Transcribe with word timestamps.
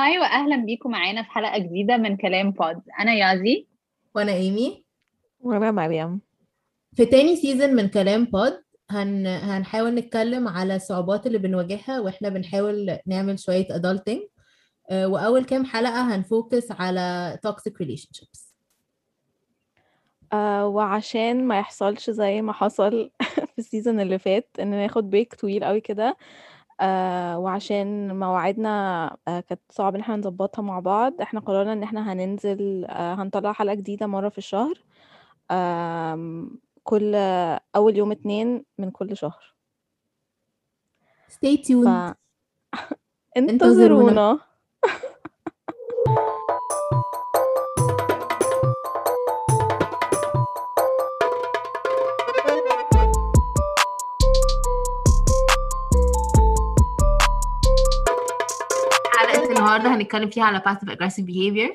هاي 0.00 0.18
واهلا 0.18 0.56
بيكم 0.56 0.90
معانا 0.90 1.22
في 1.22 1.30
حلقة 1.30 1.58
جديدة 1.58 1.96
من 1.96 2.16
كلام 2.16 2.50
بود 2.50 2.82
أنا 3.00 3.14
يازي. 3.14 3.66
وأنا 4.14 4.32
إيمي. 4.32 4.84
وأنا 5.40 5.70
مريم. 5.70 6.20
في 6.94 7.06
تاني 7.06 7.36
season 7.36 7.74
من 7.74 7.88
كلام 7.88 8.24
بود 8.24 8.62
هن... 8.90 9.26
هنحاول 9.26 9.94
نتكلم 9.94 10.48
على 10.48 10.76
الصعوبات 10.76 11.26
اللي 11.26 11.38
بنواجهها 11.38 12.00
وإحنا 12.00 12.28
بنحاول 12.28 12.98
نعمل 13.06 13.38
شوية 13.38 13.66
adulting. 13.68 14.20
آه، 14.90 15.08
وأول 15.08 15.44
كام 15.44 15.64
حلقة 15.64 16.14
هن 16.14 16.31
focus 16.31 16.72
على 16.72 17.38
toxic 17.46 17.72
relationships. 17.84 18.50
آه 20.32 20.66
وعشان 20.66 21.44
ما 21.44 21.58
يحصلش 21.58 22.10
زي 22.10 22.42
ما 22.42 22.52
حصل 22.52 23.10
في 23.52 23.58
ال 23.58 23.64
season 23.64 24.00
اللي 24.00 24.18
فات 24.18 24.48
إن 24.60 24.70
ناخد 24.70 25.10
break 25.10 25.34
طويل 25.34 25.64
قوي 25.64 25.80
كده 25.80 26.16
آه 26.80 27.38
وعشان 27.38 28.18
مواعيدنا 28.18 29.04
آه 29.28 29.40
كانت 29.40 29.60
صعب 29.70 29.94
إن 29.94 30.00
إحنا 30.00 30.16
نظبطها 30.16 30.62
مع 30.62 30.80
بعض 30.80 31.20
إحنا 31.20 31.40
قررنا 31.40 31.72
إن 31.72 31.82
إحنا 31.82 32.12
هننزل 32.12 32.84
آه 32.88 33.14
هنطلع 33.14 33.52
حلقة 33.52 33.74
جديدة 33.74 34.06
مرة 34.06 34.28
في 34.28 34.38
الشهر 34.38 34.74
كل 36.84 37.14
أول 37.76 37.96
يوم 37.96 38.12
اتنين 38.12 38.64
من 38.78 38.90
كل 38.90 39.16
شهر. 39.16 39.54
Stay 41.30 41.56
ف 41.56 41.68
tuned 41.68 42.14
انتظرونا. 43.38 44.10
حلقة 44.12 44.40
النهاردة 59.60 59.94
هنتكلم 59.94 60.30
فيها 60.30 60.44
على 60.44 60.60
passive 60.60 60.88
aggressive 60.88 61.24
behavior 61.26 61.72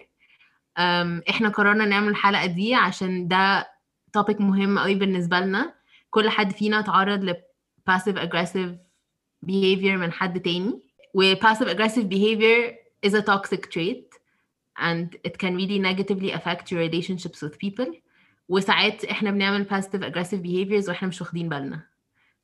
إحنا 1.29 1.49
قررنا 1.49 1.85
نعمل 1.85 2.07
الحلقة 2.07 2.45
دي 2.45 2.75
عشان 2.75 3.27
ده 3.27 3.67
topic 4.17 4.41
مهم 4.41 4.79
قوي 4.79 4.95
بالنسبة 4.95 5.39
لنا 5.39 5.73
كل 6.09 6.29
حد 6.29 6.51
فينا 6.51 6.79
اتعرض 6.79 7.23
ل 7.23 7.33
passive 7.91 8.15
aggressive 8.17 8.75
behavior 9.45 9.95
من 9.97 10.11
حد 10.11 10.39
تاني 10.41 10.81
و 11.13 11.35
passive 11.35 11.67
aggressive 11.67 12.09
behavior 12.09 12.73
is 13.07 13.13
a 13.13 13.21
toxic 13.21 13.61
trait 13.71 14.05
and 14.79 15.07
it 15.27 15.37
can 15.37 15.55
really 15.55 15.79
negatively 15.79 16.31
affect 16.31 16.71
your 16.71 16.79
relationships 16.89 17.41
with 17.43 17.57
people 17.65 17.95
وساعات 18.49 19.05
إحنا 19.05 19.31
بنعمل 19.31 19.65
passive 19.69 20.01
aggressive 20.03 20.41
behaviors 20.43 20.89
وإحنا 20.89 21.07
مش 21.07 21.21
واخدين 21.21 21.49
بالنا 21.49 21.83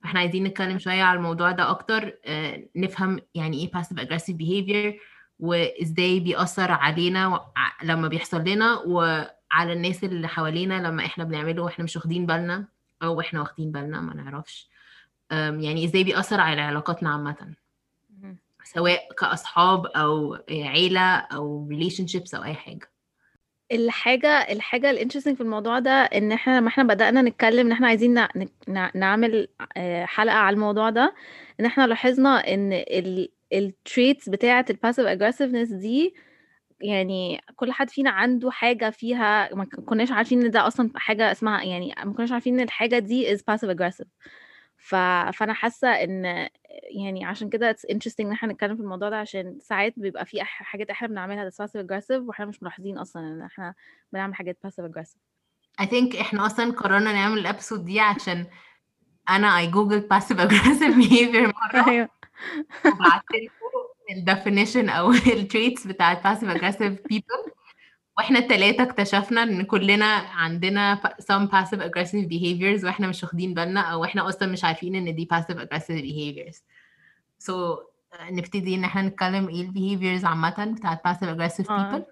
فاحنا 0.03 0.19
عايزين 0.19 0.43
نتكلم 0.43 0.79
شوية 0.79 1.03
على 1.03 1.17
الموضوع 1.17 1.51
ده 1.51 1.69
أكتر 1.69 2.13
آه، 2.25 2.63
نفهم 2.75 3.19
يعني 3.35 3.57
إيه 3.57 3.71
passive 3.71 3.97
aggressive 3.97 4.35
behavior 4.37 4.93
وإزاي 5.41 6.19
بيأثر 6.19 6.71
علينا 6.71 7.41
لما 7.83 8.07
بيحصل 8.07 8.43
لنا 8.43 8.79
وعلى 8.79 9.73
الناس 9.73 10.03
اللي 10.03 10.27
حوالينا 10.27 10.87
لما 10.87 11.05
إحنا 11.05 11.23
بنعمله 11.23 11.63
وإحنا 11.63 11.83
مش 11.83 11.95
واخدين 11.95 12.25
بالنا 12.25 12.65
أو 13.03 13.19
إحنا 13.21 13.39
واخدين 13.39 13.71
بالنا 13.71 14.01
ما 14.01 14.13
نعرفش. 14.13 14.69
يعني 15.31 15.85
إزاي 15.85 16.03
بيأثر 16.03 16.39
على 16.41 16.61
علاقاتنا 16.61 17.09
عامة. 17.09 17.53
سواء 18.63 19.13
كأصحاب 19.19 19.85
أو 19.85 20.37
عيلة 20.49 21.15
أو 21.15 21.69
relationships 21.71 22.35
أو 22.35 22.43
أي 22.43 22.53
حاجة. 22.53 22.91
الحاجة 23.71 24.27
الحاجة 24.27 24.89
الانترستنج 24.89 25.35
في 25.35 25.41
الموضوع 25.43 25.79
ده 25.79 25.91
إن 25.91 26.31
إحنا 26.31 26.57
لما 26.59 26.67
إحنا 26.67 26.83
بدأنا 26.83 27.21
نتكلم 27.21 27.65
إن 27.65 27.71
إحنا 27.71 27.87
عايزين 27.87 28.13
نع- 28.13 28.45
نع- 28.67 28.91
نعمل 28.95 29.47
آه، 29.77 30.05
حلقة 30.05 30.35
على 30.37 30.53
الموضوع 30.53 30.89
ده 30.89 31.13
إن 31.59 31.65
إحنا 31.65 31.87
لاحظنا 31.87 32.53
إن 32.53 32.73
ال 32.73 33.29
ال 33.53 33.64
traits 33.64 34.29
بتاعة 34.29 34.65
ال 34.69 34.74
passive 34.74 35.05
aggressiveness 35.05 35.69
دي 35.69 36.15
يعني 36.81 37.41
كل 37.55 37.71
حد 37.71 37.89
فينا 37.89 38.09
عنده 38.09 38.51
حاجة 38.51 38.89
فيها 38.89 39.55
ما 39.55 39.65
كناش 39.65 40.11
عارفين 40.11 40.45
إن 40.45 40.51
ده 40.51 40.67
أصلا 40.67 40.91
حاجة 40.95 41.31
اسمها 41.31 41.63
يعني 41.63 41.93
ما 42.05 42.13
كناش 42.13 42.31
عارفين 42.31 42.53
إن 42.53 42.59
الحاجة 42.65 42.99
دي 42.99 43.37
is 43.37 43.39
passive 43.39 43.69
aggressive. 43.75 44.07
ف... 44.77 44.95
فأنا 45.33 45.53
حاسة 45.53 45.87
إن 45.87 46.47
يعني 46.97 47.25
عشان 47.25 47.49
كده 47.49 47.73
it's 47.73 47.93
interesting 47.95 48.19
إن 48.19 48.31
إحنا 48.31 48.53
نتكلم 48.53 48.75
في 48.75 48.81
الموضوع 48.81 49.09
ده 49.09 49.17
عشان 49.17 49.57
ساعات 49.61 49.93
بيبقى 49.97 50.25
في 50.25 50.41
أح- 50.41 50.43
حاجات 50.45 50.89
إحنا 50.89 51.07
بنعملها 51.07 51.49
that's 51.49 51.53
passive 51.53 51.81
aggressive 51.85 52.21
وإحنا 52.27 52.45
مش 52.45 52.63
ملاحظين 52.63 52.97
أصلا 52.97 53.21
إن 53.27 53.41
إحنا 53.41 53.73
بنعمل 54.13 54.35
حاجات 54.35 54.57
passive 54.67 54.83
aggressive. 54.91 55.17
I 55.81 55.85
think 55.85 56.19
إحنا 56.19 56.45
أصلا 56.45 56.71
قررنا 56.71 57.13
نعمل 57.13 57.37
ال 57.39 57.45
episode 57.45 57.85
دي 57.85 57.99
عشان 57.99 58.45
أنا 59.29 59.65
I 59.65 59.69
googled 59.71 60.03
passive 60.17 60.37
aggressive 60.37 60.93
behavior 61.03 61.53
مرة. 61.75 61.87
أيوه. 61.89 62.09
وبعت 62.85 63.23
لكم 63.31 64.17
ال 64.17 64.24
definition 64.24 64.89
أو 64.89 65.11
ال 65.37 65.44
traits 65.44 65.87
بتاعت 65.87 66.27
passive 66.27 66.57
aggressive 66.57 66.95
people. 67.13 67.51
وإحنا 68.17 68.39
التلاتة 68.39 68.83
اكتشفنا 68.83 69.43
إن 69.43 69.63
كلنا 69.63 70.05
عندنا 70.15 71.01
some 71.21 71.47
passive 71.47 71.79
aggressive 71.79 72.27
behaviors 72.27 72.83
وإحنا 72.83 73.07
مش 73.07 73.23
واخدين 73.23 73.53
بالنا 73.53 73.81
أو 73.81 74.05
إحنا 74.05 74.29
أصلا 74.29 74.51
مش 74.51 74.63
عارفين 74.63 74.95
إن 74.95 75.15
دي 75.15 75.27
passive 75.33 75.55
aggressive 75.57 76.01
behaviors. 76.01 76.57
So 77.47 77.51
آه، 78.13 78.31
نبتدي 78.31 78.75
إن 78.75 78.83
إحنا 78.83 79.01
نتكلم 79.01 79.49
إيه 79.49 79.61
ال 79.61 79.73
behaviors 79.73 80.25
عامة 80.25 80.75
بتاعت 80.77 81.07
passive 81.07 81.37
aggressive 81.37 81.69
آه. 81.71 81.99
people. 81.99 82.03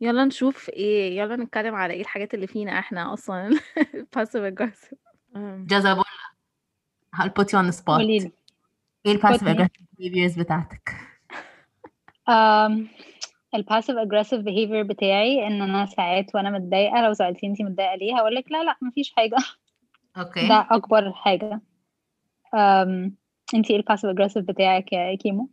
يلا 0.00 0.24
نشوف 0.24 0.68
إيه 0.68 1.18
يلا 1.18 1.36
نتكلم 1.36 1.74
على 1.74 1.94
إيه 1.94 2.00
الحاجات 2.00 2.34
اللي 2.34 2.46
فينا 2.46 2.78
إحنا 2.78 3.12
أصلا 3.12 3.58
passive 4.16 4.52
aggressive. 4.54 4.96
جزابولا 5.36 6.04
I'll 7.16 7.30
put 7.30 7.52
you 7.52 7.58
on 7.58 7.66
the 7.66 7.76
spot. 7.80 8.00
قولي 8.00 8.18
لي. 8.18 8.32
إيه 9.06 9.12
ال 9.12 9.20
passive 9.22 9.34
خدني. 9.34 9.54
aggressive 9.54 10.00
behaviors 10.00 10.38
بتاعتك؟ 10.38 10.94
ال 13.54 13.59
passive 13.59 13.96
aggressive 13.96 14.40
behavior 14.40 14.86
بتاعي 14.88 15.46
إن 15.46 15.62
أنا 15.62 15.86
ساعات 15.86 16.34
وأنا 16.34 16.50
متضايقة 16.50 17.00
لو 17.02 17.12
سالتيني 17.14 17.52
أنتي 17.52 17.64
متضايقة 17.64 17.94
ليه 17.94 18.16
هقول 18.16 18.34
لك 18.34 18.52
لا 18.52 18.62
لا 18.64 18.76
مفيش 18.82 19.12
حاجة. 19.16 19.36
okay. 20.16 20.48
ده 20.48 20.66
أكبر 20.70 21.12
حاجة. 21.12 21.60
أنتي 23.54 23.72
إيه 23.72 23.76
ال 23.76 23.80
passive 23.80 24.10
aggressive 24.10 24.44
بتاعك 24.44 24.92
يا 24.92 25.14
كيمو؟ 25.16 25.50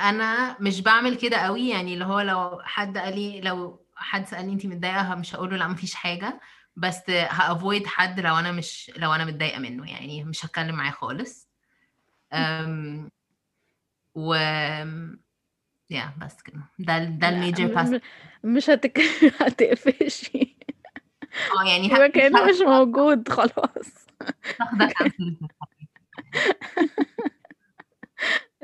أنا 0.00 0.56
مش 0.60 0.80
بعمل 0.80 1.16
كده 1.16 1.36
قوي 1.36 1.68
يعني 1.68 1.94
اللي 1.94 2.04
هو 2.04 2.20
لو 2.20 2.60
حد 2.62 2.98
قال 2.98 3.14
لي 3.14 3.40
لو 3.40 3.86
حد 3.96 4.26
سألني 4.26 4.52
انت 4.52 4.66
متضايقة 4.66 5.14
مش 5.14 5.34
هقول 5.34 5.50
له 5.50 5.56
لا 5.56 5.68
مفيش 5.68 5.94
حاجة. 5.94 6.40
بس 6.76 7.10
ه 7.10 7.23
avoid 7.23 7.86
حد 7.86 8.20
لو 8.20 8.34
أنا 8.38 8.52
مش 8.52 8.90
لو 8.96 9.12
أنا 9.12 9.24
متضايقة 9.24 9.58
منه 9.58 9.90
يعني 9.90 10.24
مش 10.24 10.46
هتكلم 10.46 10.74
معاه 10.74 10.90
خالص. 10.90 11.45
أم 12.32 13.10
و 14.14 14.34
يا 15.90 16.12
بس 16.20 16.42
كده. 16.42 16.62
ده 16.78 17.04
ده 17.04 17.28
ال 17.28 17.34
major 17.34 17.66
pass 17.66 18.00
مش 18.44 18.70
هتك... 18.70 19.00
هتقفشي. 19.40 20.56
آه 21.60 21.64
يعني 21.68 21.88
مش 21.88 21.98
كأنه 22.14 22.44
مش 22.44 22.60
موجود 22.66 23.28
خلاص. 23.28 24.06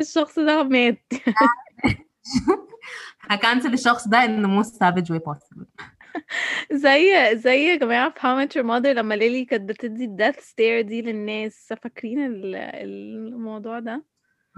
الشخص 0.00 0.38
ده 0.38 0.62
مات. 0.62 1.12
ه 3.30 3.36
cancel 3.36 3.72
الشخص 3.72 4.08
ده 4.08 4.26
in 4.26 4.42
the 4.44 4.48
most 4.48 4.74
savage 4.74 5.10
way 5.10 5.20
possible. 5.20 5.66
زي 6.72 7.36
زي 7.36 7.66
يا 7.66 7.76
جماعة 7.76 8.10
في 8.10 8.20
How 8.20 8.22
I 8.22 8.46
Met 8.48 8.52
Your 8.60 8.66
Mother 8.66 8.86
لما 8.96 9.14
ليلي 9.14 9.44
كانت 9.44 9.68
بتدي 9.68 10.04
ال 10.04 10.10
death 10.10 10.38
stare 10.38 10.80
دي 10.80 11.02
للناس 11.02 11.72
فاكرين 11.82 12.26
ال- 12.26 12.54
الموضوع 12.56 13.78
ده؟ 13.78 14.04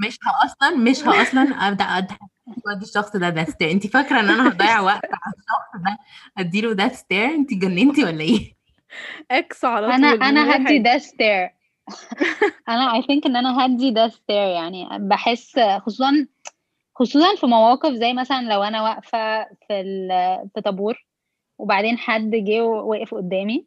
مش 0.06 0.18
ها 0.26 0.44
أصلا 0.46 0.76
مش 0.76 1.02
ها 1.02 1.22
أصلا 1.22 1.42
ابدا 1.42 1.84
ادي 1.84 2.14
ادي 2.76 2.84
الشخص 2.84 3.16
ده 3.16 3.28
death 3.28 3.44
stare 3.44 3.70
انت 3.70 3.86
فاكرة 3.86 4.20
إن 4.20 4.28
أنا 4.30 4.48
هضيع 4.48 4.80
وقت 4.80 5.04
على 5.04 5.34
الشخص 5.38 5.84
ده 5.84 5.98
اديله 6.38 6.72
death 6.72 6.88
stare 6.88 7.24
انت 7.24 7.54
جننتي 7.54 8.04
ولا 8.04 8.20
إيه؟ 8.20 8.54
X 9.30 9.64
على 9.64 9.86
أنا 9.94 10.10
طول 10.10 10.22
أنا 10.22 10.44
غير 10.44 10.56
هدي 10.56 10.78
death 10.78 10.98
stare 10.98 11.50
أنا 12.68 13.00
I 13.00 13.04
think 13.04 13.26
إن 13.26 13.36
أنا 13.36 13.66
هدي 13.66 13.90
death 13.90 14.08
stare 14.08 14.36
يعني. 14.48 14.88
بحس 15.08 15.58
خصوصا 15.58 16.26
خصوصا 16.94 17.36
في 17.36 17.46
مواقف 17.46 17.92
زي 17.92 18.12
مثلا 18.12 18.42
لو 18.42 18.62
أنا 18.62 18.82
واقفة 18.82 19.44
في 19.44 19.82
في 20.54 20.60
طابور. 20.64 21.06
وبعدين 21.58 21.98
حد 21.98 22.30
جه 22.30 22.64
ووقف 22.64 23.14
قدامي. 23.14 23.66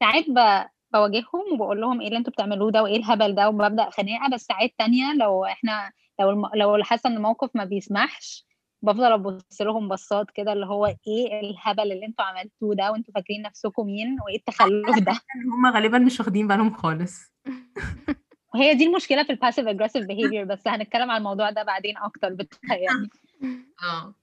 ساعات 0.00 0.24
ب... 0.30 0.68
بواجههم 0.92 1.52
وبقول 1.52 1.80
لهم 1.80 2.00
إيه 2.00 2.06
اللي 2.06 2.18
أنتوا 2.18 2.32
بتعملوه 2.32 2.70
ده 2.70 2.82
وإيه 2.82 2.96
الهبل 2.96 3.34
ده 3.34 3.48
وببدأ 3.48 3.90
خناقه 3.90 4.30
بس 4.32 4.42
ساعات 4.42 4.74
تانية 4.78 5.14
لو 5.14 5.44
إحنا 5.44 5.92
لو 6.20 6.30
الم... 6.30 6.42
لو 6.54 6.84
حاسه 6.84 7.10
ان 7.10 7.16
الموقف 7.16 7.50
ما 7.54 7.64
بيسمحش 7.64 8.48
بفضل 8.82 9.12
أبص 9.12 9.60
لهم 9.60 9.88
بصات 9.88 10.30
كده 10.30 10.52
اللي 10.52 10.66
هو 10.66 10.86
إيه 10.86 11.40
الهبل 11.40 11.92
اللي 11.92 12.06
أنتوا 12.06 12.24
عملتوه 12.24 12.74
ده 12.74 12.92
وانتوا 12.92 13.14
فاكرين 13.14 13.42
نفسكم 13.42 13.86
مين 13.86 14.16
وإيه 14.26 14.36
التخلف 14.36 14.98
ده. 14.98 15.20
هم 15.54 15.66
غالبا 15.74 15.98
مش 15.98 16.20
واخدين 16.20 16.48
بالهم 16.48 16.74
خالص. 16.74 17.32
وهي 18.54 18.74
دي 18.74 18.86
المشكلة 18.86 19.22
في 19.22 19.30
ال 19.30 19.35
passive 19.35 19.66
aggressive 19.66 20.04
behavior 20.04 20.46
بس 20.46 20.68
هنتكلم 20.68 21.10
على 21.10 21.18
الموضوع 21.18 21.50
ده 21.50 21.62
بعدين 21.62 21.96
أكتر 21.96 22.34
بتهيألي. 22.34 23.08
آه. 23.82 24.14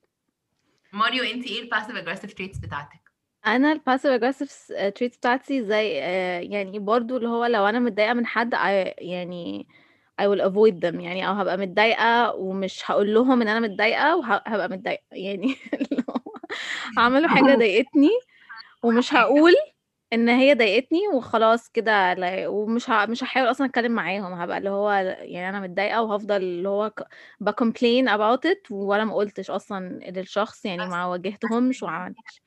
ماريو 0.95 1.24
انت 1.24 1.45
إيه 1.45 1.62
ال 1.62 1.66
passive 1.66 1.95
aggressive 1.95 2.33
traits 2.33 2.57
بتاعتك؟ 2.57 3.00
أنا 3.45 3.71
ال 3.71 3.76
passive 3.76 4.12
aggressive 4.12 4.71
traits 4.95 5.18
بتاعتي 5.18 5.63
زي 5.65 6.01
آه، 6.03 6.39
يعني 6.39 6.80
برضو 6.80 7.18
اللي 7.18 7.30
هو 7.30 7.45
لو 7.45 7.65
أنا 7.65 7.80
متضايقة 7.80 8.13
من 8.13 8.25
حد 8.25 8.56
I- 8.56 8.57
يعني 8.97 9.68
I 10.21 10.25
will 10.25 10.42
avoid 10.42 10.74
them 10.80 10.95
يعني 11.01 11.27
أو 11.27 11.33
هبقى 11.33 11.57
متضايقة 11.57 12.36
ومش 12.36 12.92
هقول 12.92 13.13
لهم 13.13 13.42
إن 13.42 13.47
أنا 13.47 13.59
متضايقة 13.59 14.15
وهبقى 14.18 14.69
متضايقة 14.69 15.03
يعني 15.12 15.56
اللي 15.74 16.03
هو 16.09 16.21
عملوا 16.97 17.30
حاجة 17.30 17.56
ضايقتني 17.59 18.09
ومش 18.83 19.13
هقول 19.13 19.53
إن 20.13 20.30
هي 20.30 20.54
ضايقتني 20.54 21.00
وخلاص 21.13 21.69
كده 21.69 22.13
لا- 22.13 22.48
ومش 22.48 22.90
ه... 22.90 23.06
مش 23.06 23.24
هحاول 23.24 23.52
أصلا 23.52 23.68
أتكلم 23.68 23.92
معاهم 23.92 24.34
هبقى 24.34 24.57
اللي 24.57 24.69
هو 24.69 24.92
يعني 25.19 25.50
أنا 25.50 25.60
متضايقة 25.60 26.02
وهفضل 26.02 26.36
اللي 26.36 26.69
هو 26.69 26.90
ك... 26.90 27.04
بكومبلين 27.40 28.10
about 28.10 28.40
it 28.48 28.72
وأنا 28.72 29.06
ما 29.06 29.13
قلتش 29.16 29.52
أصلا 29.52 30.00
للشخص 30.12 30.66
يعني 30.66 30.86
ما 30.86 31.06
واجهتهمش 31.06 31.84
وعملتش 31.84 32.42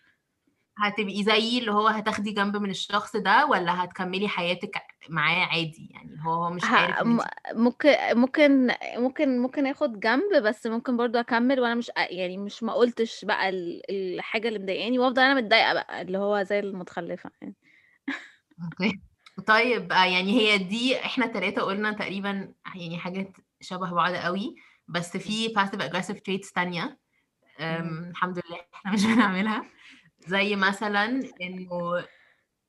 هتبقي 0.79 1.23
زيي 1.23 1.59
اللي 1.59 1.73
هو 1.73 1.89
هتاخدي 1.89 2.31
جنب 2.31 2.57
من 2.57 2.71
الشخص 2.71 3.17
ده 3.17 3.47
ولا 3.47 3.85
هتكملي 3.85 4.29
حياتك 4.29 4.83
معاه 5.09 5.47
عادي؟ 5.47 5.91
يعني 5.95 6.17
هو 6.25 6.45
هو 6.45 6.51
مش 6.51 6.65
عارف 6.65 7.03
م- 7.03 7.21
ممكن 7.53 7.95
ممكن 8.15 8.71
ممكن 8.97 9.39
ممكن 9.39 9.67
آخد 9.67 10.01
جنب 10.01 10.43
بس 10.43 10.67
ممكن 10.67 10.97
برضو 10.97 11.19
أكمل 11.19 11.61
وأنا 11.61 11.75
مش 11.75 11.91
يعني 11.97 12.37
مش 12.39 12.63
ما 12.63 12.73
قلتش 12.73 13.25
بقى 13.25 13.49
ال- 13.49 13.83
الحاجة 13.91 14.49
اللي 14.49 14.59
مضايقاني 14.59 14.99
وأفضل 14.99 15.23
أنا 15.23 15.35
متضايقة 15.35 15.75
بقى 15.75 16.03
اللي 16.03 16.19
هو 16.19 16.43
زي 16.43 16.59
المتخلفة 16.59 17.31
يعني. 17.43 17.55
أوكي. 18.65 19.01
طيب 19.47 19.93
آه، 19.93 20.05
يعني 20.05 20.33
هي 20.41 20.59
دي 20.59 21.01
إحنا 21.01 21.27
ثلاثة 21.27 21.63
قلنا 21.63 21.93
تقريبا 21.93 22.53
يعني 22.75 22.99
حاجات 22.99 23.37
شبه 23.61 23.91
بعض 23.95 24.15
قوي 24.15 24.57
بس 24.89 25.17
في 25.17 25.49
passive 25.49 25.81
aggressive 25.83 26.17
traits 26.17 26.53
تانية 26.55 26.99
الحمد 27.61 28.41
لله 28.47 28.61
إحنا 28.75 28.93
مش 28.93 29.05
بنعملها. 29.07 29.65
زي 30.29 30.57
مثلا 30.57 31.05
إنه 31.43 32.05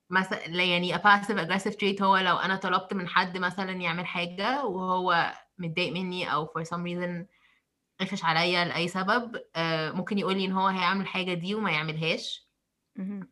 مثلا 0.10 0.48
يعني 0.48 0.96
a 0.96 0.98
passive 0.98 1.38
aggressive 1.38 1.74
trait 1.74 2.02
هو 2.02 2.18
لو 2.18 2.36
أنا 2.38 2.56
طلبت 2.56 2.94
من 2.94 3.08
حد 3.08 3.38
مثلا 3.38 3.72
يعمل 3.72 4.06
حاجة 4.06 4.66
وهو 4.66 5.34
متضايق 5.58 5.94
مني 5.94 6.34
أو 6.34 6.46
for 6.46 6.64
some 6.64 6.84
reason 6.84 7.26
قفش 8.00 8.24
عليا 8.24 8.66
لأي 8.66 8.88
سبب 8.88 9.42
آه، 9.56 9.92
ممكن 9.92 10.18
يقول 10.18 10.38
لي 10.38 10.46
إن 10.46 10.52
هو 10.52 10.68
هيعمل 10.68 11.02
الحاجة 11.02 11.34
دي 11.34 11.56
وما 11.56 11.72
يعملهاش. 11.72 12.48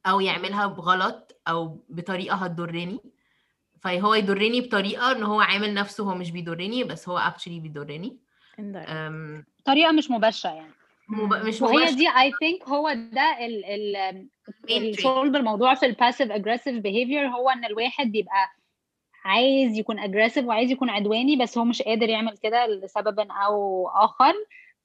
أو 0.05 0.19
يعملها 0.19 0.67
بغلط 0.67 1.41
أو 1.47 1.85
بطريقة 1.89 2.35
هتضرني. 2.35 2.99
فهو 3.81 4.13
يضرني 4.13 4.61
بطريقة 4.61 5.11
إن 5.11 5.23
هو 5.23 5.41
عامل 5.41 5.73
نفسه 5.73 6.03
هو 6.03 6.15
مش 6.15 6.31
بيضرني 6.31 6.83
بس 6.83 7.09
هو 7.09 7.19
actually 7.19 7.47
بيضرني. 7.61 8.17
طريقة 9.65 9.91
مش 9.91 10.11
مباشرة 10.11 10.49
يعني. 10.49 10.76
مب... 11.07 11.33
مش 11.33 11.61
وهي 11.61 11.75
مباشر 11.77 11.95
دي 11.95 12.09
I 12.09 12.31
think 12.39 12.63
هو 12.63 12.93
ده 12.93 13.45
ال 13.45 13.65
ال. 13.65 14.27
الشغل 14.69 15.29
بالموضوع 15.29 15.75
في 15.75 15.85
ال 15.85 15.91
passive 15.91 16.31
aggressive 16.31 16.75
behavior 16.77 17.27
هو 17.27 17.49
إن 17.49 17.65
الواحد 17.65 18.11
بيبقى 18.11 18.51
عايز 19.25 19.77
يكون 19.77 19.99
aggressive 19.99 20.45
وعايز 20.45 20.71
يكون 20.71 20.89
عدواني 20.89 21.35
بس 21.35 21.57
هو 21.57 21.65
مش 21.65 21.81
قادر 21.81 22.09
يعمل 22.09 22.37
كده 22.37 22.67
لسبب 22.67 23.19
أو 23.19 23.87
آخر 23.87 24.33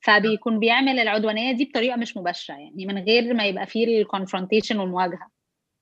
فبيكون 0.01 0.59
بيعمل 0.59 0.99
العدوانية 0.99 1.53
دي 1.53 1.65
بطريقة 1.65 1.97
مش 1.97 2.17
مباشرة 2.17 2.55
يعني 2.55 2.87
من 2.87 2.99
غير 2.99 3.35
ما 3.35 3.47
يبقى 3.47 3.67
فيه 3.67 4.03
ال 4.03 4.08
confrontation 4.08 4.79
والمواجهة. 4.79 5.31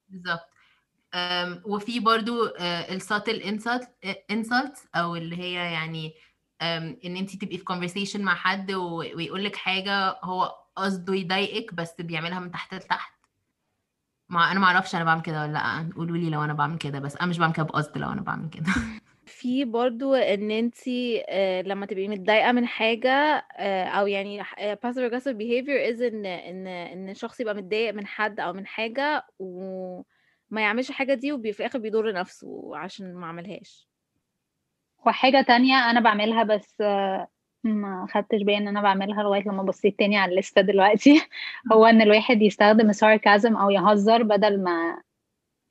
بالظبط. 0.09 0.51
وفي 1.65 2.01
برضو 2.01 2.47
الساتل 2.91 3.43
انسلت 4.31 4.79
أو 4.95 5.17
اللي 5.17 5.37
هي 5.39 5.53
يعني 5.73 6.13
إن 6.62 7.17
انت 7.17 7.37
تبقي 7.37 7.59
في 7.59 7.65
conversation 7.65 8.21
مع 8.21 8.35
حد 8.35 8.73
ويقول 8.73 9.45
لك 9.45 9.57
حاجة 9.57 10.19
هو 10.25 10.57
قصده 10.77 11.15
يضايقك 11.15 11.75
بس 11.75 12.01
بيعملها 12.01 12.41
من 12.41 12.51
تحت 12.51 12.75
لتحت. 12.75 13.12
ما 14.29 14.53
أنا 14.53 14.61
ما 14.61 14.67
أعرفش 14.67 14.95
أنا 14.95 15.05
بعمل 15.05 15.23
كده 15.23 15.43
ولا 15.43 15.53
لأ. 15.53 15.91
قولوا 15.97 16.17
لي 16.17 16.31
لو 16.31 16.45
أنا 16.45 16.53
بعمل 16.53 16.79
كده 16.79 16.99
بس. 16.99 17.17
أنا 17.17 17.27
مش 17.27 17.39
بعمل 17.39 17.53
كده 17.53 17.65
بقصد 17.65 17.99
لو 17.99 18.12
أنا 18.12 18.21
بعمل 18.21 18.51
كده. 18.51 18.67
في 19.27 19.65
برضو 19.65 20.15
إن 20.15 20.51
انتي 20.51 21.25
آه، 21.29 21.62
لما 21.62 21.87
تبقي 21.87 22.09
متضايقة 22.09 22.53
من 22.53 22.67
حاجة 22.67 23.11
آه، 23.56 23.85
أو 23.85 24.06
يعني 24.06 24.41
آه، 24.41 24.79
passive 24.87 25.11
aggressive 25.11 25.35
behavior 25.37 25.97
is 25.97 26.03
ان 26.03 26.27
ان 26.27 26.67
إن 26.67 27.09
الشخص 27.09 27.41
يبقى 27.41 27.55
متضايق 27.55 27.95
من 27.95 28.06
حد 28.06 28.41
أو 28.41 28.53
من 28.53 28.67
حاجة 28.67 29.27
وما 29.39 30.61
يعملش 30.61 30.91
الحاجة 30.91 31.15
دي 31.15 31.33
وفي 31.33 31.61
الآخر 31.61 31.79
بيضر 31.79 32.13
نفسه 32.13 32.77
عشان 32.77 33.15
ما 33.15 33.27
عملهاش. 33.27 33.90
وحاجة 35.06 35.43
تانية 35.49 35.91
أنا 35.91 36.00
بعملها 36.00 36.43
بس 36.43 36.81
آه، 36.81 37.29
ما 37.64 38.06
خدتش 38.11 38.43
بالي 38.43 38.56
إن 38.58 38.69
أنا 38.69 38.81
بعملها 38.82 39.23
لغاية 39.23 39.43
لما 39.43 39.62
بصيت 39.62 39.99
تاني 39.99 40.17
على 40.19 40.31
الليستة 40.31 40.61
دلوقتي. 40.61 41.23
هو 41.73 41.87
إن 41.87 42.02
الواحد 42.02 42.43
يستخدم 42.43 42.91
الساركازم 42.91 43.56
أو 43.56 43.70
يهزر 43.70 44.23
بدل 44.23 44.62
ما 44.62 45.02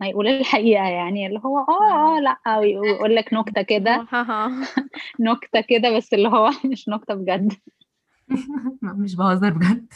ما 0.01 0.07
يقول 0.07 0.27
الحقيقة 0.27 0.83
يعني 0.83 1.27
اللي 1.27 1.39
هو 1.45 1.59
آه 1.59 2.17
آه 2.17 2.19
لأ 2.19 2.57
ويقول 2.57 3.15
لك 3.15 3.33
نكتة 3.33 3.61
كده. 3.61 4.05
هاها 4.11 4.51
نكتة 5.19 5.61
كده 5.61 5.97
بس 5.97 6.13
اللي 6.13 6.27
هو 6.27 6.49
مش 6.71 6.89
نكتة 6.89 7.13
بجد. 7.13 7.53
مش 8.83 9.15
بهزر 9.15 9.49
بجد. 9.49 9.93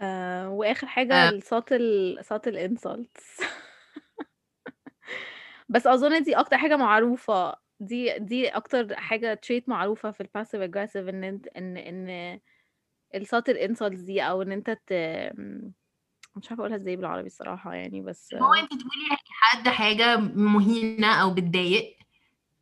آه، 0.00 0.50
وآخر 0.50 0.86
حاجة 0.86 1.14
آه. 1.14 1.28
الساتل 1.30 2.18
ساتل 2.22 2.56
انسلتس 2.56 3.40
بس 5.72 5.86
أظن 5.86 6.22
دي 6.22 6.34
أكتر 6.36 6.58
حاجة 6.58 6.76
معروفة 6.76 7.54
دي 7.80 8.18
دي 8.18 8.48
أكتر 8.48 8.96
حاجة 8.96 9.34
trait 9.34 9.68
معروفة 9.68 10.10
في 10.10 10.20
ال 10.20 10.25
passive 10.25 10.60
aggressive 10.60 11.08
إن 11.08 11.24
إن 11.56 11.76
إن 11.76 12.40
ال 13.14 13.20
subtle 13.20 13.56
insults 13.56 14.00
دي 14.00 14.22
أو 14.22 14.42
إن 14.42 14.52
أنت 14.52 14.70
ت... 14.70 14.92
مش 16.36 16.50
عارفة 16.50 16.60
أقولها 16.60 16.76
إزاي 16.76 16.96
بالعربي 16.96 17.26
الصراحة 17.26 17.74
يعني 17.74 18.00
بس 18.00 18.34
هو 18.34 18.54
أنت 18.54 18.70
تقولي 18.70 19.16
لحد 19.30 19.68
حاجة 19.68 20.16
مهينة 20.16 21.14
أو 21.22 21.34
بتضايق 21.34 21.96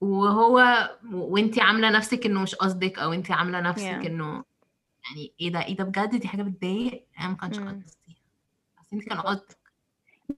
وهو 0.01 0.89
وأنت 1.13 1.59
عاملة 1.59 1.91
نفسك 1.91 2.27
إنه 2.27 2.43
مش 2.43 2.55
قصدك 2.55 2.99
أو 2.99 3.13
أنت 3.13 3.31
عاملة 3.31 3.61
نفسك 3.61 3.89
Yeah. 4.03 4.06
إنه 4.06 4.45
يعني 5.05 5.33
إيه 5.41 5.53
ده 5.53 5.65
إيه 5.65 5.77
ده 5.77 5.85
بجد 5.85 6.15
دي 6.21 6.29
حاجة 6.29 6.43
بتضايق 6.43 7.06
أنا 7.19 7.29
ما 7.29 7.35
كانش 7.37 7.59
مم. 7.59 7.69
قصدي 7.69 7.85
بس 8.81 8.93
أنت 8.93 9.09
كان 9.09 9.21
قصدك 9.21 9.56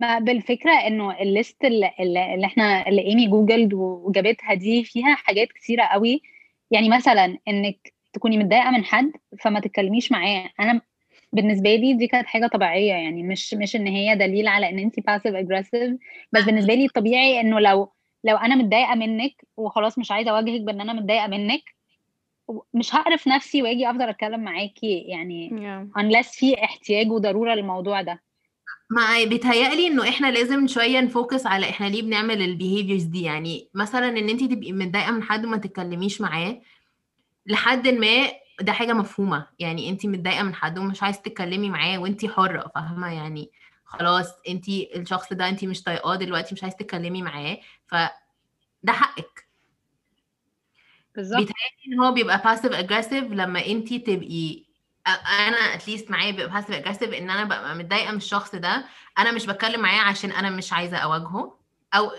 ما 0.00 0.18
بالفكرة 0.18 0.72
إنه 0.72 1.20
ال 1.20 1.29
list 1.29 1.64
اللي, 1.64 2.44
إحنا 2.44 2.88
اللي 2.88 3.02
ايمي 3.02 3.28
googled 3.28 3.74
وجابتها 3.74 4.54
دي 4.54 4.84
فيها 4.84 5.14
حاجات 5.14 5.48
كتيرة 5.52 5.82
قوي. 5.84 6.22
يعني 6.70 6.88
مثلا 6.88 7.38
إنك 7.48 7.92
تكوني 8.12 8.38
متضايقة 8.38 8.70
من 8.70 8.84
حد 8.84 9.12
فما 9.40 9.60
تتكلميش 9.60 10.12
معاه. 10.12 10.50
أنا 10.60 10.80
بالنسبة 11.32 11.74
لي 11.74 11.94
دي 11.94 12.06
كانت 12.06 12.26
حاجة 12.26 12.46
طبيعية. 12.46 12.92
يعني 12.92 13.22
مش 13.22 13.54
مش 13.54 13.76
إن 13.76 13.86
هي 13.86 14.16
دليل 14.16 14.48
على 14.48 14.68
إن 14.68 14.78
انت 14.78 15.00
passive 15.00 15.34
aggressive 15.34 15.96
بس 16.32 16.44
بالنسبة 16.44 16.74
لي 16.74 16.84
الطبيعي 16.84 17.40
إنه 17.40 17.60
لو 17.60 17.92
لو 18.24 18.36
أنا 18.36 18.54
متضايقة 18.54 18.94
منك 18.94 19.32
وخلاص 19.56 19.98
مش 19.98 20.10
عايزة 20.12 20.30
أواجهك 20.30 20.60
بإن 20.60 20.80
أنا 20.80 20.92
متضايقة 20.92 21.26
منك 21.26 21.62
مش 22.74 22.94
هقرف 22.94 23.28
نفسي 23.28 23.62
وآجي 23.62 23.90
أفضل 23.90 24.08
أتكلم 24.08 24.40
معاكي. 24.40 24.98
يعني 24.98 25.50
yeah. 25.50 26.00
unless 26.00 26.38
في 26.38 26.64
احتياج 26.64 27.10
وضرورة 27.10 27.54
للموضوع 27.54 28.02
ده. 28.02 28.22
ما 28.94 29.24
بيتهيألي 29.24 29.86
إنه 29.86 30.08
إحنا 30.08 30.30
لازم 30.30 30.66
شوية 30.66 31.00
ن 31.00 31.08
focus 31.08 31.46
على 31.46 31.70
إحنا 31.70 31.86
ليه 31.86 32.02
بنعمل 32.02 32.42
ال 32.42 32.48
behaviors 32.48 33.02
دي. 33.02 33.22
يعني 33.22 33.68
مثلا 33.74 34.08
إن 34.08 34.28
انت 34.28 34.44
تبقي 34.44 34.72
متضايقة 34.72 35.10
من 35.12 35.22
حد 35.22 35.44
وما 35.44 35.56
تتكلميش 35.56 36.20
معاه 36.20 36.60
لحد 37.46 37.88
ما 37.88 38.08
ده 38.60 38.72
حاجة 38.72 38.92
مفهومة. 38.92 39.46
يعني 39.58 39.88
انت 39.90 40.06
متضايقة 40.06 40.42
من 40.42 40.54
حد 40.54 40.78
ومش 40.78 41.02
عايزه 41.02 41.20
تتكلمي 41.22 41.70
معاه 41.70 41.98
وانت 41.98 42.26
حرة 42.26 42.72
فاهمة؟ 42.74 43.14
يعني 43.14 43.50
خلاص 43.84 44.28
انت 44.48 44.68
الشخص 44.68 45.32
ده 45.32 45.48
انت 45.48 45.64
مش 45.64 45.82
طايقاه 45.82 46.16
دلوقتي 46.16 46.54
مش 46.54 46.62
عايزه 46.64 46.76
تتكلمي 46.78 47.22
معاه 47.22 47.58
فده 47.88 48.32
حقك. 48.92 49.46
بالظبط. 51.16 51.38
بيتهيألي 51.38 51.94
إن 51.94 52.00
هو 52.00 52.12
بيبقى 52.12 52.38
passive 52.44 52.72
aggressive 52.72 53.24
لما 53.32 53.66
انت 53.66 53.94
تبقي 53.94 54.64
أنا 55.06 55.56
at 55.74 55.85
least 55.85 56.10
معايا 56.10 56.30
بيبقى 56.30 56.48
passive 56.48 56.70
aggressive 56.70 57.10
إن 57.12 57.30
أنا 57.30 57.44
ببقى 57.44 57.74
متضايقة 57.74 58.10
من 58.10 58.16
الشخص 58.16 58.54
ده 58.54 58.84
أنا 59.18 59.32
مش 59.32 59.46
بتكلم 59.46 59.80
معاه 59.80 60.00
عشان 60.00 60.30
أنا 60.32 60.50
مش 60.50 60.72
عايزة 60.72 60.96
أواجهه 60.96 61.58
أو 61.94 62.10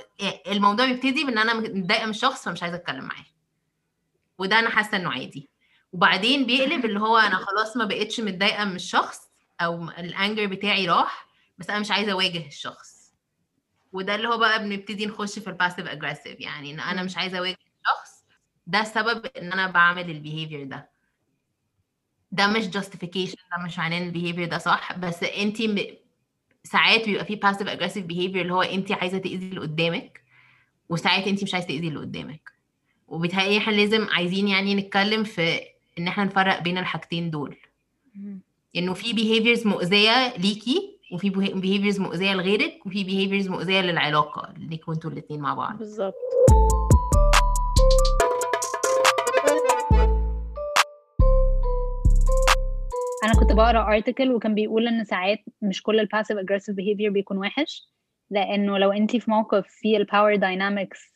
الموضوع 0.48 0.86
بيبتدي 0.86 1.24
بإن 1.24 1.38
أنا 1.38 1.54
متضايقة 1.54 2.04
من 2.06 2.10
الشخص 2.12 2.46
فمش 2.46 2.64
عايزة 2.64 2.78
أتكلم 2.78 3.04
معاه. 3.06 3.26
وده 4.38 4.60
أنا 4.60 4.70
حاسة 4.70 4.98
إنه 4.98 5.12
عادي. 5.12 5.50
وبعدين 5.94 6.46
بيقلب 6.46 6.86
اللي 6.86 7.00
هو 7.00 7.18
أنا 7.18 7.36
خلاص 7.36 7.78
ما 7.78 7.86
بقتش 7.86 8.20
متضايقة 8.20 8.66
من 8.66 8.76
الشخص 8.76 9.20
أو 9.62 9.84
ال 9.90 9.99
anger 9.99 10.46
بتاعي 10.46 10.90
راح 10.90 11.28
بس 11.58 11.70
أنا 11.70 11.80
مش 11.80 11.92
عايزة 11.92 12.12
أواجه 12.12 12.48
الشخص. 12.48 13.14
وده 13.94 14.16
اللي 14.16 14.28
هو 14.28 14.38
بقى 14.38 14.60
بنبتدي 14.60 15.06
نخش 15.06 15.40
في 15.40 15.48
ال 15.48 15.53
passive 15.53 15.88
aggressive 15.88 16.40
يعني 16.42 16.74
إن 16.74 16.80
أنا. 16.80 17.04
مش 17.04 17.18
عايزة 17.18 17.38
أواجه 17.40 17.58
الشخص 17.82 18.24
ده 18.68 18.82
السبب 18.82 19.26
إن 19.26 19.52
أنا 19.54 19.68
بعمل 19.68 20.10
ال 20.10 20.16
behavior 20.16 20.64
ده. 20.64 20.93
ده 22.34 22.48
مش 22.48 22.64
justification 22.64 23.36
ده 23.58 23.64
مش 23.66 23.78
معناه 23.78 23.98
ان 23.98 24.04
ال 24.08 24.12
behavior 24.12 24.46
ده 24.48 24.58
صح؟ 24.58 24.98
بس 25.00 25.24
انت 25.24 25.62
م... 25.62 25.78
ساعات 26.64 27.06
بيبقى 27.06 27.26
في 27.26 27.40
passive 27.46 27.68
aggressive 27.68 28.08
behavior 28.12 28.38
اللي 28.42 28.54
هو 28.54 28.62
انت 28.62 28.92
عايزة 28.92 29.18
تأذي 29.18 29.36
اللي 29.36 29.60
قدامك 29.60 30.22
وساعات 30.90 31.28
انت 31.28 31.44
مش 31.44 31.54
عايزة 31.54 31.68
تأذي 31.68 31.88
اللي 31.88 32.00
قدامك. 32.00 32.52
وبيتهيألي 33.08 33.58
إحنا 33.58 33.72
لازم 33.72 34.08
عايزين 34.12 34.48
يعني 34.48 34.76
نتكلم 34.76 35.24
في 35.24 35.60
ان 36.00 36.08
إحنا 36.08 36.24
نفرق 36.24 36.62
بين 36.62 36.78
الحاجتين 36.78 37.30
دول. 37.32 37.56
انه 38.76 38.94
في 38.94 39.14
behaviors 39.14 39.66
مؤذية 39.68 40.38
ليكي 40.38 40.98
وفي 41.12 41.32
behaviors 41.32 42.00
مؤذية 42.00 42.34
لغيرك 42.34 42.86
وفي 42.86 43.04
behaviors 43.06 43.50
مؤذية 43.50 43.82
للعلاقة 43.82 44.54
ليكوا 44.58 44.94
أنتوا 44.94 45.12
الاثنين 45.12 45.40
مع 45.40 45.54
بعض. 45.54 45.78
بالظبط. 45.78 46.14
أنا 53.34 53.42
كنت 53.42 53.52
بقرأ 53.54 53.94
article 53.96 54.32
وكان 54.32 54.56
بيقول 54.56 54.88
إن 54.88 55.04
ساعات 55.04 55.40
مش 55.62 55.82
كل 55.84 56.00
ال 56.00 56.04
passive 56.04 56.38
aggressive 56.38 56.76
behavior 56.76 57.10
بيكون 57.12 57.38
وحش 57.38 57.88
لأنه 58.30 58.78
لو 58.78 58.92
انت 58.92 59.16
في 59.16 59.32
موقف 59.32 59.68
فيه 59.68 59.98
ال 59.98 60.04
power 60.04 60.36
dynamics 60.36 61.14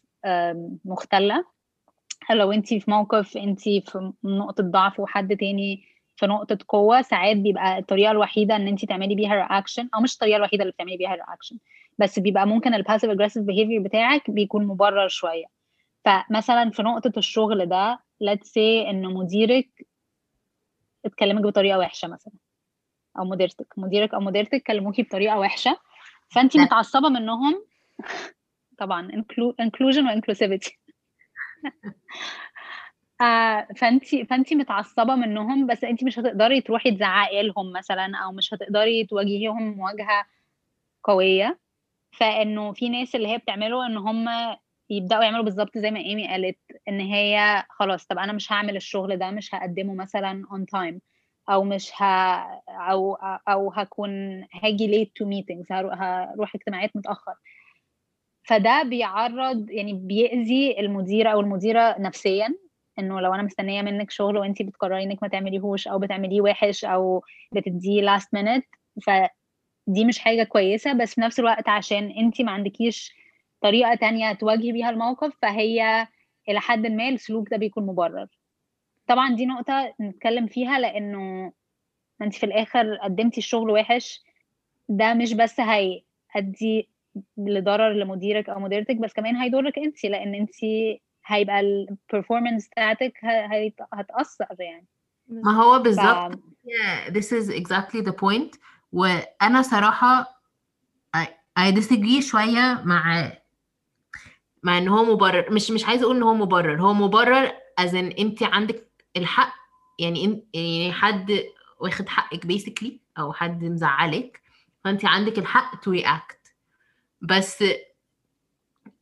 مختلة 0.86 1.46
لو 2.32 2.52
انت 2.52 2.68
في 2.68 2.92
موقف 2.92 3.38
انت 3.38 3.62
في 3.62 4.12
نقطة 4.24 4.64
ضعف 4.64 5.00
وحد 5.00 5.36
تاني 5.38 5.84
في 6.16 6.26
نقطة 6.28 6.58
قوة 6.68 7.02
ساعات 7.02 7.38
بيبقى 7.38 7.78
الطريقة 7.78 8.12
الوحيدة 8.12 8.56
إن 8.56 8.68
انت 8.68 8.86
تعملي 8.86 9.16
بيها 9.16 9.36
reaction 9.36 9.90
أو 9.96 10.02
مش 10.02 10.14
الطريقة 10.14 10.38
الوحيدة 10.38 10.64
اللي 10.64 10.74
بتعملي 10.74 10.98
بيها 10.98 11.16
reaction 11.16 11.58
بس 11.98 12.20
بيبقى 12.20 12.48
ممكن 12.48 12.74
ال 12.74 12.78
passive 12.78 13.10
aggressive 13.10 13.44
behavior 13.44 13.82
بتاعك 13.82 14.32
بيكون 14.32 14.68
مبرر 14.68 15.08
شوية. 15.08 15.46
فمثلا 16.06 16.70
في 16.70 16.84
نقطة 16.84 17.12
الشغل 17.18 17.66
ده 17.66 18.00
let's 18.24 18.48
say 18.48 18.88
إن 18.90 19.14
مديرك 19.14 19.70
اتكلمك 21.08 21.42
بطريقة 21.42 21.80
وحشة 21.80 22.08
مثلا 22.08 22.34
أو 23.20 23.26
مديرتك. 23.26 23.68
مديرك 23.78 24.14
أو 24.14 24.20
مديرتك 24.20 24.64
كلموكي 24.64 25.04
بطريقة 25.04 25.40
وحشة 25.40 25.78
فانت 26.30 26.58
متعصبة 26.58 27.10
منهم. 27.10 27.66
طبعا 28.78 29.24
inclusion 29.62 30.04
وinclusivity 30.04 30.72
آه 33.22 33.68
فانت 33.78 34.16
فانت 34.16 34.54
متعصبة 34.54 35.16
منهم 35.16 35.68
بس 35.68 35.84
انت 35.84 36.04
مش 36.04 36.20
هتقدري 36.20 36.62
تروحي 36.62 36.92
تزعقي 36.92 37.44
لهم 37.44 37.72
مثلا 37.72 38.18
أو 38.18 38.32
مش 38.32 38.54
هتقدري 38.54 39.06
تواجهيهم 39.06 39.78
مواجهة 39.78 40.26
قوية. 41.04 41.60
فإنه 42.12 42.74
في 42.74 42.90
ناس 42.90 43.16
اللي 43.16 43.28
هي 43.28 43.38
بتعمله 43.38 43.86
إن 43.86 43.98
هم 43.98 44.26
يبدأوا 44.90 45.24
يعملوا 45.24 45.44
بالظبط 45.44 45.78
زي 45.78 45.92
ما 45.92 46.00
ايمي 46.00 46.28
قالت 46.28 46.58
إن 46.88 47.00
هي 47.00 47.64
خلاص 47.70 48.06
طب 48.06 48.18
أنا 48.18 48.34
مش 48.34 48.52
هعمل 48.52 48.76
الشغل 48.76 49.18
ده 49.18 49.32
مش 49.32 49.56
هقدمه 49.56 49.94
مثلا 49.94 50.44
on 50.52 50.78
time 50.80 51.00
أو 51.50 51.64
مش 51.64 51.92
ه... 52.02 52.04
أو 52.70 53.16
أو 53.50 53.72
هكون 53.72 54.44
هاجي 54.64 55.06
late 55.06 55.10
to 55.24 55.28
meetings 55.28 55.72
هروح 55.72 56.56
اجتماعات 56.56 56.96
متأخر. 56.96 57.34
فده 58.44 58.84
بيعرض 58.84 59.70
يعني 59.70 59.94
بيأذي 59.94 60.80
المدير 60.80 61.32
أو 61.32 61.40
المديرة 61.40 61.96
نفسيا 62.00 62.56
إنه 63.00 63.22
لو 63.22 63.34
أنا 63.34 63.44
مستنية 63.44 63.82
منك 63.82 64.12
شغل 64.12 64.38
وانت 64.38 64.62
بتقرري 64.62 65.04
إنك 65.04 65.24
ما 65.24 65.30
تعمليهوش 65.30 65.88
أو 65.88 66.00
بتعمليه 66.00 66.42
وحش 66.42 66.86
أو 66.86 67.24
بتديه 67.52 68.18
last 68.18 68.26
minute 68.38 68.64
فدي 69.06 70.06
مش 70.06 70.20
حاجة 70.20 70.44
كويسة 70.44 70.94
بس 70.94 71.16
في 71.16 71.22
نفس 71.22 71.40
الوقت 71.40 71.70
عشان 71.70 72.12
انت 72.12 72.42
ما 72.42 72.52
عندكيش 72.52 73.17
طريقة 73.62 73.96
تانية 73.96 74.34
تواجهي 74.34 74.72
بيها 74.72 74.90
الموقف 74.90 75.34
فهي 75.42 76.08
إلى 76.50 76.60
حد 76.60 76.88
ما 76.88 77.10
السلوك 77.10 77.50
ده 77.50 77.58
بيكون 77.58 77.86
مبرر. 77.86 78.28
طبعا 79.08 79.36
دي 79.36 79.46
نقطة 79.46 79.94
نتكلم 80.02 80.48
فيها 80.48 80.80
لأنه 80.80 81.52
أنت 82.22 82.36
في 82.36 82.46
الآخر 82.46 82.96
قدمتي 82.96 83.38
الشغل 83.38 83.72
وحش. 83.72 84.22
ده 84.90 85.14
مش 85.14 85.34
بس 85.34 85.60
هيأدي 85.60 86.90
لضرر 87.38 87.94
لمديرك 87.94 88.50
أو 88.50 88.60
مديرتك 88.60 88.96
بس 88.96 89.14
كمان 89.14 89.36
هيضرك 89.36 89.80
أنت 89.80 90.04
لأن 90.04 90.36
أنت 90.36 90.56
هيبقى 91.26 91.60
البرفورمانس 91.60 92.68
بتاعتك 92.70 93.14
هتأثر 93.94 94.56
يعني. 94.60 94.88
ما 95.28 95.52
هو 95.52 95.80
بالظبط 95.80 96.34
ف... 96.34 96.38
yeah, 96.68 97.12
this 97.14 97.32
is 97.32 97.50
exactly 97.50 98.02
the 98.02 98.14
point. 98.14 98.60
وأنا 98.92 99.62
صراحة 99.62 100.38
I 101.60 101.72
disagree 101.72 102.22
شوية 102.22 102.82
مع 102.86 103.32
مع 104.64 104.78
إن 104.78 104.88
هو 104.88 105.04
مبرر. 105.14 105.54
مش 105.54 105.72
مش 105.72 105.86
عايزة 105.86 106.04
أقول 106.04 106.16
إن 106.16 106.24
هو 106.24 106.34
مبرر. 106.34 106.82
هو 106.82 106.94
مبرر 106.94 107.52
as 107.80 107.96
ان 107.96 108.08
أنت 108.08 108.44
عندك 108.44 108.92
الحق 109.18 109.54
يعني 110.00 110.44
يعني 110.54 110.92
حد 110.94 111.44
واخد 111.80 112.10
حقك 112.10 112.46
basically 112.46 113.00
أو 113.20 113.34
حد 113.34 113.64
مزعلك 113.64 114.42
فأنت 114.84 115.06
عندك 115.06 115.40
الحق 115.40 115.80
to 115.80 115.92
react 115.92 116.54
بس 117.22 117.64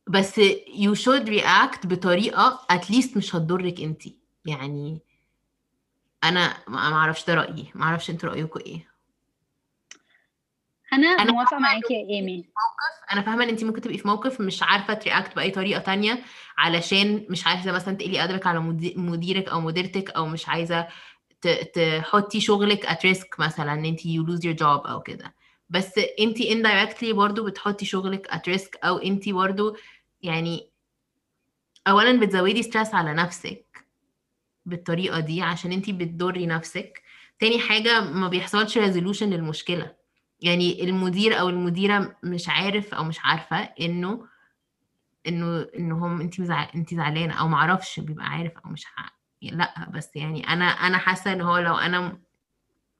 بس 0.06 0.40
you 0.66 0.94
should 0.94 1.28
react 1.28 1.86
بطريقة 1.86 2.66
at 2.70 2.83
least 2.83 3.16
مش 3.16 3.34
هتضرك 3.36 3.80
أنت. 3.80 4.02
يعني 4.46 5.00
أنا 6.24 6.56
ما 6.68 6.78
أعرفش 6.78 7.24
ده 7.26 7.34
رأيي. 7.34 7.70
ما 7.74 7.84
أعرفش 7.84 8.10
أنتوا 8.10 8.28
رايكم 8.28 8.60
إيه. 8.60 8.88
أنا, 10.96 11.06
أنا 11.06 11.32
موافقة 11.32 11.58
معاكي 11.58 11.94
يا 11.94 12.08
إيمي. 12.10 12.36
موقف 12.36 13.12
أنا 13.12 13.22
فاهمة 13.22 13.44
إن 13.44 13.48
انت 13.48 13.64
ممكن 13.64 13.80
تبقي 13.80 13.98
في 13.98 14.08
موقف 14.08 14.40
مش 14.40 14.62
عارفة 14.62 14.94
ترياكت 14.94 15.36
بأي 15.36 15.50
طريقة 15.50 15.80
تانية 15.80 16.22
علشان 16.58 17.26
مش 17.30 17.46
عايزة 17.46 17.72
مثلا 17.72 17.96
تقلي 17.96 18.24
أدبك 18.24 18.46
على 18.46 18.60
مديرك 18.96 19.48
أو 19.48 19.60
مديرتك 19.60 20.10
أو 20.10 20.26
مش 20.26 20.48
عايزة 20.48 20.88
تحطي 21.72 22.40
شغلك 22.40 22.86
at 22.86 23.16
risk 23.16 23.38
مثلا 23.38 23.72
إن 23.72 23.84
انت 23.84 24.00
you 24.00 24.26
lose 24.26 24.42
your 24.42 24.58
job 24.58 24.88
أو 24.88 25.00
كده. 25.00 25.34
بس 25.70 25.92
انت 26.20 26.38
indirectly 26.38 27.14
برضو 27.14 27.44
بتحطي 27.44 27.84
شغلك 27.84 28.30
at 28.30 28.54
risk 28.54 28.70
أو 28.84 28.98
انت 28.98 29.28
برضو 29.28 29.76
يعني 30.22 30.70
اولا 31.88 32.20
بتزودي 32.20 32.62
stress 32.62 32.94
على 32.94 33.14
نفسك 33.14 33.86
بالطريقة 34.66 35.20
دي 35.20 35.42
عشان 35.42 35.72
انت 35.72 35.90
بتضري 35.90 36.46
نفسك. 36.46 37.02
تاني 37.38 37.58
حاجة 37.58 38.00
ما 38.00 38.28
بيحصلش 38.28 38.78
resolution 38.78 39.30
للمشكلة. 39.30 40.05
يعني 40.40 40.84
المدير 40.84 41.40
أو 41.40 41.48
المديرة 41.48 42.16
مش 42.22 42.48
عارف 42.48 42.94
أو 42.94 43.04
مش 43.04 43.18
عارفة 43.24 43.56
إنه 43.56 44.26
إنه 45.26 45.66
انه 45.78 46.06
هم 46.06 46.20
انت. 46.20 46.40
أنت 46.74 46.94
زعلانة 46.94 47.34
أو 47.40 47.48
معرفش 47.48 48.00
بيبقى 48.00 48.26
عارف 48.26 48.52
أو 48.64 48.70
مش 48.70 48.84
ح... 48.84 49.16
لأ 49.42 49.90
بس 49.90 50.16
يعني 50.16 50.48
أنا 50.48 50.64
أنا 50.64 50.98
حاسة 50.98 51.32
إن 51.32 51.40
هو 51.40 51.58
لو 51.58 51.74
أنا 51.74 52.18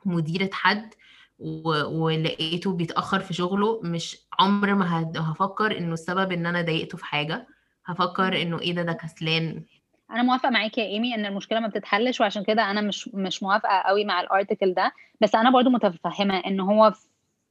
مديرة 0.05 0.51
حد 0.53 0.95
و... 1.39 1.69
ولقيته 2.05 2.73
بيتأخر 2.73 3.21
في 3.21 3.35
شغله 3.35 3.81
مش 3.83 4.17
عمر 4.39 4.75
ما. 4.75 5.13
هفكر 5.17 5.79
إنه 5.79 5.93
السبب 5.93 6.33
إن 6.33 6.47
أنا 6.47 6.63
ضايقته 6.63 6.99
في 6.99 7.05
حاجة 7.05 7.47
هفكر 7.87 8.43
إنه 8.43 8.61
إيه 8.61 8.73
ده 8.75 8.83
ده 8.83 8.93
كسلان 8.93 9.65
أنا 10.11 10.23
موافقة 10.23 10.51
معاكي 10.51 10.81
يا 10.81 10.87
إيمي 10.87 11.15
إن 11.15 11.27
المشكلة 11.27 11.61
ما 11.61 11.69
بتتحلش 11.69 12.21
وعشان 12.21 12.45
كده 12.45 12.71
أنا 12.71 12.81
مش 12.81 13.09
مش 13.15 13.43
موافقة 13.43 13.79
قوي 13.79 14.05
مع 14.05 14.21
الارتكل 14.21 14.75
ده 14.75 14.93
بس 15.21 15.35
أنا 15.35 15.51
برضو 15.51 15.71
متفهمة 15.71 16.39
إن 16.39 16.61
هو 16.61 16.93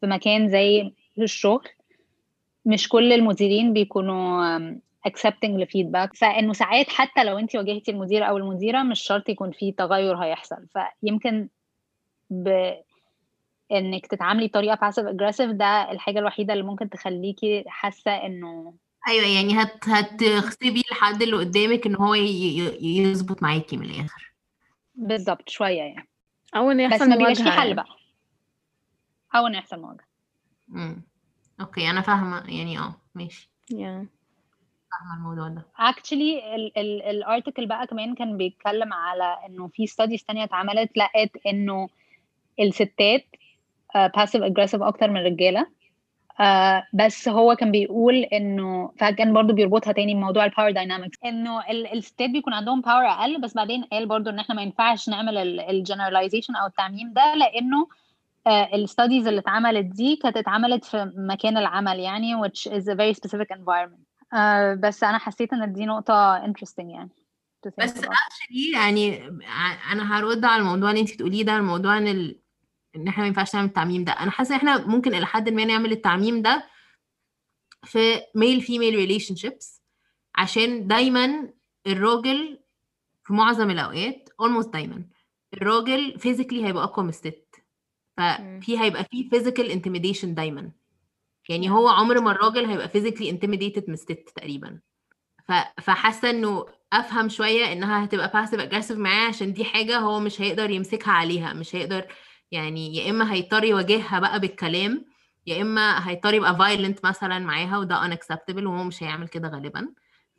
في 0.01 0.07
مكان 0.07 0.49
زي 0.49 0.93
الشغل 1.19 1.67
مش 2.65 2.89
كل 2.89 3.13
المديرين 3.13 3.73
بيكونوا 3.73 4.59
accepting 5.07 5.49
لفيدباك 5.49 6.15
فإنه 6.15 6.53
ساعات 6.53 6.89
حتى 6.89 7.23
لو 7.23 7.37
انت 7.39 7.55
واجهتي 7.55 7.91
المدير 7.91 8.27
أو 8.29 8.37
المديرة 8.37 8.83
مش 8.83 8.99
شرط 9.01 9.29
يكون 9.29 9.51
في 9.51 9.71
تغير 9.71 10.15
هيحصل. 10.15 10.67
فيمكن 11.01 11.47
ب 12.29 12.73
إنك 13.71 14.07
تتعاملي 14.07 14.47
بطريقة 14.47 14.75
passive 14.75 15.05
aggressive 15.05 15.51
ده 15.51 15.91
الحاجة 15.91 16.19
الوحيدة 16.19 16.53
اللي 16.53 16.63
ممكن 16.63 16.89
تخليكي 16.89 17.63
حاسة 17.67 18.11
إنه 18.11 18.73
أيوه 19.07 19.27
يعني 19.27 19.61
هت 19.61 19.89
هتغصبي 19.89 20.83
الحد 20.91 21.21
اللي 21.21 21.35
قدامك 21.37 21.85
إن 21.85 21.95
هو 21.95 22.13
يظبط 22.81 23.43
معاكي 23.43 23.77
من 23.77 23.85
الآخر. 23.85 24.33
بالظبط 24.95 25.49
شوية 25.49 25.77
يعني. 25.77 26.07
أو 26.55 26.71
ان 26.71 26.79
يحصل 26.79 26.95
بس 27.05 27.09
ما 27.09 27.15
بيبقاش 27.15 27.41
في 27.41 27.49
حل 27.49 27.57
يعني. 27.57 27.73
بقى. 27.73 27.85
أو 29.35 29.47
يحصل 29.47 29.81
مواجهة. 29.81 30.05
امم 30.71 31.01
أوكي 31.61 31.89
أنا 31.89 32.01
فاهمة. 32.01 32.43
يعني 32.47 32.79
آه 32.79 32.95
ماشي. 33.15 33.49
Yeah. 33.71 34.05
فاهمة 34.91 35.15
الموضوع 35.17 35.47
ده. 35.47 35.61
Actually 35.91 36.43
الارتكل 37.09 37.65
بقى 37.65 37.87
كمان 37.87 38.15
كان 38.15 38.37
بيتكلم 38.37 38.93
على 38.93 39.37
إنه 39.47 39.67
في 39.67 39.87
studies 39.87 40.25
تانية 40.27 40.43
اتعملت 40.43 40.97
لقت 40.97 41.31
إنه 41.47 41.89
الستات 42.59 43.25
uh, 43.97 44.09
passive 44.21 44.41
aggressive 44.41 44.81
أكتر 44.81 45.09
من 45.11 45.17
الرجالة. 45.17 45.67
uh, 46.41 46.83
بس 46.93 47.27
هو 47.29 47.55
كان 47.55 47.71
بيقول 47.71 48.15
إنه 48.15 48.91
فكان 48.99 49.33
برضو 49.33 49.53
بيربطها 49.53 49.93
تاني 49.93 50.13
بموضوع 50.13 50.45
ال 50.45 50.50
power 50.50 50.71
dynamics 50.71 51.17
إنه 51.25 51.61
ال- 51.69 51.93
الستات 51.93 52.29
بيكون 52.29 52.53
عندهم 52.53 52.81
باور 52.81 53.05
أقل 53.05 53.41
بس 53.41 53.53
بعدين 53.53 53.83
قال 53.83 54.05
برضو 54.05 54.29
إن 54.29 54.39
إحنا 54.39 54.55
ما 54.55 54.61
ينفعش 54.61 55.09
نعمل 55.09 55.59
ال 55.59 55.66
generalization 55.66 56.55
أو 56.55 56.67
التعميم 56.67 57.13
ده 57.13 57.35
لإنه 57.35 57.87
ال 58.47 58.57
studies 58.57 59.27
اللي 59.27 59.39
اتعملت 59.39 59.85
دي 59.85 60.15
كانت 60.15 60.37
اتعملت 60.37 60.85
في 60.85 61.11
مكان 61.17 61.57
العمل 61.57 61.99
يعني 61.99 62.43
which 62.43 62.71
is 62.71 62.83
a 62.83 62.95
very 62.95 63.13
specific 63.19 63.57
environment. 63.57 64.05
uh, 64.35 64.79
بس 64.79 65.03
أنا 65.03 65.17
حسيت 65.17 65.53
إن 65.53 65.73
دي 65.73 65.85
نقطة 65.85 66.39
interesting 66.45 66.79
يعني 66.93 67.09
بس 67.77 67.93
actually 68.01 68.73
يعني 68.73 69.27
أنا 69.91 70.19
هرد 70.19 70.45
على 70.45 70.61
الموضوع 70.61 70.89
اللي 70.89 71.01
انت 71.01 71.13
بتقوليه 71.13 71.43
ده 71.43 71.55
الموضوع 71.57 71.97
إن 71.97 72.07
ال... 72.07 72.39
إن 72.95 73.07
إحنا 73.07 73.21
ما 73.23 73.27
ينفعش 73.27 73.55
نعمل 73.55 73.67
التعميم 73.67 74.03
ده. 74.03 74.11
أنا 74.11 74.31
حاسة 74.31 74.55
إحنا 74.55 74.87
ممكن 74.87 75.15
إلى 75.15 75.25
حد 75.25 75.49
ما 75.49 75.65
نعمل 75.65 75.91
التعميم 75.91 76.41
ده 76.41 76.65
في 77.83 78.21
male 78.35 78.62
female 78.62 78.95
relationships 78.95 79.81
عشان 80.35 80.87
دايما 80.87 81.49
الراجل 81.87 82.59
في 83.23 83.33
معظم 83.33 83.69
الأوقات 83.69 84.29
almost 84.43 84.69
دايما 84.69 85.05
الراجل 85.53 86.19
physically 86.19 86.65
هيبقى 86.65 86.83
أقوى 86.83 87.03
من 87.03 87.09
الست. 87.09 87.44
ففي 88.17 88.79
هيبقى 88.79 89.03
في 89.12 89.29
physical 89.29 89.72
intimidation 89.72 90.25
دايما. 90.25 90.72
يعني 91.50 91.69
هو 91.69 91.88
عمر 91.88 92.22
ما 92.22 92.31
الراجل 92.31 92.65
هيبقى 92.65 92.89
physically 92.89 93.31
intimidated 93.34 93.84
من 93.88 93.93
الست 93.93 94.31
تقريبا. 94.36 94.79
فحاسة 95.81 96.29
إنه 96.29 96.65
أفهم 96.93 97.29
شوية 97.29 97.74
إنها 97.74 98.05
هتبقى 98.05 98.29
passive 98.29 98.60
aggressive 98.60 98.98
معاه 98.98 99.27
عشان 99.27 99.53
دي 99.53 99.65
حاجة 99.65 100.00
هو 100.00 100.19
مش 100.19 100.41
هيقدر 100.41 100.69
يمسكها 100.69 101.12
عليها 101.12 101.53
مش 101.53 101.75
هيقدر 101.75 102.05
يعني 102.51 102.95
يا 102.95 103.10
إما 103.10 103.34
هيضطر 103.34 103.63
يواجهها 103.63 104.19
بقى 104.19 104.39
بالكلام 104.39 105.05
يا 105.48 105.62
إما 105.62 106.10
هيضطر 106.10 106.34
يبقى 106.34 106.57
violent 106.57 107.05
مثلا 107.05 107.39
معاها 107.39 107.77
وده 107.77 107.95
unacceptable 108.10 108.63
وهو 108.63 108.84
مش 108.84 109.03
هيعمل 109.03 109.27
كده 109.27 109.48
غالبا. 109.50 109.88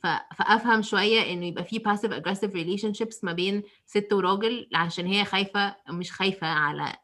ف... 0.03 0.07
فأفهم 0.37 0.83
شوية 0.83 1.33
إنه 1.33 1.47
يبقى 1.47 1.65
في 1.65 1.79
passive 1.79 2.11
aggressive 2.11 2.53
relationships 2.53 3.19
ما 3.23 3.33
بين 3.33 3.63
ست 3.87 4.13
وراجل 4.13 4.69
عشان 4.75 5.07
هي 5.07 5.25
خايفة 5.25 5.77
مش 5.91 6.13
خايفة 6.13 6.47
على 6.47 6.97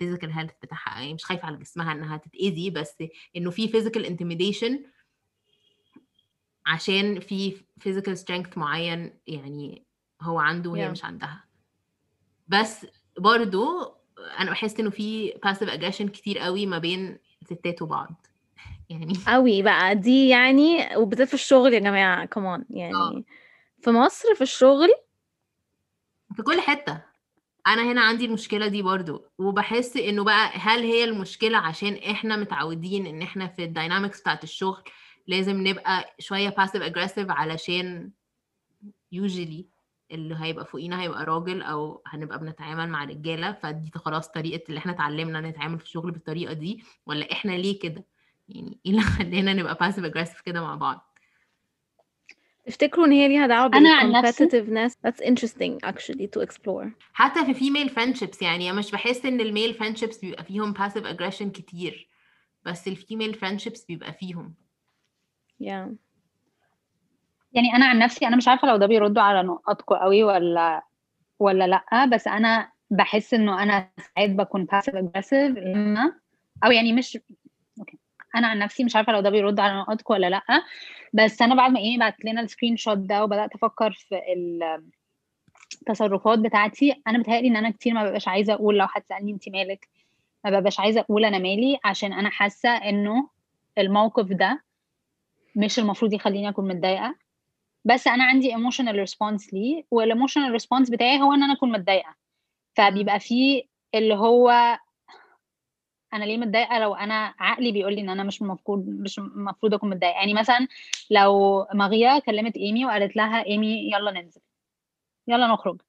ال 0.00 0.04
physical 0.04 0.32
health 0.32 0.52
بتاعها 0.62 1.00
يعني 1.00 1.14
مش 1.14 1.24
خايفة 1.24 1.46
على 1.46 1.56
جسمها 1.56 1.92
إنها 1.92 2.16
تتأذي 2.16 2.70
بس 2.70 2.94
إنه 3.36 3.50
في 3.50 3.68
physical 3.68 4.04
intimidation 4.06 4.72
عشان 6.66 7.20
في 7.20 7.56
physical 7.84 8.18
strength 8.22 8.56
معين 8.58 9.20
يعني 9.26 9.86
هو 10.22 10.38
عنده 10.38 10.70
وهي 10.70 10.88
Yeah. 10.88 10.90
مش 10.90 11.04
عندها. 11.04 11.44
بس 12.48 12.86
برضو 13.18 13.94
أنا 14.38 14.50
بحس 14.50 14.80
إنه 14.80 14.90
في 14.90 15.32
passive 15.46 15.68
aggression 15.70 16.10
كتير 16.10 16.38
قوي 16.38 16.66
ما 16.66 16.78
بين 16.78 17.18
ستات 17.44 17.82
وبعض. 17.82 18.26
يعني 18.90 19.14
قوي 19.28 19.62
بقى 19.62 19.94
دي 19.96 20.28
يعني 20.28 20.96
وبالذات 20.96 21.28
في 21.28 21.34
الشغل 21.34 21.74
يا 21.74 21.78
جماعة 21.78 22.24
كمان 22.24 22.64
يعني 22.70 23.24
في 23.82 23.90
مصر 23.90 24.34
في 24.34 24.40
الشغل 24.42 24.88
في 26.36 26.42
كل 26.42 26.60
حتة. 26.60 27.02
أنا 27.66 27.92
هنا 27.92 28.00
عندي 28.00 28.24
المشكلة 28.24 28.66
دي 28.68 28.82
برضو 28.82 29.26
وبحس 29.38 29.96
إنه 29.96 30.24
بقى 30.24 30.50
هل 30.54 30.80
هي 30.82 31.04
المشكلة 31.04 31.58
عشان 31.58 31.94
إحنا 31.94 32.36
متعودين 32.36 33.06
إن 33.06 33.22
إحنا 33.22 33.46
في 33.46 33.64
الداينامكس 33.64 34.20
بتاعت 34.20 34.44
الشغل 34.44 34.82
لازم 35.26 35.66
نبقى 35.66 36.14
شوية 36.18 36.50
passive 36.50 36.82
aggressive 36.92 37.30
علشان 37.30 38.10
usually 39.14 39.64
اللي 40.10 40.36
هيبقى 40.38 40.64
فوقينا 40.66 41.02
هيبقى 41.02 41.24
راجل 41.24 41.62
أو 41.62 42.02
هنبقى 42.06 42.38
بنتعامل 42.38 42.88
مع 42.88 43.04
رجالة 43.04 43.52
فدي 43.52 43.90
خلاص 43.94 44.28
طريقة 44.28 44.68
اللي 44.68 44.78
إحنا 44.78 44.92
اتعلمنا 44.92 45.40
نتعامل 45.40 45.78
في 45.78 45.84
الشغل 45.84 46.10
بالطريقة 46.10 46.52
دي 46.52 46.84
ولا 47.06 47.32
إحنا 47.32 47.52
ليه 47.52 47.78
كده؟ 47.78 48.04
يعني 48.48 48.78
إيه 48.86 48.92
اللي 48.92 49.02
خلانا 49.18 49.52
نبقى 49.52 49.74
passive 49.76 50.12
aggressive 50.12 50.42
كده 50.42 50.60
مع 50.60 50.74
بعض؟ 50.74 51.09
تفتكروا 52.70 53.06
إن 53.06 53.12
هي 53.12 53.28
ليها 53.28 53.46
عن 53.52 54.12
نفسي- 54.12 54.46
بالcompetitiveness. 54.48 54.92
That's 55.06 55.20
interesting 55.26 55.78
actually 55.90 56.26
to 56.36 56.40
explore. 56.46 56.86
حتى 57.12 57.44
في 57.44 57.54
female 57.54 57.90
friendships 57.90 58.42
يعني 58.42 58.72
مش 58.72 58.90
بحس 58.90 59.24
إن 59.26 59.40
الميل 59.40 59.74
friendships 59.74 60.20
بيبقى 60.20 60.44
فيهم 60.44 60.74
passive 60.74 61.04
aggression 61.16 61.44
كتير 61.50 62.08
بس 62.64 62.88
ال 62.88 62.95
female 62.95 63.34
friendships 63.34 63.86
بيبقى 63.88 64.12
فيهم. 64.12 64.54
Yeah. 65.62 65.88
يعني 67.52 67.74
أنا 67.76 67.86
عن 67.86 67.98
نفسي 67.98 68.26
أنا 68.26 68.36
مش 68.36 68.48
عارفة 68.48 68.68
لو 68.68 68.76
ده 68.76 68.86
بيردوا 68.86 69.22
على 69.22 69.42
نقطكم 69.48 69.94
قوي 69.94 70.22
ولا 70.24 70.82
ولا 71.38 71.66
لأ 71.66 72.04
بس 72.04 72.26
أنا 72.28 72.72
بحس 72.90 73.34
إنه 73.34 73.62
أنا 73.62 73.90
ساعات 74.14 74.30
بكون 74.30 74.66
passive 74.74 74.92
aggressive 74.94 75.34
لما 75.58 76.12
أو 76.64 76.70
يعني 76.70 76.92
مش 76.92 77.18
أنا 78.36 78.46
عن 78.46 78.58
نفسي 78.58 78.84
مش 78.84 78.96
عارفة 78.96 79.12
لو 79.12 79.20
ده 79.20 79.30
بيرد 79.30 79.60
على 79.60 79.78
نقطكم 79.80 80.14
ولا 80.14 80.30
لأ 80.30 80.42
بس 81.12 81.42
أنا 81.42 81.54
بعد 81.54 81.70
ما 81.70 81.78
ايمي 81.80 81.98
بعت 81.98 82.24
لنا 82.24 82.40
ال 82.40 82.76
screenshot 82.76 82.98
ده 82.98 83.24
وبدأت 83.24 83.54
أفكر 83.54 83.92
في 83.92 84.20
التصرفات 85.82 86.38
بتاعتي 86.38 87.02
أنا 87.06 87.18
بتهيألي 87.18 87.48
إن 87.48 87.56
أنا 87.56 87.70
كتير 87.70 87.94
ما 87.94 88.04
ببقاش 88.04 88.28
عايزة 88.28 88.52
أقول 88.54 88.78
لو 88.78 88.86
حد 88.86 89.02
سألني 89.08 89.32
انت 89.32 89.48
مالك 89.48 89.88
ما 90.44 90.50
ببقاش 90.50 90.80
عايزة 90.80 91.00
أقول 91.00 91.24
أنا 91.24 91.38
مالي 91.38 91.78
عشان 91.84 92.12
أنا 92.12 92.30
حاسة 92.30 92.70
إنه 92.70 93.28
الموقف 93.78 94.26
ده 94.26 94.62
مش 95.56 95.78
المفروض 95.78 96.12
يخليني 96.12 96.48
أكون 96.48 96.68
متضايقة 96.68 97.14
بس 97.84 98.06
أنا 98.06 98.24
عندي 98.24 98.52
emotional 98.54 99.06
response 99.08 99.52
ليه 99.54 99.84
والايموشنال 99.90 100.60
response 100.60 100.90
بتاعي 100.90 101.20
هو 101.20 101.32
إن 101.32 101.42
أنا 101.42 101.52
أكون 101.52 101.72
متضايقة 101.72 102.14
فبيبقى 102.76 103.20
فيه 103.20 103.62
اللي 103.94 104.14
هو 104.14 104.78
أنا 106.14 106.24
ليه 106.24 106.38
متضايقة 106.38 106.78
لو 106.78 106.94
أنا 106.94 107.34
عقلي 107.38 107.72
بيقول 107.72 107.94
لي 107.94 108.00
إن 108.00 108.08
أنا 108.10 108.22
مش 108.24 108.42
المفروض 108.42 108.88
مش 108.88 109.18
المفروض 109.18 109.74
أكون 109.74 109.90
متضايقة؟ 109.90 110.14
يعني 110.14 110.34
مثلا 110.34 110.68
لو 111.10 111.66
ماغيا 111.74 112.18
كلمت 112.18 112.56
إيمي 112.56 112.84
وقالت 112.86 113.16
لها 113.16 113.46
إيمي 113.46 113.92
يلا 113.92 114.10
ننزل. 114.10 114.40
يلا 115.28 115.46
نخرج. 115.46 115.80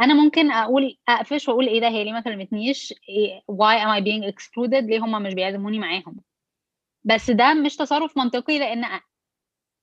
أنا 0.00 0.14
ممكن 0.14 0.50
أقول 0.52 0.98
أقفش 1.08 1.48
وأقول 1.48 1.68
إيه 1.68 1.80
ده؟ 1.80 1.88
هي 1.88 2.04
ليه 2.04 2.12
ما 2.12 2.20
كلمتنيش؟ 2.20 2.94
إيه 3.08 3.40
why 3.40 3.80
am 3.82 4.00
I 4.00 4.04
being 4.04 4.34
excluded 4.34 4.84
ليه 4.84 4.98
هم 4.98 5.22
مش 5.22 5.34
بيعزموني 5.34 5.78
معاهم؟ 5.78 6.16
بس 7.04 7.30
ده 7.30 7.54
مش 7.54 7.76
تصرف 7.76 8.18
منطقي 8.18 8.58
لأن 8.58 9.00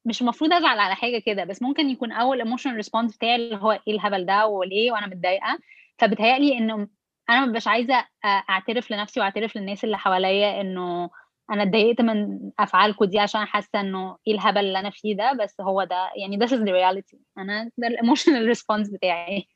مش 0.06 0.22
المفروض 0.22 0.54
أزعل 0.54 0.80
على 0.80 0.96
حاجة 0.96 1.20
كده. 1.20 1.44
بس 1.44 1.62
ممكن 1.62 1.90
يكون 1.90 2.12
أول 2.12 2.42
emotional 2.42 2.76
response 2.76 3.18
بتاعي 3.18 3.36
اللي 3.36 3.56
هو 3.58 3.72
إيه 3.72 3.94
الهبل 3.94 4.26
ده؟ 4.26 4.48
وليه 4.48 4.92
وأنا 4.92 5.08
متضايقة؟ 5.08 5.60
فبتهيألي 5.98 6.58
إنه 6.58 6.88
أنا 7.30 7.46
مبقاش 7.46 7.68
عايزة 7.68 8.06
أعترف 8.26 8.92
لنفسي 8.92 9.20
وأعترف 9.20 9.56
للناس 9.58 9.84
اللي 9.84 9.98
حواليا 9.98 10.62
إنه 10.62 11.10
أنا 11.52 11.64
اتضايقت 11.64 12.02
من 12.02 12.40
أفعالكم 12.60 13.06
دي 13.06 13.20
عشان 13.20 13.46
حاسة 13.46 13.80
إنه 13.80 14.18
إيه 14.28 14.34
الهبل 14.34 14.60
اللي 14.60 14.80
أنا 14.80 14.90
فيه 14.90 15.16
ده 15.18 15.34
بس 15.34 15.62
هو 15.62 15.84
ده 15.84 16.12
يعني 16.16 16.38
this 16.38 16.50
is 16.50 16.60
the 16.60 16.72
reality. 16.72 17.18
أنا 17.38 17.72
ده 17.78 17.88
ال 17.88 17.94
emotional 17.94 18.46
response 18.46 18.90
بتاعي. 18.96 19.48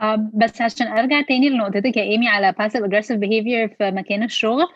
آه، 0.00 0.30
بس 0.34 0.60
عشان 0.62 0.86
أرجع 0.86 1.20
تاني 1.22 1.48
لنقطتك 1.48 1.96
يا 1.96 2.02
إيمي 2.02 2.28
على 2.28 2.52
passive 2.52 2.82
aggressive 2.82 3.16
behavior 3.20 3.76
في 3.78 3.90
مكان 3.90 4.22
الشغل 4.22 4.66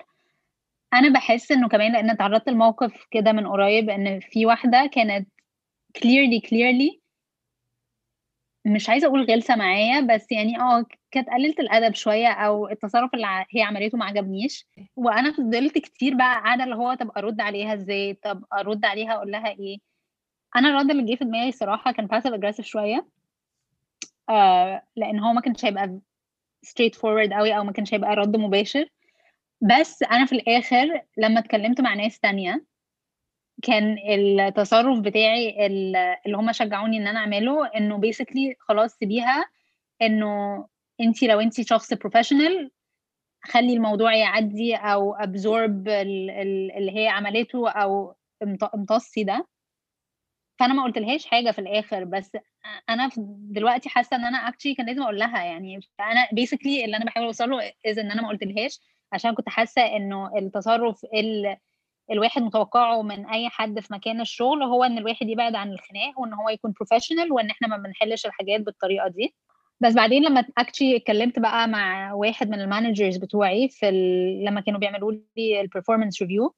أنا 0.94 1.08
بحس 1.08 1.52
إنه 1.52 1.68
كمان 1.68 1.92
لأن 1.92 2.10
اتعرضت 2.10 2.48
لموقف 2.48 3.06
كده 3.10 3.32
من 3.32 3.46
قريب 3.46 3.90
إن 3.90 4.20
في 4.20 4.46
واحدة 4.46 4.90
كانت 4.92 5.28
clearly 5.98 6.40
clearly 6.48 7.03
مش 8.66 8.88
عايزة 8.88 9.06
أقول 9.06 9.24
غلسة 9.30 9.56
معايا 9.56 10.00
بس 10.00 10.32
يعني 10.32 10.60
آه 10.60 10.84
كانت 11.10 11.28
قليله 11.30 11.54
الأدب 11.60 11.94
شوية 11.94 12.28
أو 12.28 12.68
التصرف 12.68 13.14
اللي 13.14 13.26
هي 13.50 13.62
عملته 13.62 13.98
ما 13.98 14.04
عجبنيش. 14.04 14.66
وأنا 14.96 15.32
فضلت 15.32 15.78
كتير 15.78 16.14
بقى 16.14 16.34
قاعدة 16.34 16.64
اللي 16.64 16.74
هو 16.76 16.94
طب 16.94 17.10
أرد 17.16 17.40
عليها 17.40 17.74
إزاي؟ 17.74 18.14
طب 18.14 18.44
أرد 18.52 18.84
عليها 18.84 19.12
أقول 19.14 19.30
لها 19.30 19.48
إيه؟ 19.48 19.78
أنا 20.56 20.68
الرد 20.68 20.90
اللي 20.90 21.12
جه 21.14 21.18
في 21.18 21.24
دماغي 21.24 21.52
صراحة 21.52 21.92
كان 21.92 22.08
passive 22.08 22.34
aggressive 22.38 22.60
شوية. 22.64 23.06
آه 24.28 24.82
لأن 24.96 25.18
هو 25.18 25.32
ما 25.32 25.40
كانش 25.40 25.64
هيبقى 25.64 26.00
straight 26.66 26.94
forward 26.98 27.32
قوي 27.38 27.56
أو 27.56 27.64
ما 27.64 27.72
كانش 27.72 27.94
هيبقى 27.94 28.14
رد 28.16 28.36
مباشر. 28.36 28.88
بس 29.60 30.02
أنا 30.02 30.26
في 30.26 30.32
الآخر 30.32 31.02
لما 31.18 31.40
اتكلمت 31.40 31.80
مع 31.80 31.94
ناس 31.94 32.18
تانية 32.20 32.64
كان 33.64 33.96
التصرف 34.08 35.00
بتاعي 35.00 35.66
ال- 35.66 35.96
اللي 36.26 36.36
هم 36.36 36.52
شجعوني 36.52 36.96
إن 36.96 37.06
أنا 37.06 37.18
أعمله 37.18 37.66
إنه 37.66 38.00
basically 38.00 38.54
خلاص 38.58 38.94
سيبيها 38.94 39.44
إنه 40.02 40.66
انت 41.00 41.22
لو 41.22 41.40
انت 41.40 41.60
شخص 41.60 41.94
professional 41.94 42.70
خلي 43.44 43.72
الموضوع 43.74 44.14
يعدي 44.14 44.74
أو 44.76 45.14
absorb 45.14 45.88
اللي 45.88 46.96
هي 46.96 47.08
عملته 47.08 47.70
أو 47.70 48.14
امت- 48.42 48.74
امتصي 48.74 49.24
ده. 49.24 49.46
فأنا 50.58 50.74
ما 50.74 50.82
قلتلهاش 50.84 51.26
حاجة 51.26 51.50
في 51.50 51.58
الآخر 51.58 52.04
بس 52.04 52.30
أنا 52.88 53.10
دلوقتي 53.18 53.88
حاسة 53.88 54.16
إن 54.16 54.24
أنا 54.24 54.38
actually 54.48 54.74
كان 54.74 54.86
لازم 54.86 55.02
أقول 55.02 55.18
لها 55.18 55.44
يعني. 55.44 55.80
أنا 56.00 56.28
basically 56.32 56.84
اللي 56.84 56.96
أنا 56.96 57.04
بحاول 57.04 57.26
أوصله 57.26 57.72
is 57.86 57.98
إن 57.98 58.10
أنا 58.10 58.22
ما 58.22 58.28
قلتلهاش 58.28 58.80
عشان 59.12 59.34
كنت 59.34 59.48
حاسة 59.48 59.82
إنه 59.96 60.38
التصرف 60.38 61.04
ال 61.04 61.56
الواحد 62.10 62.42
متوقعه 62.42 63.02
من 63.02 63.26
أي 63.26 63.48
حد 63.48 63.80
في 63.80 63.92
مكان 63.92 64.20
الشغل 64.20 64.62
هو 64.62 64.84
إن 64.84 64.98
الواحد 64.98 65.28
يبعد 65.28 65.54
عن 65.54 65.72
الخناق 65.72 66.20
وإن 66.20 66.32
هو 66.34 66.48
يكون 66.48 66.72
professional 66.72 67.32
وإن 67.32 67.50
إحنا 67.50 67.68
ما 67.68 67.76
بنحلش 67.76 68.26
الحاجات 68.26 68.60
بالطريقة 68.60 69.08
دي. 69.08 69.34
بس 69.80 69.94
بعدين 69.94 70.24
لما 70.24 70.44
actually 70.58 70.96
اتكلمت 70.96 71.38
بقى 71.38 71.68
مع 71.68 72.12
واحد 72.12 72.48
من 72.50 72.60
ال 72.60 72.66
managers 72.66 73.16
بتوعي 73.16 73.68
في 73.68 73.88
ال... 73.88 74.44
لما 74.44 74.60
كانوا 74.60 74.80
بيعملوا 74.80 75.12
لي 75.36 75.60
ال 75.60 75.65
performance 75.65 76.22
review 76.22 76.54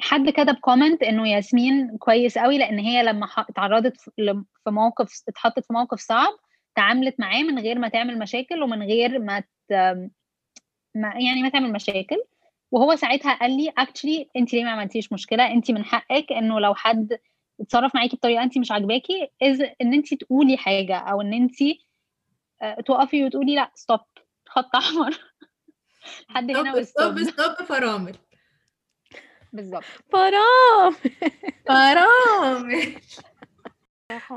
حد 0.00 0.30
كتب 0.30 0.54
comment 0.54 1.02
إنه 1.02 1.28
ياسمين 1.28 1.96
كويس 1.98 2.38
قوي 2.38 2.58
لأن 2.58 2.78
هي 2.78 3.02
لما 3.02 3.28
اتعرضت 3.38 4.00
في 4.00 4.42
موقف 4.66 5.22
اتحطت 5.28 5.64
في 5.64 5.72
موقف 5.72 6.00
صعب 6.00 6.32
تعاملت 6.74 7.20
معاه 7.20 7.42
من 7.42 7.58
غير 7.58 7.78
ما 7.78 7.88
تعمل 7.88 8.18
مشاكل 8.18 8.62
ومن 8.62 8.82
غير 8.82 9.18
ما, 9.18 9.40
ت... 9.40 9.72
ما 10.94 11.08
يعني 11.14 11.42
ما 11.42 11.48
تعمل 11.48 11.72
مشاكل. 11.72 12.16
وهو 12.70 12.96
ساعتها 12.96 13.34
قال 13.34 13.56
لي 13.56 13.72
actually 13.78 14.28
انت 14.36 14.52
ليه 14.52 14.64
ما 14.64 14.70
عملتيش 14.70 15.12
مشكلة؟ 15.12 15.52
انت 15.52 15.70
من 15.70 15.84
حقك 15.84 16.32
إنه 16.32 16.60
لو 16.60 16.74
حد 16.74 17.18
اتصرف 17.60 17.94
معاكي 17.94 18.16
بطريقة 18.16 18.42
انت 18.42 18.58
مش 18.58 18.70
عاجباكي 18.72 19.28
as 19.42 19.60
إن 19.60 19.94
انت 19.94 20.14
تقولي 20.14 20.56
حاجة 20.56 20.96
أو 20.96 21.20
إن 21.20 21.32
انت 21.34 21.56
تقفي 22.86 23.24
وتقولي 23.24 23.54
لأ 23.54 23.70
stop 23.74 24.00
خط 24.48 24.76
أحمر. 24.76 25.10
لحد 26.30 26.50
هنا 26.50 26.82
stop 26.82 27.16
و 27.16 27.18
stop. 27.18 27.30
stop 27.44 27.66
فرامل. 27.66 28.16
بالظبط. 29.52 29.84
فرامل. 30.12 30.96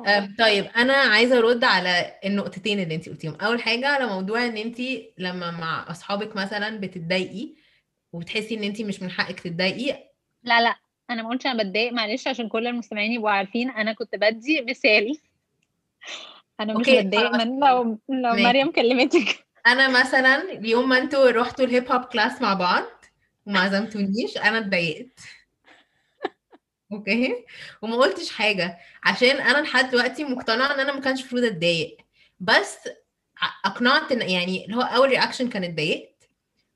أم، 0.07 0.35
طيب 0.39 0.65
أنا 0.77 0.93
عايزة 0.93 1.37
أرد 1.37 1.63
على 1.63 2.13
النقطتين 2.25 2.79
اللي 2.79 2.95
انت 2.95 3.09
قلتيهم. 3.09 3.35
أول 3.35 3.61
حاجة 3.61 3.87
على 3.87 4.05
موضوع 4.05 4.45
إن 4.45 4.57
انت 4.57 4.77
لما 5.17 5.51
مع 5.51 5.91
أصحابك 5.91 6.35
مثلا 6.35 6.79
بتتضايقي 6.79 7.53
وبتحسي 8.13 8.55
إن 8.55 8.63
انت 8.63 8.81
مش 8.81 9.01
من 9.01 9.11
حقك 9.11 9.39
تتضايقي؟ 9.39 10.03
لا 10.43 10.61
لا. 10.61 10.75
أنا 11.09 11.23
ما 11.23 11.29
قلتش 11.29 11.45
أنا 11.45 11.63
بتضايق 11.63 11.93
معلش 11.93 12.27
عشان 12.27 12.49
كل 12.49 12.67
المستمعين 12.67 13.11
يبقوا 13.11 13.29
عارفين 13.29 13.69
أنا 13.69 13.93
كنت 13.93 14.15
بدي 14.15 14.61
مثال. 14.61 15.17
أنا 16.59 16.73
مش 16.73 16.89
بتضايق. 16.89 17.31
من 17.35 17.59
لو 17.59 17.99
لو. 18.09 18.33
مريم 18.35 18.71
كلمتك. 18.71 19.45
أنا 19.67 19.99
مثلا 19.99 20.51
اليوم 20.51 20.89
ما 20.89 20.97
أنتوا 20.97 21.31
رحتوا 21.31 21.65
ال 21.65 21.72
hip 21.72 21.91
hop 21.91 22.03
class 22.05 22.41
مع 22.41 22.53
بعض 22.53 22.83
وما 23.45 23.59
عزمتونيش 23.59 24.37
أنا 24.37 24.57
اتضايقت. 24.57 25.19
okay؟ 26.91 27.45
وما 27.81 27.95
قلتش 27.95 28.31
حاجة 28.31 28.77
عشان 29.03 29.29
أنا 29.37 29.61
لحد 29.61 29.89
دلوقتي 29.89 30.23
مقتنعة 30.23 30.73
إن 30.73 30.79
أنا 30.79 30.93
ما 30.93 31.01
كانش 31.01 31.19
المفروض 31.19 31.43
أتضايق. 31.43 31.97
بس 32.39 32.77
أقنعت 33.65 34.11
يعني 34.11 34.65
اللي 34.65 34.75
هو 34.75 34.81
أول 34.81 35.09
reaction 35.09 35.49
كان 35.49 35.63
اتضايقت 35.63 36.12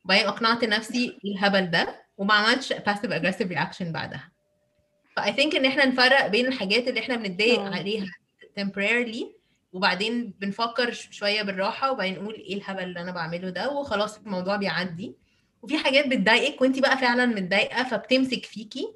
وبعدين 0.08 0.28
أقنعت 0.28 0.64
نفسي 0.64 1.18
الهبل 1.26 1.72
ده 1.72 2.06
وما 2.18 2.34
عملتش 2.34 2.74
passive 2.74 3.12
aggressive 3.12 3.48
reaction 3.50 3.92
بعدها. 3.92 4.32
ف 5.16 5.34
I 5.34 5.37
think 5.37 5.56
إن 5.56 5.66
إحنا 5.66 5.86
نفرق 5.86 6.28
بين 6.28 6.48
الحاجات 6.48 6.88
اللي 6.88 7.00
إحنا 7.00 7.16
بنتضايق 7.16 7.60
آه. 7.60 7.76
عليها 7.76 8.06
temporarily 8.60 9.26
وبعدين 9.74 10.34
بنفكر 10.40 10.92
شوية 10.92 11.42
بالراحة 11.42 11.92
وبعدين 11.92 12.14
نقول 12.16 12.34
إيه 12.34 12.56
الهبل 12.56 12.84
اللي 12.84 13.00
أنا 13.02 13.12
بعمله 13.12 13.50
ده 13.50 13.70
وخلاص 13.72 14.18
الموضوع 14.18 14.56
بيعدي. 14.56 15.16
وفي 15.62 15.78
حاجات 15.78 16.08
بتضايقك 16.08 16.62
وانت 16.62 16.80
بقى 16.80 16.98
فعلا 16.98 17.26
متضايقة 17.26 17.84
فبتمسك 17.84 18.46
فيكي 18.46 18.88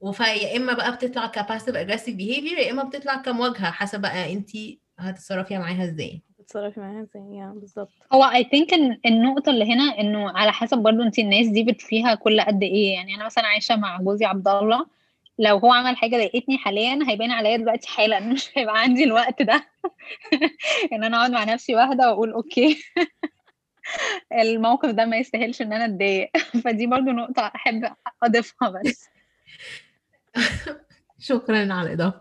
في 0.00 0.37
يا 0.37 0.56
إما 0.56 0.72
بقى 0.72 0.96
بتطلع 0.96 1.26
ك 1.26 1.32
passive 1.32 1.76
aggressive 1.76 2.16
behavior 2.16 2.58
يا 2.58 2.70
إما 2.70 2.82
بتطلع 2.84 3.16
كمواجهة 3.16 3.70
حسب 3.70 4.00
بقى 4.00 4.32
انت 4.32 4.50
هتتصرفي 4.98 5.58
معاها 5.58 5.84
إزاي. 5.84 6.22
بتتصرفي 6.44 6.80
معاها 6.80 7.02
إزاي؟ 7.02 7.36
يا 7.36 7.52
بالظبط 7.56 7.92
هو 8.12 8.24
I 8.24 8.44
think 8.44 8.72
إن 8.74 8.98
النقطة 9.06 9.50
اللي 9.50 9.64
هنا 9.74 10.00
إنه 10.00 10.30
على 10.30 10.52
حسب 10.52 10.78
برضو 10.78 11.02
انت 11.02 11.18
الناس 11.18 11.46
دي 11.46 11.62
بت 11.62 12.14
fickle 12.14 12.40
قد 12.40 12.62
إيه. 12.62 12.94
يعني 12.94 13.14
أنا 13.14 13.24
مثلا 13.26 13.46
عايشة 13.46 13.76
مع 13.76 14.00
جوزي 14.00 14.24
عبد 14.24 14.48
الله 14.48 14.86
لو 15.38 15.58
هو 15.58 15.72
عمل 15.72 15.96
حاجة 15.96 16.16
ضايقتني 16.16 16.58
حاليا 16.58 16.98
هيبان 17.08 17.30
عليا 17.30 17.56
دلوقتي 17.56 17.88
حالا 17.88 18.20
مش 18.20 18.50
هيبقى 18.54 18.80
عندي 18.80 19.04
الوقت 19.04 19.42
ده. 19.42 19.66
إن 20.92 21.04
أنا 21.04 21.16
أقعد 21.16 21.30
مع 21.30 21.44
نفسي 21.44 21.74
واحدة 21.74 22.10
وأقول 22.10 22.32
أوكي. 22.32 22.82
الموقف 24.42 24.90
ده 24.90 25.04
ما 25.04 25.16
يستاهلش 25.16 25.62
إن 25.62 25.72
أنا 25.72 25.84
أتضايق. 25.84 26.30
فدي 26.64 26.86
برضو 26.86 27.10
نقطة 27.10 27.52
أحب 27.54 27.92
أضيفها 28.22 28.68
بس. 28.68 29.08
شكرا 31.18 31.72
على 31.72 31.86
الإضافة. 31.86 32.20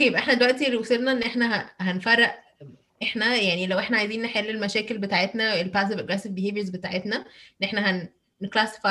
يبقى 0.00 0.20
إحنا 0.20 0.34
دلوقتي 0.34 0.76
وصلنا 0.76 1.12
إن 1.12 1.22
إحنا 1.22 1.70
هنفرق 1.80 2.40
إحنا 3.02 3.36
يعني 3.36 3.66
لو 3.66 3.78
إحنا 3.78 3.96
عايزين 3.98 4.22
نحل 4.22 4.50
المشاكل 4.50 4.98
بتاعتنا 4.98 5.60
ال 5.60 5.65
passive 5.65 5.98
aggressive 5.98 6.32
behaviors 6.32 6.72
بتاعتنا 6.72 7.16
إن 7.16 7.64
إحنا 7.64 7.90
هن 7.90 8.08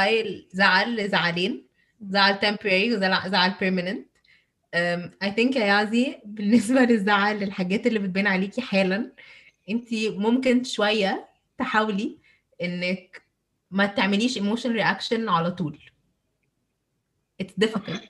الزعل 0.04 0.96
لزعلين 0.96 1.68
زعل 2.10 2.36
temporary 2.40 2.94
وزعل 2.96 3.32
زعل 3.32 3.52
permanent. 3.52 4.18
um, 4.76 5.28
I 5.28 5.32
think 5.32 5.56
يا 5.58 5.66
يازي 5.66 6.18
بالنسبة 6.26 6.82
للزعل 6.82 7.40
للحاجات 7.40 7.88
اللي 7.88 8.00
بتبان 8.00 8.28
عليكي 8.28 8.62
حالا 8.62 9.12
انت 9.70 9.88
ممكن 9.94 10.64
شوية 10.64 11.30
تحاولي 11.58 12.18
إنك 12.62 13.22
ما 13.72 13.86
تعمليش 13.86 14.40
emotion 14.40 14.72
reaction 14.80 15.28
على 15.30 15.52
طول. 15.52 15.80
It's 17.44 17.66
difficult. 17.66 18.02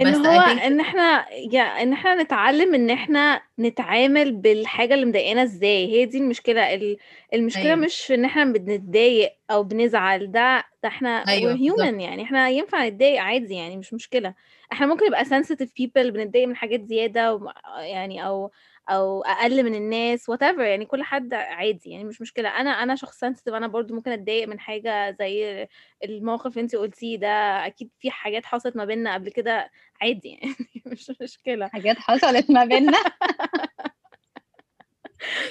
ان 0.00 0.26
هو 0.26 0.40
إن 0.40 0.80
إحنا 0.80 1.26
يا 1.52 1.62
إن 1.62 1.92
إحنا 1.92 2.22
نتعلم 2.22 2.74
إن 2.74 2.90
إحنا 2.90 3.42
نتعامل 3.58 4.32
بالحاجة 4.32 4.94
اللي 4.94 5.06
مضايقانا 5.06 5.42
إزاي. 5.42 5.86
هي 5.92 6.04
دي 6.04 6.18
المشكلة. 6.18 6.74
ال- 6.74 6.96
المشكلة 7.34 7.62
أيوة. 7.64 7.74
مش 7.76 8.00
في 8.00 8.14
إن 8.14 8.24
إحنا 8.24 8.44
بنتضايق 8.44 9.32
أو 9.50 9.62
بنزعل. 9.64 10.32
ده 10.32 10.64
ده 10.82 10.88
إحنا 10.88 11.28
أيوة، 11.28 11.56
human 11.56 12.00
يعني. 12.00 12.22
إحنا 12.22 12.48
ينفع 12.48 12.86
نتضايق 12.88 13.22
عادي 13.22 13.54
يعني 13.54 13.76
مش 13.76 13.92
مشكلة. 13.94 14.34
إحنا 14.72 14.86
ممكن 14.86 15.06
نبقى 15.06 15.24
sensitive 15.24 15.68
people 15.82 16.00
بنتضايق 16.10 16.48
من 16.48 16.56
حاجات 16.56 16.84
زيادة 16.84 17.40
يعني 17.80 18.26
أو 18.26 18.50
أو 18.90 19.22
أقل 19.22 19.62
من 19.64 19.74
الناس 19.74 20.30
whatever 20.30 20.60
يعني 20.60 20.86
كل 20.86 21.02
حد 21.02 21.34
عادي 21.34 21.90
يعني 21.90 22.04
مش 22.04 22.20
مشكلة. 22.20 22.48
أنا 22.48 22.70
أنا 22.70 22.94
شخص 22.94 23.24
sensitive 23.24 23.54
أنا 23.54 23.66
برضو 23.66 23.94
ممكن 23.94 24.10
أتضايق 24.10 24.48
من 24.48 24.60
حاجة 24.60 25.10
زي 25.10 25.68
الموقف 26.04 26.46
اللي 26.50 26.60
انت 26.60 26.76
قلتيه 26.76 27.16
ده. 27.18 27.66
أكيد 27.66 27.90
في 27.98 28.10
حاجات 28.10 28.46
حصلت 28.46 28.76
ما 28.76 28.84
بيننا 28.84 29.14
قبل 29.14 29.30
كده 29.30 29.70
عادي 30.00 30.28
يعني 30.28 30.54
مش 30.86 31.12
مشكلة. 31.20 31.68
حاجات 31.68 31.96
حصلت 31.98 32.50
ما 32.50 32.64
بيننا. 32.64 32.98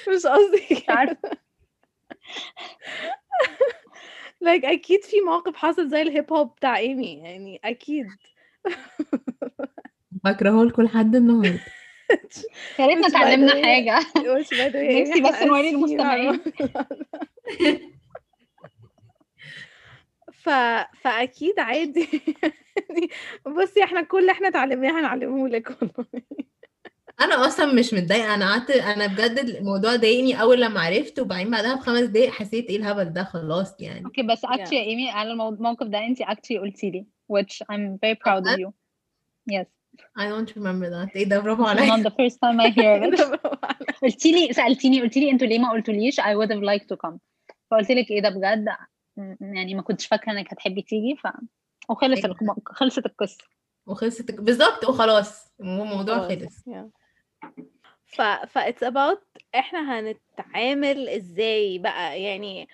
مش 0.09 0.25
قصدي 0.25 0.85
عارفة. 0.89 1.31
Like 4.43 4.65
أكيد 4.65 5.03
في 5.03 5.21
موقف 5.21 5.55
حصل 5.55 5.89
زي 5.89 6.01
الهيب 6.01 6.33
هوب 6.33 6.55
بتاع 6.55 6.77
إيمي 6.77 7.13
يعني 7.13 7.59
أكيد. 7.63 8.07
بكرهه 10.11 10.63
لكل 10.63 10.87
حد 10.87 11.15
النهارده. 11.15 11.59
يا 12.79 12.85
ريتنا 12.85 13.07
اتعلمنا 13.07 13.53
by 13.53 14.71
the 14.71 14.73
way 14.73 15.01
نفسي 15.01 15.21
بس 15.21 15.41
نوري 15.43 15.69
المستمعين. 15.69 16.39
ف... 20.33 20.49
فأكيد 21.01 21.59
عادي. 21.59 22.07
بصي 23.61 23.83
إحنا 23.83 24.01
كل 24.01 24.19
اللي 24.19 24.31
إحنا 24.31 24.47
اتعلمناه 24.47 24.99
هنعلمه 24.99 25.47
لك. 25.47 25.69
والله 25.81 26.05
أنا 27.21 27.47
أصلا 27.47 27.73
مش 27.73 27.93
متضايقة. 27.93 28.33
أنا 28.35 28.51
قعدت 28.51 28.71
أنا 28.71 29.07
بجد 29.07 29.39
الموضوع 29.39 29.95
ضايقني 29.95 30.41
أول 30.41 30.61
لما 30.61 30.79
عرفت 30.81 31.19
وبعدين 31.19 31.51
بعدها 31.51 31.75
بخمس 31.75 32.01
دقايق 32.01 32.29
حسيت 32.29 32.69
إيه 32.69 32.77
الهبل 32.77 33.13
ده 33.13 33.23
خلاص 33.23 33.75
يعني. 33.79 34.05
أوكي 34.05 34.21
بس 34.23 34.45
actually 34.45 34.73
يا 34.73 34.81
ايمي 34.83 35.09
على 35.09 35.31
المو- 35.31 35.49
الموقف 35.49 35.87
ده 35.87 36.05
انت 36.05 36.23
actually 36.23 36.59
قلتي 36.61 36.89
لي 36.91 37.05
which 37.33 37.57
I'm 37.73 37.97
very 38.05 38.15
proud 38.15 38.43
of 38.47 38.59
you. 38.59 38.71
Yes. 39.53 39.80
I 40.19 40.23
don't 40.23 40.55
remember 40.55 40.89
that. 40.89 41.15
إيه 41.15 41.25
ده 41.25 41.39
برافو 41.39 41.63
it's 41.65 41.67
عليا 41.67 41.95
not 41.95 41.99
the 42.07 42.11
first 42.11 42.35
time 42.35 42.59
I 42.59 42.69
hear 42.69 43.03
it. 43.07 43.39
قلتي 44.03 44.31
لي 44.31 44.53
سالتيني 44.53 45.01
قلتي 45.01 45.19
لي 45.19 45.31
أنتوا 45.31 45.47
ليه 45.47 45.59
ما 45.59 45.71
قلتوليش؟ 45.71 46.19
I 46.21 46.23
would 46.23 46.49
have 46.51 46.63
liked 46.63 46.85
to 46.93 46.97
come. 47.07 47.17
فقلت 47.71 47.91
لك 47.91 48.11
إيه 48.11 48.21
ده 48.21 48.29
بجد؟ 48.29 48.65
يعني 49.41 49.75
ما 49.75 49.81
كنتش 49.81 50.07
فاكرة 50.07 50.31
إنك 50.31 50.53
هتحبي 50.53 50.81
تيجي 50.81 51.15
ف 51.15 51.27
وخلص 51.89 52.25
أيوة. 52.25 52.37
الم- 52.41 52.55
خلصت 52.65 53.05
القصة. 53.05 53.43
وخلصت 53.85 54.31
بالظبط 54.31 54.85
وخلاص. 54.89 55.47
الموضوع 55.59 56.19
خلص. 56.27 56.63
ف 58.05 58.21
ف 58.21 58.57
it's 58.57 58.87
about 58.87 59.19
إحنا 59.55 59.99
هنتعامل 59.99 61.09
إزاي 61.09 61.79
بقى؟ 61.79 62.21
يعني 62.21 62.67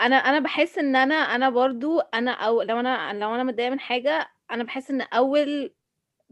أنا 0.00 0.16
أنا 0.16 0.38
بحس 0.38 0.78
إن 0.78 0.96
أنا 0.96 1.14
أنا 1.14 1.50
برضو 1.50 2.00
أنا 2.00 2.30
أو 2.30 2.62
لو 2.62 2.80
أنا 2.80 3.12
لو 3.12 3.34
أنا 3.34 3.42
متضايقة 3.44 3.70
من 3.70 3.80
حاجة 3.80 4.28
أنا 4.50 4.64
بحس 4.64 4.90
إن 4.90 5.00
أول 5.00 5.72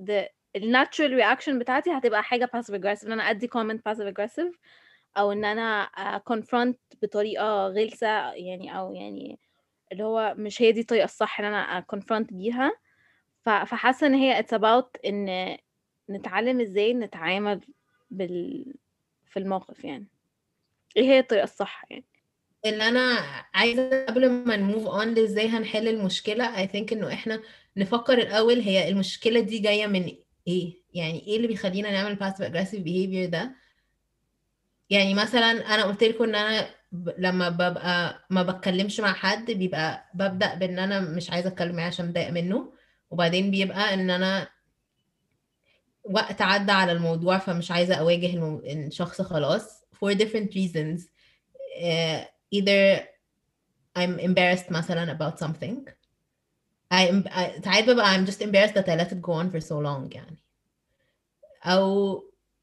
the 0.01 0.25
الناتشرال 0.57 1.13
رياكشن 1.15 1.59
بتاعتي 1.59 1.91
هتبقى 1.91 2.23
حاجة 2.23 2.51
passive 2.57 2.75
aggressive 2.75 3.05
إن 3.07 3.13
أنا 3.13 3.31
أدي 3.31 3.49
comment 3.49 3.79
passive 3.93 4.13
aggressive 4.15 4.57
أو 5.17 5.33
إن 5.33 5.45
أنا 5.45 5.89
uh, 5.97 6.33
confront 6.33 6.75
بطريقة 7.03 7.67
غلسة 7.67 8.33
يعني 8.33 8.79
أو 8.79 8.95
يعني 8.95 9.39
اللي 9.93 10.05
هو 10.05 10.35
مش 10.39 10.63
هي 10.63 10.73
دي 10.73 10.81
الطريقة 10.81 11.05
الصح 11.05 11.41
إن 11.41 11.47
أنا 11.47 11.85
confront 11.95 12.33
بيها. 12.33 12.73
ف- 13.41 13.49
فحاسة 13.51 14.07
إن 14.07 14.15
هي 14.15 14.43
it's 14.43 14.59
about 14.59 14.87
إن 15.07 15.57
نتعلم 16.11 16.61
إزاي 16.61 16.95
نتعامل 16.95 17.61
بال 18.11 18.65
في 19.27 19.39
الموقف 19.39 19.85
يعني. 19.85 20.07
إيه 20.97 21.03
هي 21.05 21.19
الطريقة 21.19 21.45
الصح 21.45 21.85
يعني؟ 21.91 22.05
اللي 22.67 22.89
أنا 22.89 23.19
عايزة 23.55 24.05
قبل 24.07 24.31
ما 24.31 24.57
نموف 24.57 24.87
اون 24.87 25.19
إزاي 25.19 25.49
هنحل 25.49 25.89
المشكلة 25.89 26.67
I 26.67 26.69
think 26.71 26.93
إنه 26.93 27.13
إحنا 27.13 27.43
نفكر 27.77 28.13
الأول 28.19 28.61
هي 28.61 28.89
المشكلة 28.89 29.41
دي 29.41 29.59
جاية 29.59 29.87
من 29.87 30.17
إيه 30.49 30.83
يعني 30.95 31.27
إيه 31.27 31.37
اللي 31.37 31.49
بيخلينا 31.49 31.91
نعمل 31.91 32.17
passive 32.17 32.45
aggressive 32.45 32.85
behavior 32.85 33.31
ده 33.31 33.55
يعني 34.91 35.15
مثلا 35.15 35.51
أنا 35.75 35.85
قلت 35.85 36.05
لكم 36.05 36.25
إن 36.25 36.35
أنا. 36.35 36.69
لما 37.19 37.49
ببقى 37.49 38.27
ما 38.31 38.43
بتكلمش 38.43 39.01
مع 39.01 39.13
حد 39.13 39.51
بيبقى 39.51 40.11
ببدأ 40.15 40.55
بإن 40.55 40.79
أنا 40.79 41.01
مش 41.01 41.31
عايزة 41.31 41.49
أتكلم 41.49 41.77
معاه 41.77 41.87
عشان 41.87 42.07
متضايقة 42.09 42.31
منه 42.31 42.73
وبعدين 43.11 43.51
بيبقى 43.51 43.95
إن 43.95 44.11
أنا 44.11 44.49
وقت 46.05 46.43
عدى 46.43 46.73
على 46.73 46.93
الموضوع 46.93 47.39
فمش 47.39 47.71
عايزة 47.71 47.95
أواجه. 47.95 48.61
الشخص 48.73 49.23
خلاص 49.23 49.85
for 49.95 50.15
different 50.15 50.51
reasons 50.55 51.01
uh, 51.83 52.25
either 52.55 53.01
I'm 53.99 54.19
embarrassed 54.19 54.71
مثلا 54.73 55.13
about 55.19 55.39
something 55.45 55.91
I, 56.95 57.29
I 57.29 57.65
ساعات 57.65 57.85
ببقى 57.85 58.17
I'm 58.17 58.27
just 58.27 58.41
embarrassed 58.43 58.75
that 58.75 58.89
I 58.89 58.97
let 58.97 59.13
it 59.13 59.21
go 59.23 59.33
on 59.33 59.51
for 59.51 59.61
so 59.61 59.75
long 59.75 60.15
يعني. 60.15 60.45
أو 61.65 62.23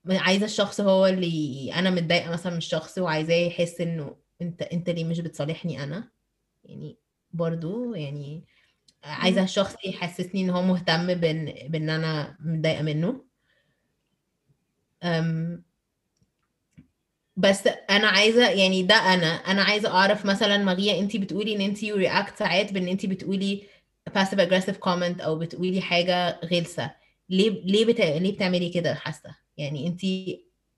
عايزة 0.10 0.46
الشخص 0.46 0.82
هو 0.82 1.06
اللي 1.08 1.74
أنا 1.76 1.90
متضايقة 1.90 2.32
مثلا 2.32 2.52
من 2.52 2.58
الشخص 2.58 2.98
وعايزاه 2.98 3.36
يحس 3.36 3.82
إنه 3.82 4.16
أنت 4.42 4.62
أنت 4.62 4.90
ليه 4.90 5.04
مش 5.04 5.20
بتصالحني 5.20 5.84
أنا؟ 5.84 6.10
يعني 6.64 6.98
برضو 7.34 7.94
يعني 7.94 8.44
عايزة 9.04 9.40
مم. 9.40 9.46
الشخص 9.46 9.76
يحسسني 9.86 10.42
إن 10.42 10.50
هو 10.50 10.62
مهتم 10.62 11.14
بإن 11.14 11.54
بإن 11.68 11.90
أنا 11.90 12.38
متضايقة 12.40 12.82
منه. 12.82 13.26
أم 15.04 15.64
بس 17.38 17.68
أنا 17.90 18.08
عايزة 18.08 18.50
يعني 18.50 18.84
ده 18.84 18.96
أنا 18.96 19.26
أنا 19.28 19.64
عايزة 19.64 19.90
أعرف 19.90 20.26
مثلا 20.26 20.58
ماريا 20.58 21.00
انت 21.00 21.18
بتقولي 21.18 21.56
إن 21.56 21.62
انت 21.62 21.84
رياكت 21.84 22.36
ساعات 22.38 22.74
بإن 22.74 22.88
انت 22.88 23.06
بتقولي 23.06 23.64
passive 24.10 24.40
aggressive 24.40 24.78
comment 24.86 25.22
أو 25.22 25.40
بتقولي 25.40 25.82
حاجة 25.82 26.40
غلسه 26.46 26.92
ليه 27.30 27.50
ليه 27.50 27.86
بت... 27.86 28.02
ليه 28.02 28.34
بتعملي 28.36 28.70
كده 28.70 28.94
حاسه 28.94 29.36
يعني 29.58 29.88
انت 29.88 30.02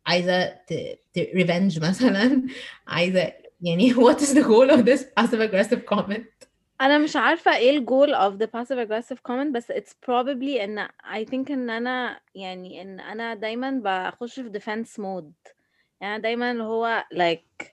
عايزه 0.07 0.45
ت... 0.45 0.73
ت... 1.13 1.19
revenge 1.19 1.81
مثلا 1.89 2.47
عايزه 2.87 3.33
يعني 3.61 3.93
what 3.93 4.17
is 4.17 4.33
the 4.33 4.43
goal 4.43 4.71
of 4.71 4.85
this 4.85 5.01
passive 5.19 5.39
aggressive 5.49 5.95
comment 5.95 6.47
أنا 6.81 6.97
مش 6.97 7.15
عارفه 7.15 7.55
إيه 7.55 7.77
الجول 7.77 8.15
of 8.15 8.33
the 8.43 8.47
passive 8.47 8.87
aggressive 8.87 9.17
comment 9.29 9.51
بس 9.51 9.71
it's 9.71 9.93
probably 10.05 10.61
ان 10.61 10.87
I 10.87 11.25
think 11.31 11.51
ان 11.51 11.69
أنا 11.69 12.19
يعني 12.35 12.81
ان 12.81 12.99
أنا 12.99 13.35
دايما 13.35 13.81
بخش 13.83 14.39
في 14.39 14.59
defense 14.59 15.01
mode 15.01 15.53
يعني 16.01 16.21
دايما 16.21 16.51
اللي 16.51 16.63
هو 16.63 17.05
like 17.13 17.65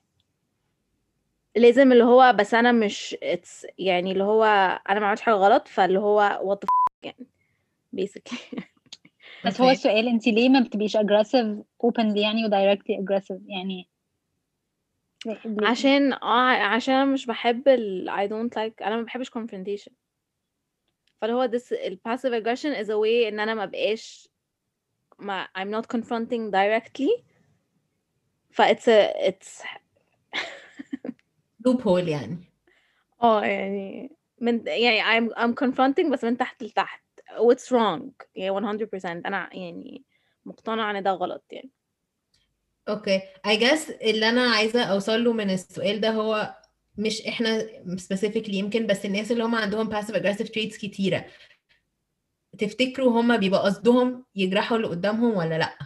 لازم 1.57 1.93
اللي 1.93 2.05
هو 2.05 2.35
بس 2.39 2.55
أنا 2.55 2.73
مش 2.73 3.17
يعني 3.79 4.13
اللي 4.13 4.25
هو 4.25 4.45
أنا 4.91 5.01
ما 5.01 5.07
عملتش 5.07 5.23
حاجة 5.23 5.35
غلط 5.35 5.69
فاللي 5.69 5.99
هو 5.99 6.59
f 6.65 6.69
يعني 7.03 7.27
basically 7.97 8.63
بس 9.47 9.61
هو. 9.61 9.71
السؤال 9.71 10.09
انت 10.09 10.27
ليه 10.27 10.49
ما 10.49 10.61
بتبقيش 10.61 10.97
aggressive 10.97 11.63
openly 11.87 12.17
يعني 12.17 12.45
و 12.47 12.49
directly 12.49 13.05
aggressive 13.05 13.41
يعني؟ 13.47 13.89
عشان 15.63 16.13
آه 16.13 16.51
عشان 16.51 16.95
أنا 16.95 17.05
مش 17.05 17.27
بحب 17.27 17.69
ال 17.69 18.11
I 18.11 18.31
don't 18.31 18.55
like 18.59 18.87
أنا 18.87 18.97
ما 18.97 19.03
بحبش 19.03 19.31
confrontation 19.31 19.93
فاللي 21.21 21.35
هو 21.35 21.49
this 21.49 21.73
ال 21.73 22.01
passive 22.09 22.33
aggression 22.43 22.85
is 22.85 22.87
a 22.89 22.97
way 22.97 23.29
إن 23.29 23.41
أنا 23.41 23.55
ما 23.55 23.65
بقاش 23.65 24.29
ما 25.19 25.49
I'm 25.59 25.69
not 25.81 25.97
confronting 25.97 26.51
directly 26.51 27.23
ف 28.51 28.63
it's 28.63 28.89
a 28.89 29.29
it's 29.29 29.63
loophole 31.69 32.09
يعني. 32.09 32.39
آه 33.23 33.45
يعني 33.45 34.13
من 34.41 34.67
يعني 34.67 35.03
I'm 35.03 35.33
I'm 35.35 35.55
confronting 35.65 36.13
بس 36.13 36.25
من 36.25 36.37
تحت 36.37 36.63
لتحت. 36.63 37.03
What's 37.31 37.71
wrong 37.77 38.03
يعني 38.35 38.51
100% 38.51 39.05
أنا 39.05 39.57
يعني 39.57 40.05
مقتنعة 40.45 40.91
إن 40.91 41.03
ده 41.03 41.11
غلط 41.11 41.45
يعني. 41.51 41.71
أوكي 42.89 43.21
I 43.47 43.61
guess 43.61 44.03
اللي 44.03 44.29
أنا 44.29 44.43
عايزة 44.51 44.83
أوصل 44.85 45.25
له 45.25 45.33
من 45.33 45.51
السؤال 45.51 46.01
ده 46.01 46.11
هو 46.11 46.55
مش 46.99 47.23
إحنا 47.27 47.67
specifically 47.97 48.55
يمكن 48.55 48.87
بس 48.87 49.07
الناس 49.07 49.33
اللي 49.33 49.45
هم 49.45 49.55
عندهم 49.55 49.91
passive 50.01 50.15
aggressive 50.15 50.47
traits 50.47 50.81
كتيرة. 50.81 51.25
تفتكروا 52.59 53.21
هم 53.21 53.37
بيبقى 53.37 53.61
قصدهم 53.61 54.25
يجرحوا 54.37 54.77
اللي 54.77 54.89
قدامهم 54.89 55.37
ولا 55.37 55.59
لأ؟ 55.59 55.79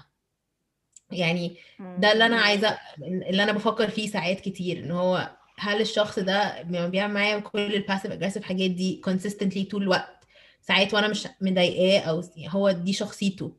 يعني 1.13 1.57
ده 1.81 2.13
اللي 2.13 2.27
أنا 2.27 2.41
عايزة 2.41 2.79
اللي 2.99 3.43
أنا 3.43 3.53
بفكر 3.53 3.89
فيه 3.91 4.07
ساعات 4.09 4.41
كتير 4.41 4.79
إن 4.79 4.91
هو 4.91 5.37
هل 5.59 5.81
الشخص 5.81 6.19
ده 6.19 6.63
بيعمل 6.63 7.15
معايا 7.15 7.39
كل 7.39 7.75
ال 7.75 7.79
passive 7.80 8.13
aggressive 8.13 8.43
حاجات 8.43 8.71
دي 8.71 9.03
consistently 9.09 9.71
طول 9.71 9.83
الوقت؟ 9.83 10.25
ساعات 10.63 10.95
وأنا 10.95 11.09
مش 11.09 11.29
مضايقاه 11.41 12.01
أو 12.01 12.23
هو 12.49 12.71
دي 12.71 12.93
شخصيته. 12.93 13.53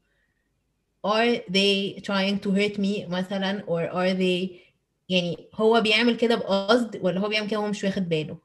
Are 1.07 1.37
they 1.51 2.01
trying 2.01 2.39
to 2.45 2.49
hurt 2.51 2.77
me 2.77 3.07
مثلا 3.09 3.63
or 3.67 3.93
are 3.93 4.17
they 4.19 4.65
يعني 5.09 5.49
هو 5.53 5.81
بيعمل 5.81 6.17
كده 6.17 6.35
بقصد 6.35 6.99
ولا 7.01 7.19
هو 7.19 7.29
بيعمل 7.29 7.49
كده 7.49 7.59
وهو 7.59 7.69
مش 7.69 7.83
واخد 7.83 8.09
باله؟ 8.09 8.37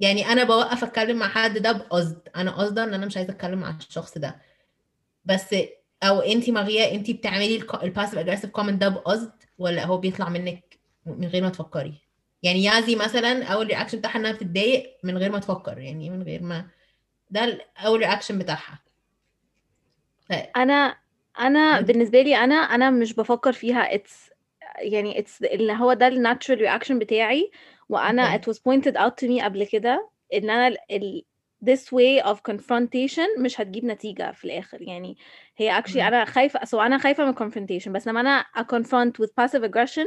يعني 0.00 0.26
أنا 0.26 0.44
بوقف 0.44 0.84
أتكلم 0.84 1.18
مع 1.18 1.28
حد 1.28 1.58
ده 1.58 1.72
بقصد. 1.72 2.28
أنا 2.36 2.50
قصدا 2.50 2.84
إن 2.84 2.94
أنا 2.94 3.06
مش 3.06 3.16
عايزة 3.16 3.32
أتكلم 3.32 3.58
مع 3.58 3.70
الشخص 3.70 4.18
ده. 4.18 4.40
بس 5.24 5.54
أو 6.02 6.20
انت 6.20 6.50
واعية 6.50 6.94
انت 6.94 7.10
بتعملي 7.10 7.56
ال 7.82 7.86
passive 7.86 8.18
aggressive 8.18 8.50
comment 8.50 8.80
ده 8.80 8.88
بقصد 8.88 9.32
ولا 9.58 9.84
هو 9.86 9.98
بيطلع 9.98 10.28
منك 10.28 10.78
من 11.06 11.28
غير 11.28 11.42
ما 11.42 11.48
تفكري؟ 11.48 12.07
يعني 12.42 12.64
يازي 12.64 12.96
مثلا 12.96 13.44
أول 13.44 13.66
reaction 13.66 13.98
بتاعها 13.98 14.16
إنها 14.16 14.32
بتتضايق 14.32 14.96
من 15.04 15.18
غير 15.18 15.32
ما 15.32 15.38
تفكر 15.38 15.78
يعني 15.78 16.10
من 16.10 16.22
غير 16.22 16.42
ما 16.42 16.66
ده 17.30 17.58
أول 17.78 17.98
رياكشن 18.00 18.38
بتاعها 18.38 18.78
ف... 20.28 20.32
أنا 20.56 20.96
أنا 21.40 21.80
بس- 21.80 21.86
بالنسبة 21.86 22.22
لي 22.22 22.36
أنا 22.36 22.54
أنا 22.54 22.90
مش 22.90 23.14
بفكر 23.14 23.52
فيها 23.52 23.96
it's 23.98 24.30
يعني 24.78 25.14
it's 25.22 25.42
اللي 25.52 25.72
هو 25.72 25.92
ده 25.92 26.06
ال 26.08 26.14
natural 26.14 26.58
reaction 26.60 26.98
بتاعي 26.98 27.50
وأنا 27.88 28.38
Okay. 28.38 28.40
it 28.40 28.44
was 28.52 28.56
pointed 28.58 28.94
out 28.96 29.12
to 29.24 29.28
me 29.28 29.42
قبل 29.44 29.64
كده 29.66 30.08
إن 30.34 30.50
أنا 30.50 30.76
ال- 30.90 31.24
this 31.64 31.80
way 31.80 32.24
of 32.24 32.36
confrontation 32.52 33.38
مش 33.40 33.60
هتجيب 33.60 33.84
نتيجة 33.84 34.32
في 34.32 34.44
الآخر 34.44 34.82
يعني 34.82 35.16
هي 35.56 35.82
actually. 35.82 35.96
أنا 35.96 36.24
خايفة 36.24 36.60
so 36.60 36.74
أنا 36.74 36.98
خايفة 36.98 37.24
من 37.24 37.34
confrontation 37.34 37.88
بس 37.88 38.08
لما 38.08 38.20
أنا 38.20 38.44
confront 38.58 39.12
with 39.24 39.30
passive 39.40 39.62
aggression 39.64 40.06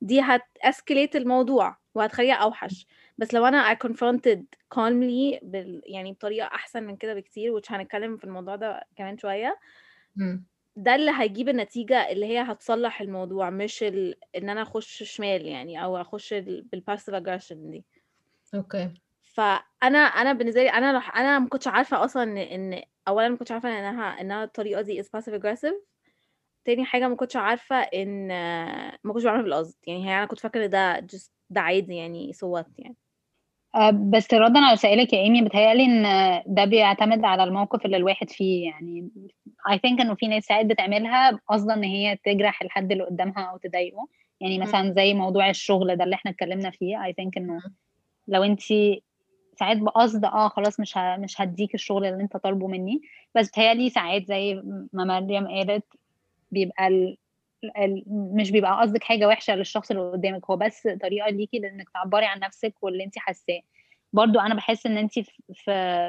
دي 0.00 0.20
هت 0.20 0.42
escalate 0.66 1.16
الموضوع 1.16 1.76
وهتخليها 1.94 2.34
أوحش. 2.34 2.86
بس 3.18 3.34
لو 3.34 3.46
أنا 3.46 3.74
I 3.74 3.76
confronted 3.86 4.40
calmly 4.74 5.38
بال 5.42 5.82
يعني 5.86 6.12
بطريقة 6.12 6.46
أحسن 6.46 6.82
من 6.84 6.96
كده 6.96 7.14
بكتير 7.14 7.60
which 7.60 7.72
هنتكلم 7.72 8.16
في 8.16 8.24
الموضوع 8.24 8.56
ده 8.56 8.84
كمان 8.96 9.18
شوية 9.18 9.58
مم. 10.16 10.44
ده 10.76 10.94
اللي 10.94 11.12
هيجيب 11.18 11.48
النتيجة 11.48 12.10
اللي 12.10 12.26
هي 12.26 12.42
هتصلح 12.42 13.00
الموضوع 13.00 13.50
مش 13.50 13.82
ال... 13.82 14.14
إن 14.36 14.48
أنا 14.48 14.62
أخش 14.62 15.02
شمال 15.02 15.46
يعني 15.46 15.84
أو 15.84 15.96
أخش 15.96 16.32
ال... 16.32 16.62
بالباسيف 16.62 17.14
اجريشن 17.14 17.70
دي. 17.70 17.84
أوكي. 18.54 18.90
فأنا 19.22 19.98
أنا 19.98 20.32
بالنسبة 20.32 20.62
لي 20.62 20.68
أنا 20.70 20.98
لح... 20.98 21.16
أنا 21.16 21.38
ما 21.38 21.48
كنتش 21.48 21.68
عارفة 21.68 22.04
أصلا 22.04 22.22
إن, 22.22 22.38
إن 22.38 22.82
اولا 23.08 23.28
ما 23.28 23.36
كنتش 23.36 23.52
عارفة 23.52 23.68
إنها 23.78 24.20
إنها 24.20 24.44
الطريقة 24.44 24.80
دي 24.82 25.02
is 25.02 25.06
passive 25.06 25.40
aggressive. 25.40 25.74
تاني 26.68 26.84
حاجة 26.84 27.08
ما 27.08 27.16
كنتش 27.16 27.36
عارفة 27.36 27.76
إن 27.76 28.28
ما 29.04 29.12
كنتش 29.12 29.24
بعملها 29.24 29.42
بالقصد 29.42 29.76
يعني 29.86 30.08
هي 30.08 30.18
أنا 30.18 30.26
كنت 30.26 30.40
فاكرة 30.40 30.64
ان 30.64 30.70
ده 30.70 31.06
just 31.12 31.30
ده 31.50 31.60
عادي 31.60 31.94
يعني 31.94 32.32
so 32.32 32.46
what 32.46 32.66
يعني. 32.78 32.96
آه، 33.74 33.90
بس 33.90 34.34
ردا 34.34 34.60
على 34.60 34.76
سؤالك 34.76 35.12
يا 35.12 35.18
إيمي 35.18 35.42
بتهيألي 35.42 35.84
إن 35.84 36.02
ده 36.46 36.64
بيعتمد 36.64 37.24
على 37.24 37.44
الموقف 37.44 37.86
اللي 37.86 37.96
الواحد 37.96 38.30
فيه 38.30 38.64
يعني. 38.64 39.10
I 39.70 39.74
think 39.74 40.00
إنه 40.00 40.14
في 40.14 40.26
ناس 40.26 40.44
ساعات 40.44 40.66
بتعملها 40.66 41.40
قصدا 41.48 41.74
إن 41.74 41.84
هي 41.84 42.16
تجرح 42.24 42.62
الحد 42.62 42.92
اللي 42.92 43.04
قدامها 43.04 43.42
أو 43.42 43.56
تضايقه. 43.56 44.08
يعني 44.40 44.58
مثلا 44.58 44.92
زي 44.92 45.14
موضوع 45.14 45.50
الشغل 45.50 45.96
ده 45.96 46.04
اللي 46.04 46.14
إحنا 46.14 46.30
اتكلمنا 46.30 46.70
فيه 46.70 46.96
I 46.96 47.10
think 47.12 47.30
إنه 47.36 47.60
لو 48.28 48.42
أنت 48.42 48.60
ساعات 49.58 49.76
بقصد 49.78 50.24
آه 50.24 50.48
خلاص 50.48 50.80
مش. 50.80 50.96
مش 50.96 51.40
هديك 51.40 51.74
الشغل 51.74 52.04
اللي 52.04 52.22
أنت 52.22 52.36
طالبه 52.36 52.66
مني. 52.66 53.00
بس 53.34 53.48
بتهيألي 53.48 53.90
ساعات 53.90 54.26
زي 54.26 54.62
ما 54.92 55.04
مريم 55.20 55.48
قالت 55.48 55.84
بيبقى 56.50 56.88
ال... 56.88 57.16
ال... 57.78 58.02
مش 58.08 58.50
بيبقى 58.50 58.80
قصدك 58.80 59.04
حاجة 59.04 59.28
وحشة 59.28 59.54
للشخص 59.54 59.90
اللي 59.90 60.10
قدامك 60.12 60.50
هو 60.50 60.56
بس 60.56 60.88
طريقة 61.02 61.30
ليكي 61.30 61.58
لإنك 61.58 61.88
تعبري 61.94 62.26
عن 62.26 62.40
نفسك 62.40 62.74
واللي 62.82 63.04
انت 63.04 63.18
حاساه. 63.18 63.60
برضو 64.12 64.40
أنا 64.40 64.54
بحس 64.54 64.86
إن 64.86 64.98
انت 64.98 65.12
في 65.18 65.32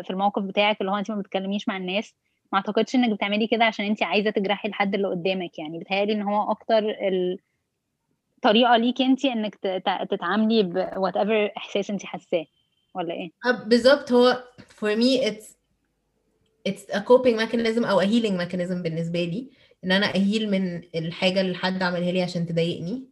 في 0.03 0.09
الموقف 0.09 0.43
بتاعك 0.43 0.81
اللي 0.81 0.91
هو 0.91 0.95
انت 0.95 1.11
ما 1.11 1.17
بتتكلميش 1.21 1.67
مع 1.67 1.77
الناس 1.77 2.13
ما 2.53 2.59
أعتقدش 2.59 2.95
إنك 2.95 3.09
بتعملي 3.09 3.47
كده 3.47 3.65
عشان 3.65 3.85
انت 3.85 4.03
عايزة 4.03 4.29
تجرحي 4.29 4.67
الحد 4.67 4.95
اللي 4.95 5.07
قدامك. 5.07 5.59
يعني 5.59 5.79
بتهيألي 5.79 6.13
إن 6.13 6.21
هو 6.21 6.51
أكتر 6.51 6.77
ال... 6.77 7.39
طريقة 8.41 8.77
ليكي 8.77 9.05
انت 9.05 9.25
إنك 9.25 9.55
تتعاملي 10.11 10.63
ب 10.63 10.83
whatever 10.83 11.57
إحساس 11.57 11.89
انت 11.89 12.05
حاساه. 12.05 12.45
ولا 12.95 13.13
إيه؟ 13.13 13.31
آه، 13.45 13.63
بالظبط. 13.63 14.11
هو 14.11 14.43
for 14.59 14.95
me 14.95 15.25
it's 15.29 15.55
it's 16.69 16.95
a 16.95 16.99
coping 16.99 17.37
mechanism 17.39 17.85
أو 17.85 18.01
a 18.01 18.05
healing 18.05 18.37
mechanism 18.41 18.81
بالنسبة 18.83 19.23
لي. 19.23 19.49
إن 19.83 19.91
أنا 19.91 20.05
أهيل 20.15 20.51
من 20.51 20.83
الحاجة 20.95 21.41
اللي 21.41 21.55
حد 21.55 21.83
عملها 21.83 22.11
لي 22.11 22.21
عشان 22.21 22.45
تضايقني. 22.45 23.09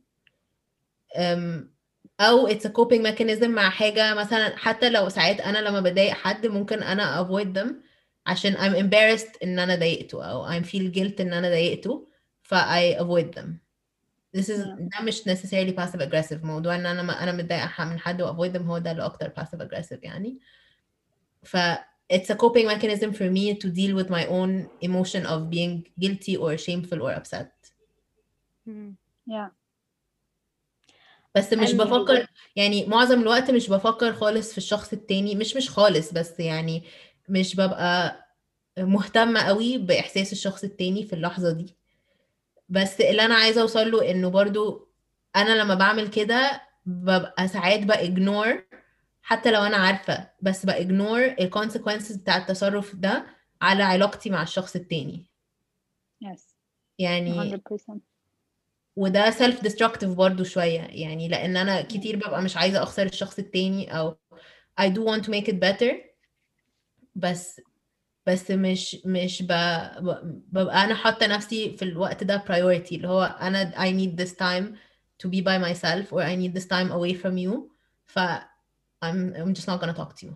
أو 2.20 2.50
it's 2.50 2.66
a 2.66 2.70
coping 2.70 3.04
mechanism 3.08 3.44
مع 3.48 3.70
حاجة 3.70 4.14
مثلا 4.14 4.58
حتى 4.58 4.90
لو 4.90 5.10
ساعات 5.10 5.42
أنا 5.42 5.58
لما 5.58 5.80
بضايق 5.80 6.14
حد 6.14 6.46
ممكن 6.48 6.84
أنا 6.84 7.24
avoid 7.28 7.58
them 7.58 7.74
عشان 8.28 8.54
I'm 8.54 8.76
embarrassed 8.84 9.38
إن 9.44 9.60
أنا 9.60 9.76
ضايقته 9.76 10.26
أو 10.26 10.48
I 10.52 10.64
feel 10.64 10.94
guilt 10.96 11.22
إن 11.22 11.34
أنا 11.34 11.50
ضايقته 11.50 12.08
ف 12.42 12.54
I 12.56 13.00
avoid 13.00 13.36
them. 13.40 13.48
This 14.38 14.50
is 14.50 14.60
Yeah. 14.60 14.78
ده 14.80 15.02
مش 15.04 15.22
necessarily 15.22 15.74
passive 15.74 16.02
aggressive. 16.02 16.44
موضوع 16.46 16.76
إن 16.76 16.86
أنا 16.86 17.02
ما 17.04 17.24
أنا 17.24 17.32
متضايقة 17.32 17.86
من 17.86 18.00
حد 18.00 18.22
و 18.22 18.28
avoid 18.34 18.52
them 18.58 18.62
هو 18.62 18.78
ده 18.78 18.92
اللي 18.92 19.06
أكتر 19.06 19.30
passive 19.40 19.60
aggressive 19.68 20.00
يعني. 20.04 20.40
ف 21.44 21.58
it's 22.10 22.30
a 22.30 22.36
coping 22.36 22.68
mechanism 22.68 23.12
for 23.14 23.30
me 23.30 23.54
to 23.54 23.68
deal 23.70 23.96
with 23.96 24.10
my 24.10 24.26
own 24.28 24.70
emotion 24.82 25.26
of 25.26 25.50
being 25.50 25.86
guilty 26.00 26.38
or 26.38 26.58
shameful 26.58 27.02
or 27.02 27.12
upset. 27.14 27.52
Yeah. 29.28 29.50
بس 31.36 31.54
مش 31.54 31.74
بفكر 31.74 32.28
يعني 32.56 32.86
معظم 32.86 33.22
الوقت 33.22 33.52
مش 33.52 33.70
بفكر 33.70 34.14
خالص 34.14 34.52
في 34.52 34.58
الشخص 34.58 34.94
التاني 34.94 35.36
مش 35.36 35.56
مش 35.56 35.70
خالص 35.70 36.14
بس 36.14 36.40
يعني 36.40 36.84
مش 37.30 37.56
ببقى 37.56 38.24
مهتمة 38.78 39.40
قوي 39.42 39.78
بإحساس 39.78 40.32
الشخص 40.32 40.64
التاني 40.64 41.04
في 41.04 41.14
اللحظة 41.14 41.52
دي. 41.52 41.76
بس 42.70 43.02
اللي 43.02 43.22
أنا 43.22 43.36
عايزة 43.36 43.62
أوصل 43.62 43.92
له 43.92 44.12
إنه 44.12 44.30
برضو 44.30 44.88
أنا 45.36 45.62
لما 45.62 45.76
بعمل 45.76 46.08
كده 46.08 46.62
ببقى 46.86 47.48
ساعات 47.48 47.80
ب 47.84 47.95
ignore 47.95 48.64
حتى 49.30 49.52
لو 49.52 49.62
أنا 49.64 49.78
عارفة 49.78 50.30
بس 50.42 50.66
ب 50.66 50.74
ignore 50.74 51.24
ال 51.26 51.52
consequences 51.54 52.18
بتاع 52.18 52.38
التصرف 52.38 52.96
ده 52.96 53.26
على 53.62 53.84
علاقتي 53.84 54.30
مع 54.30 54.44
الشخص 54.44 54.76
التاني. 54.76 55.30
Yes. 56.24 56.42
يعني 57.00 57.58
100% 57.58 57.98
وده 58.96 59.30
self 59.30 59.62
destructive 59.64 60.10
برضو 60.14 60.44
شوية. 60.44 60.80
يعني 60.82 61.28
لأن 61.28 61.58
أنا 61.58 61.82
كتير 61.82 62.16
ببقى 62.16 62.42
مش 62.42 62.58
عايزة 62.58 62.84
أخسر 62.84 63.06
الشخص 63.06 63.40
التاني 63.40 63.98
أو 64.00 64.18
I 64.82 64.86
do 64.86 64.98
want 65.00 65.24
to 65.26 65.30
make 65.32 65.48
it 65.48 65.56
better. 65.56 65.94
بس 67.16 67.62
بس 68.28 68.52
مش 68.52 68.98
مش 69.06 69.42
ب... 69.42 69.48
ب- 69.48 70.44
ببقى 70.52 70.84
أنا 70.84 70.96
حاطة 70.96 71.28
نفسي 71.28 71.78
في 71.78 71.86
الوقت 71.86 72.24
ده 72.24 72.44
priority. 72.48 72.94
اللي 72.94 73.08
هو 73.08 73.24
أنا 73.24 73.72
I 73.72 73.92
need 73.94 74.24
this 74.26 74.32
time 74.34 74.76
to 75.24 75.30
be 75.30 75.42
by 75.42 75.60
myself 75.68 76.12
or 76.12 76.22
I 76.22 76.36
need 76.36 76.54
this 76.60 76.68
time 76.68 76.92
away 76.92 77.14
from 77.24 77.38
you. 77.38 77.60
ف 78.06 78.20
I'm 79.06 79.34
I'm 79.36 79.54
just 79.54 79.68
not 79.68 79.80
gonna 79.82 79.94
talk 79.94 80.16
to 80.16 80.26
you. 80.28 80.34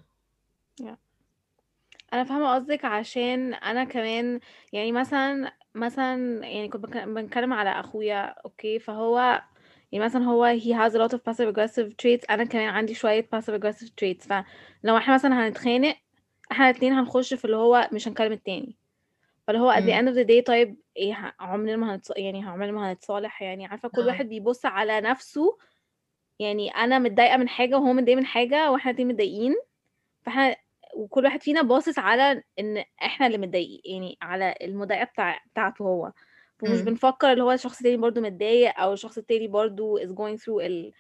أنا 2.13 2.23
فاهمة 2.23 2.55
قصدك 2.55 2.85
عشان 2.85 3.53
أنا 3.53 3.83
كمان 3.83 4.39
يعني 4.73 4.91
مثلا 4.91 5.53
مثلا 5.75 6.45
يعني 6.47 6.67
كنت 6.69 6.85
بنتكلم 6.85 7.53
على 7.53 7.69
أخويا 7.69 8.21
أوكي؟ 8.21 8.79
فهو 8.79 9.41
يعني 9.91 10.05
مثلا 10.05 10.25
هو 10.25 10.57
he 10.59 10.73
has 10.73 10.93
a 10.93 10.97
lot 10.97 11.17
of 11.17 11.19
passive 11.19 11.53
aggressive 11.53 11.91
traits 12.03 12.25
أنا 12.29 12.43
كمان 12.43 12.69
عندي 12.69 12.93
شوية 12.93 13.29
passive 13.35 13.59
aggressive 13.61 13.89
traits. 14.01 14.27
فلو 14.27 14.97
إحنا 14.97 15.13
مثلا 15.13 15.47
هنتخانق 15.47 15.95
إحنا 16.51 16.69
الاتنين 16.69 16.93
هنخش 16.93 17.33
في 17.33 17.45
اللي 17.45 17.57
هو 17.57 17.89
مش 17.91 18.07
هنكلم 18.07 18.31
التاني. 18.31 18.75
فاللي 19.47 19.61
هو 19.61 19.73
at 19.73 19.77
the 19.77 20.01
end 20.01 20.13
of 20.13 20.17
the 20.17 20.27
day 20.31 20.43
طيب 20.45 20.77
إيه 20.97 21.33
عمرنا 21.39 21.75
ما 21.75 21.95
هنتص... 21.95 22.11
يعني 22.17 22.45
عمرنا 22.45 22.71
ما 22.71 22.91
هنتصالح 22.91 23.41
يعني 23.41 23.65
عارفة؟ 23.65 23.89
كل 23.89 24.01
آه. 24.01 24.05
واحد 24.07 24.29
بيبص 24.29 24.65
على 24.65 25.01
نفسه 25.01 25.57
يعني 26.41 26.69
أنا 26.69 26.99
متضايقة 26.99 27.37
من 27.37 27.49
حاجة 27.49 27.75
وهو 27.79 27.93
متضايق 27.93 28.17
من 28.17 28.25
حاجة 28.25 28.71
وإحنا 28.71 28.91
الاتنين 28.91 29.07
متضايقين 29.07 29.55
فإحنا 30.23 30.55
وكل 30.95 31.25
واحد 31.25 31.43
فينا 31.43 31.61
باصص 31.61 31.99
على 31.99 32.43
إن 32.59 32.83
إحنا 33.03 33.27
اللي 33.27 33.37
متضايقين 33.37 34.03
يعني 34.03 34.17
على 34.21 34.55
المضايقة 34.61 35.03
بتاع 35.05 35.39
بتاعته 35.53 35.83
هو 35.83 36.13
ومش 36.61 36.81
مم. 36.81 36.85
بنفكر 36.85 37.31
اللي 37.31 37.43
هو 37.43 37.51
الشخص 37.51 37.77
التاني 37.77 37.97
برضو 37.97 38.21
متضايق 38.21 38.79
أو 38.79 38.93
الشخص 38.93 39.17
التاني 39.17 39.47
برضو 39.47 39.99
is 39.99 40.09
going 40.09 40.37
through 40.43 40.61
ال 40.61 40.93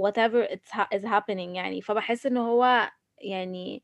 whatever 0.00 0.48
it's 0.54 0.70
ha- 0.72 0.88
is 0.98 1.02
happening 1.04 1.56
يعني 1.56 1.82
فبحس 1.82 2.26
إن 2.26 2.36
هو 2.36 2.90
يعني 3.18 3.82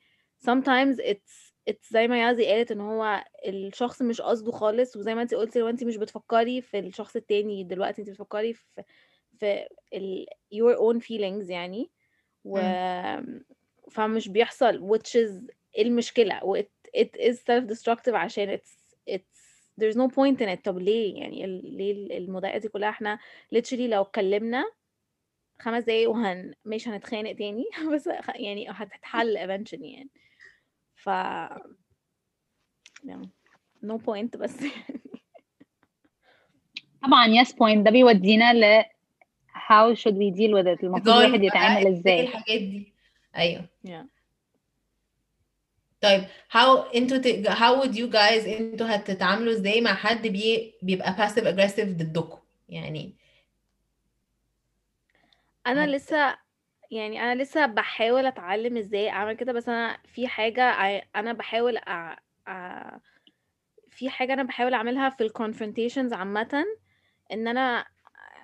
sometimes 0.50 0.96
it's 1.00 1.52
it's 1.70 1.90
زي 1.92 2.08
ما 2.08 2.22
يازي 2.22 2.46
قالت 2.46 2.72
إن 2.72 2.80
هو 2.80 3.24
الشخص 3.48 4.02
مش 4.02 4.20
قصده 4.20 4.52
خالص 4.52 4.96
وزي 4.96 5.14
ما 5.14 5.22
انت 5.22 5.34
قلتي 5.34 5.58
لو 5.60 5.68
انت 5.68 5.84
مش 5.84 5.96
بتفكري 5.96 6.60
في 6.62 6.78
الشخص 6.78 7.16
التاني 7.16 7.64
دلوقتي 7.64 8.02
انت 8.02 8.10
بتفكري 8.10 8.52
في 8.52 8.64
في 9.38 9.66
ال 9.94 10.26
your 10.54 10.76
own 10.78 11.00
feelings 11.00 11.50
يعني 11.50 11.90
و 12.44 12.58
فمش 13.90 14.28
بيحصل 14.28 14.98
which 14.98 15.10
is 15.20 15.54
المشكلة 15.78 16.44
و 16.44 16.62
it, 16.62 16.66
it 16.96 17.20
is 17.20 17.34
self 17.36 17.64
destructive 17.72 18.14
عشان 18.14 18.56
it's 18.58 18.78
it's 19.10 19.38
there's 19.78 19.96
no 19.96 20.08
point 20.08 20.40
in 20.40 20.48
it. 20.48 20.62
طب 20.64 20.78
ليه؟ 20.78 21.20
يعني 21.20 21.46
ليه 21.46 22.18
المضايقة 22.18 22.58
دي 22.58 22.68
كلها؟ 22.68 22.88
إحنا 22.88 23.18
literally 23.54 23.80
لو 23.80 24.02
اتكلمنا 24.02 24.64
خمس 25.60 25.84
دقايق 25.84 26.10
وهن 26.10 26.54
مش 26.64 26.88
هنتخانق 26.88 27.32
تاني. 27.32 27.64
بس 27.94 28.08
يعني 28.34 28.66
هتتحل 28.70 29.36
eventually 29.38 29.84
يعني. 29.84 30.10
ف 30.94 31.10
yeah. 33.06 33.26
no 33.84 33.98
point 33.98 34.36
بس. 34.36 34.56
طبعا 37.02 37.26
yes 37.44 37.48
point 37.48 37.78
ده 37.84 37.90
بيودينا 37.90 38.52
ل 38.54 38.84
how 39.68 39.94
should 39.94 40.14
we 40.14 40.30
deal 40.30 40.52
with 40.54 40.66
it? 40.66 40.84
المفروض 40.84 41.08
الواحد 41.08 41.44
يتعامل 41.44 41.86
إزاي 41.86 41.98
إزاي؟ 42.00 42.20
الحاجات 42.20 42.60
دي. 42.60 42.92
أيوه. 43.36 43.64
Yeah. 43.86 44.06
طيب 46.00 46.24
how 46.52 46.94
أنتوا 46.96 47.18
ت... 47.18 47.48
how 47.48 47.82
would 47.82 47.94
you 47.96 48.12
guys 48.12 48.48
أنتوا 48.48 48.94
هتتعاملوا 48.96 49.52
إزاي 49.52 49.80
مع 49.80 49.94
حد 49.94 50.26
بي... 50.26 50.74
بيبقى 50.82 51.14
passive 51.14 51.44
aggressive 51.44 51.88
ضدكم؟ 52.02 52.38
يعني 52.68 53.14
أنا 55.66 55.84
هت- 55.84 55.88
لسه 55.88 56.36
يعني 56.90 57.22
أنا 57.22 57.42
لسه 57.42 57.66
بحاول 57.66 58.26
أتعلم 58.26 58.76
إزاي 58.76 59.10
أعمل 59.10 59.32
كده 59.32 59.52
بس 59.52 59.68
أنا 59.68 59.98
في 60.14 60.28
حاجة 60.28 60.62
أنا 61.16 61.32
بحاول 61.32 61.76
أ... 61.76 62.16
أ... 62.48 63.00
في 63.90 64.10
حاجة 64.10 64.32
أنا 64.32 64.42
بحاول 64.42 64.74
أعملها 64.74 65.10
في 65.10 65.20
ال 65.20 65.26
confrontations 65.26 66.12
عامه 66.12 66.64
إن 67.32 67.48
أنا 67.48 67.86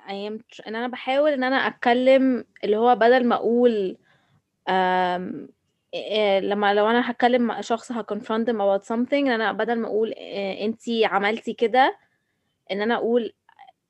I 0.07 0.11
am 0.31 0.67
إن 0.69 0.77
أنا 0.77 0.88
بحاول 0.88 1.33
إن 1.33 1.45
أنا 1.45 1.57
أتكلم 1.57 2.45
اللي 2.64 2.77
هو 2.77 2.95
بدل 2.95 3.27
ما 3.27 3.35
أقول 3.35 3.97
um, 4.71 5.55
لما 6.43 6.75
لو 6.75 6.90
أنا 6.90 7.11
هتكلم 7.11 7.43
مع 7.43 7.61
شخص 7.61 7.93
ه 7.93 7.99
confront 7.99 8.47
him 8.49 8.57
about 8.59 8.85
something 8.88 9.12
إن 9.14 9.29
أنا 9.31 9.53
بدل 9.53 9.79
ما 9.79 9.87
أقول 9.87 10.11
انتي 10.12 11.05
عملتي 11.05 11.53
كده 11.53 11.99
إن 12.73 12.83
أنا 12.83 12.95
أقول 12.95 13.33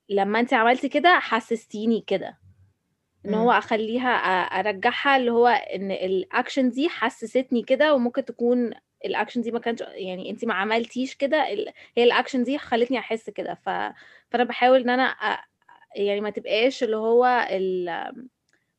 لما 0.08 0.40
انتي 0.40 0.54
عملتي 0.54 0.88
كده 0.88 1.18
حسستيني 1.18 2.04
كده 2.06 2.38
إن 3.26 3.34
هو 3.34 3.50
مم. 3.50 3.58
أخليها 3.58 4.08
ارجعها 4.60 5.16
اللي 5.16 5.30
هو 5.30 5.46
إن 5.48 5.90
الاكشن 5.90 6.70
دي 6.70 6.88
حسستني 6.88 7.62
كده 7.62 7.94
وممكن 7.94 8.24
تكون 8.24 8.70
الاكشن 9.04 9.40
دي 9.40 9.50
ما 9.50 9.58
كانش 9.58 9.80
يعني 9.80 10.30
انت 10.30 10.44
ما 10.44 10.54
عملتيش 10.54 11.14
كده 11.14 11.52
ال- 11.52 11.72
هي 11.96 12.04
الاكشن 12.04 12.44
دي 12.44 12.58
خلتني 12.58 12.98
أحس 12.98 13.30
كده 13.30 13.54
ف... 13.54 13.68
فأنا 14.30 14.44
بحاول 14.44 14.80
إن 14.80 14.90
أنا. 14.90 15.16
يعني 15.94 16.20
ما 16.20 16.30
تبقاش 16.30 16.82
اللي 16.82 16.96
هو 16.96 17.46
ال... 17.50 17.84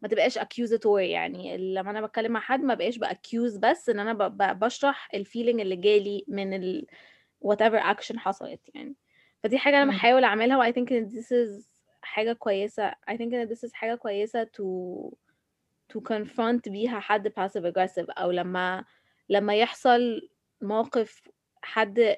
ما 0.01 0.07
تبقاش 0.07 0.39
accusatory 0.39 0.97
يعني 0.97 1.57
لما 1.57 1.89
أنا 1.91 2.01
بتكلم 2.01 2.31
مع 2.31 2.39
حد 2.39 2.63
ما 2.63 2.73
بقاش 2.73 2.97
ب 2.97 3.06
accuse 3.06 3.57
بس 3.57 3.89
إن 3.89 3.99
أنا 3.99 4.13
ب... 4.13 4.37
ب... 4.37 4.59
بشرح 4.59 5.09
ال 5.13 5.19
feeling 5.19 5.61
اللي 5.61 5.75
جالي 5.75 6.25
من 6.27 6.53
ال 6.53 6.87
whatever 7.47 7.95
action 7.95 8.17
حصلت 8.17 8.61
يعني 8.73 8.95
فدي 9.43 9.57
حاجة 9.57 9.75
أنا 9.75 9.85
مم. 9.85 9.91
بحاول 9.91 10.23
أعملها 10.23 10.57
و 10.57 10.63
I 10.63 10.73
think 10.73 10.89
that 10.89 11.13
this 11.15 11.31
is 11.31 11.67
حاجة 12.01 12.33
كويسة 12.33 12.91
I 12.91 13.13
think 13.13 13.31
that 13.31 13.49
this 13.49 13.69
is 13.69 13.73
حاجة 13.73 13.95
كويسة 13.95 14.43
to 14.43 14.65
to 15.93 16.01
confront 16.01 16.69
بيها 16.71 16.99
حد 16.99 17.27
passive 17.27 17.63
aggressive 17.73 18.05
أو 18.09 18.31
لما 18.31 18.85
لما 19.29 19.55
يحصل 19.55 20.29
موقف 20.61 21.29
حد 21.61 22.15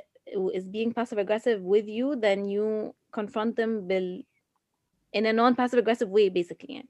is 0.55 0.63
being 0.63 0.93
passive 0.93 1.17
aggressive 1.17 1.61
with 1.61 1.87
you 1.87 2.15
then 2.15 2.45
you 2.45 2.93
confront 3.19 3.55
them 3.55 3.69
بال 3.87 4.25
in 5.15 5.25
a 5.25 5.33
non 5.33 5.55
passive 5.55 5.79
aggressive 5.79 6.09
way 6.09 6.29
basically 6.29 6.69
يعني. 6.69 6.89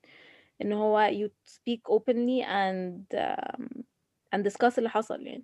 إن 0.62 0.74
هو 0.74 1.10
you 1.12 1.30
speak 1.50 1.82
openly 1.90 2.44
and 2.44 3.18
um, 3.20 3.84
and 4.36 4.44
discuss 4.44 4.78
اللي 4.78 4.90
حصل 4.90 5.22
يعني. 5.28 5.44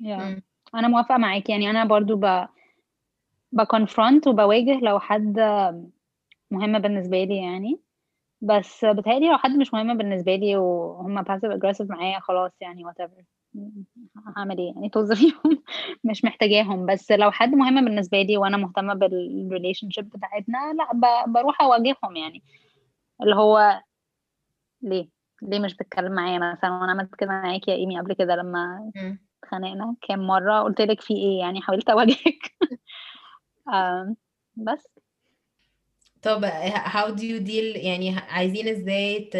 Yeah. 0.00 0.42
أنا 0.74 0.88
موافقة 0.88 1.18
معاك 1.18 1.48
يعني 1.50 1.70
أنا 1.70 1.84
برضو 1.84 2.16
ب 2.16 2.46
بكونفرونت 3.52 4.26
وبواجه 4.26 4.80
لو 4.80 5.00
حد 5.00 5.40
مهم 6.50 6.78
بالنسبة 6.78 7.24
لي 7.24 7.36
يعني. 7.36 7.80
بس 8.40 8.84
بتهيألي 8.84 9.30
لو 9.30 9.38
حد 9.38 9.50
مش 9.50 9.74
مهم 9.74 9.96
بالنسبة 9.98 10.34
لي 10.36 10.56
وهم 10.56 11.24
passive 11.24 11.52
aggressive 11.58 11.90
معايا 11.90 12.20
خلاص 12.20 12.52
يعني 12.60 12.84
whatever. 12.84 13.39
هعمل 14.36 14.58
إيه؟ 14.58 14.72
يعني 14.74 14.88
طز 14.88 15.12
فيهم 15.12 15.62
مش 16.10 16.24
محتاجاهم. 16.24 16.86
بس 16.86 17.12
لو 17.12 17.30
حد 17.30 17.54
مهم 17.54 17.84
بالنسبة 17.84 18.22
لي 18.22 18.36
وأنا 18.36 18.56
مهتمة 18.56 18.94
بال 18.94 19.90
relationship 19.90 20.10
بتاعتنا 20.10 20.58
لا 20.72 21.24
بروح 21.26 21.62
أواجههم 21.62 22.16
يعني. 22.16 22.42
اللي 23.22 23.34
هو 23.36 23.82
ليه؟ 24.82 25.08
ليه 25.42 25.58
مش 25.58 25.74
بتتكلم 25.74 26.12
معايا 26.12 26.38
مثلا؟ 26.38 26.70
وأنا 26.70 26.92
عملت 26.92 27.14
كده 27.14 27.28
معاكي 27.30 27.70
يا 27.70 27.76
إيمي 27.76 28.00
قبل 28.00 28.14
كده 28.14 28.36
لما. 28.36 28.90
اتخانقنا 29.44 29.96
كام 30.08 30.26
مرة 30.26 30.62
قلت 30.62 30.80
لك 30.80 31.00
في 31.00 31.14
إيه 31.14 31.38
يعني؟ 31.38 31.60
حاولت 31.62 31.90
أواجهك. 31.90 32.54
بس. 34.56 34.88
طب 36.22 36.46
how 36.84 37.06
do 37.16 37.20
you 37.22 37.46
deal 37.46 37.76
يعني 37.76 38.16
عايزين 38.18 38.68
إزاي 38.68 39.30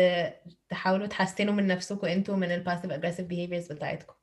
تحاولوا 0.70 1.06
تحسنوا 1.06 1.54
من 1.54 1.66
نفسكم 1.66 2.06
أنتوا 2.06 2.36
من 2.36 2.50
ال 2.50 2.64
passive 2.64 2.90
aggressive 2.90 3.24
behaviors 3.30 3.72
بتاعتكم. 3.72 4.14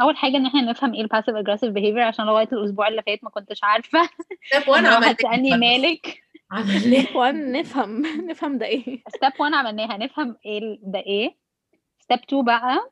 أول 0.00 0.16
حاجة 0.16 0.36
إن 0.36 0.46
إحنا 0.46 0.60
نفهم 0.62 0.94
إيه 0.94 1.00
ال 1.00 1.04
passive 1.04 1.34
aggressive 1.34 1.70
behavior 1.72 2.00
عشان 2.02 2.24
لغاية 2.26 2.48
الأسبوع 2.52 2.88
اللي 2.88 3.02
فات 3.02 3.24
ما 3.24 3.30
كنتش 3.30 3.64
عارفة. 3.64 4.06
Step 4.54 4.68
1 4.68 4.82
لما 4.84 4.98
واحد 4.98 5.16
عملناها. 5.24 5.36
سألني 5.36 5.50
بس. 5.50 5.56
مالك. 5.58 6.22
عملناها. 6.50 7.16
one 7.16 7.52
نفهم. 7.52 8.02
نفهم 8.30 8.58
ده 8.58 8.66
إيه. 8.66 9.02
step 9.08 9.32
1 9.40 9.54
عملناها. 9.54 9.96
نفهم 9.96 10.36
إيه 10.46 10.58
ال- 10.58 10.78
ده 10.82 10.98
إيه. 10.98 11.36
step 12.00 12.18
2 12.18 12.44
بقى. 12.44 12.90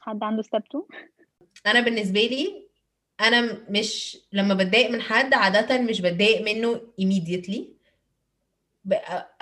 حد 0.00 0.22
عنده 0.22 0.42
ستيب 0.42 0.62
2 0.70 0.84
أنا 1.66 1.80
بالنسبة 1.80 2.20
لي 2.20 2.68
أنا 3.20 3.58
مش 3.70 4.18
لما 4.32 4.54
بتضايق 4.54 4.90
من 4.90 5.00
حد 5.02 5.34
عادة 5.34 5.80
مش 5.82 6.00
بتضايق 6.00 6.42
منه 6.42 6.80
immediately. 7.00 7.77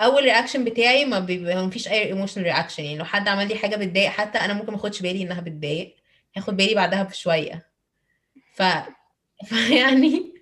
أول 0.01 0.23
reaction 0.23 0.63
بتاعي 0.63 1.05
ما 1.05 1.69
فيش 1.69 1.87
أي 1.87 2.03
emotional 2.05 2.45
reaction 2.45 2.83
يعني 2.83 2.97
لو 2.97 3.05
حد 3.05 3.27
عمل 3.27 3.47
لي 3.47 3.55
حاجة 3.55 3.75
بتضايق 3.75 4.09
حتى 4.09 4.37
أنا 4.39 4.53
ممكن 4.53 4.71
ما 4.71 4.77
أخدش 4.77 5.01
بالي 5.01 5.21
إنها 5.21 5.41
بتضايق. 5.41 5.95
هاخد 6.37 6.57
بالي 6.57 6.75
بعدها 6.75 7.03
بشوية. 7.03 7.67
ف 8.55 8.63
فيعني 9.45 10.33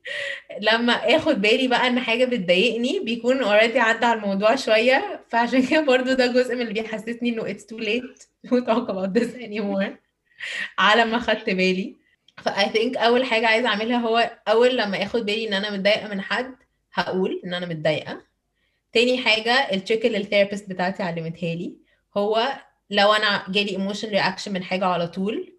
لما 0.62 0.94
آخد 0.94 1.42
بالي 1.42 1.68
بقى 1.68 1.88
إن 1.88 2.00
حاجة 2.00 2.26
بتضايقني 2.26 3.00
بيكون 3.00 3.44
already 3.44 3.80
عدى 3.80 4.06
على 4.06 4.20
الموضوع 4.20 4.56
شوية. 4.56 5.26
فعشان 5.30 5.68
كده 5.68 5.82
برضو 5.82 6.14
ده 6.14 6.28
جزء 6.28 6.56
من 6.56 6.62
اللي 6.62 6.74
بيحسسني 6.74 7.30
إنه 7.30 7.44
it's 7.54 7.62
too 7.62 7.80
late 7.86 8.22
to 8.50 8.66
talk 8.66 8.90
about 8.90 9.20
this 9.20 9.36
anymore. 9.36 9.92
على 10.80 11.06
ما 11.06 11.20
خدت 11.20 11.50
بالي. 11.50 11.96
ف 12.38 12.50
I 12.50 12.66
think 12.66 12.98
أول 12.98 13.26
حاجة 13.26 13.48
عايزة 13.48 13.68
أعملها 13.68 13.98
هو 13.98 14.38
أول 14.48 14.78
لما 14.78 15.04
آخد 15.04 15.26
بالي 15.26 15.48
إن 15.48 15.54
أنا 15.54 15.70
متضايقة 15.72 16.08
من 16.08 16.22
حد 16.22 16.56
هقول 16.94 17.42
إن 17.46 17.54
أنا 17.54 17.66
متضايقة. 17.66 18.22
تاني 18.96 19.18
حاجة 19.18 19.52
ال 19.74 19.79
trick 19.79 20.06
اللي 20.06 20.18
ال 20.18 20.23
therapist 20.23 20.70
بتاعتي 20.70 21.04
علمتها 21.04 21.56
لي 21.56 21.76
هو 22.18 22.48
لو 22.90 23.14
أنا 23.14 23.46
جالي 23.50 23.70
emotional 23.72 24.10
reaction 24.10 24.54
من 24.54 24.64
حاجة 24.64 24.86
على 24.86 25.08
طول 25.08 25.54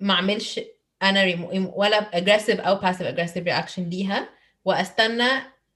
ما 0.00 0.14
أعملش 0.14 0.60
أنا 1.02 1.24
ريمو 1.24 1.72
ولا 1.76 1.96
aggressive 2.18 2.60
أو 2.60 2.74
passive 2.74 3.06
aggressive 3.06 3.44
reaction 3.44 3.88
ليها 3.88 4.28
وأستنى 4.64 5.28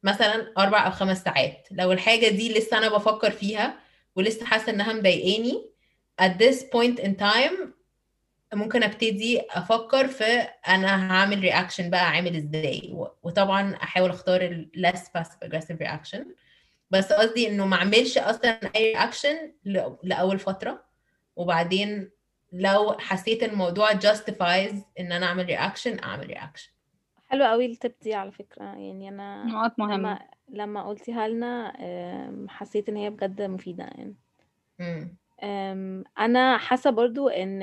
مثلا 0.03 0.53
أربع 0.59 0.87
أو 0.87 0.91
خمس 0.91 1.23
ساعات. 1.23 1.69
لو 1.71 1.93
الحاجة 1.93 2.29
دي 2.29 2.59
لسه 2.59 2.79
أنا 2.79 2.89
بفكر 2.89 3.31
فيها 3.31 3.79
ولسه 4.17 4.47
حاسة 4.47 4.73
إنها 4.73 4.93
مضايقاني 4.93 5.71
at 6.23 6.33
this 6.43 6.57
point 6.63 7.05
in 7.05 7.11
time 7.21 7.69
ممكن 8.55 8.83
أبتدي 8.83 9.41
أفكر 9.51 10.09
في 10.09 10.25
أنا 10.69 11.13
هعمل 11.13 11.41
reaction 11.41 11.91
بقى 11.91 12.11
عامل 12.11 12.37
إزاي. 12.37 12.95
وطبعا 13.23 13.75
أحاول 13.75 14.11
أختار 14.11 14.67
less 14.77 15.01
passive 15.19 15.49
aggressive 15.49 15.79
reaction. 15.87 16.21
بس 16.91 17.13
قصدي 17.13 17.49
إنه 17.49 17.67
ما 17.67 17.77
اعملش 17.77 18.19
أصلا 18.19 18.61
أي 18.77 18.93
reaction 18.93 19.53
لأول 20.03 20.39
فترة. 20.39 20.85
وبعدين 21.37 22.11
لو 22.53 22.93
حسيت 22.99 23.43
الموضوع 23.43 23.93
justifies 23.93 24.75
إن 25.01 25.13
أنا 25.13 25.27
أعمل 25.27 25.45
reaction 25.45 25.99
أعمل 25.99 26.27
reaction 26.27 26.71
حلوة 27.29 27.47
قوي 27.47 27.75
ال 27.75 27.79
tip 27.79 27.93
دي 28.03 28.15
على 28.15 28.33
فكرة. 28.33 28.65
يعني 28.65 29.09
أنا 29.09 29.45
نقط 29.45 29.79
مهمة. 29.79 29.97
لما 29.97 30.21
لما 30.49 30.89
قلتيها 30.89 31.29
لنا 31.29 31.73
حسيت 32.49 32.89
إن 32.89 32.97
هي 32.97 33.11
بجد 33.11 33.43
مفيدة. 33.43 33.85
يعني 33.85 34.15
أنا 36.19 36.59
حاسة 36.59 36.91
برضو 36.91 37.29
إن 37.29 37.63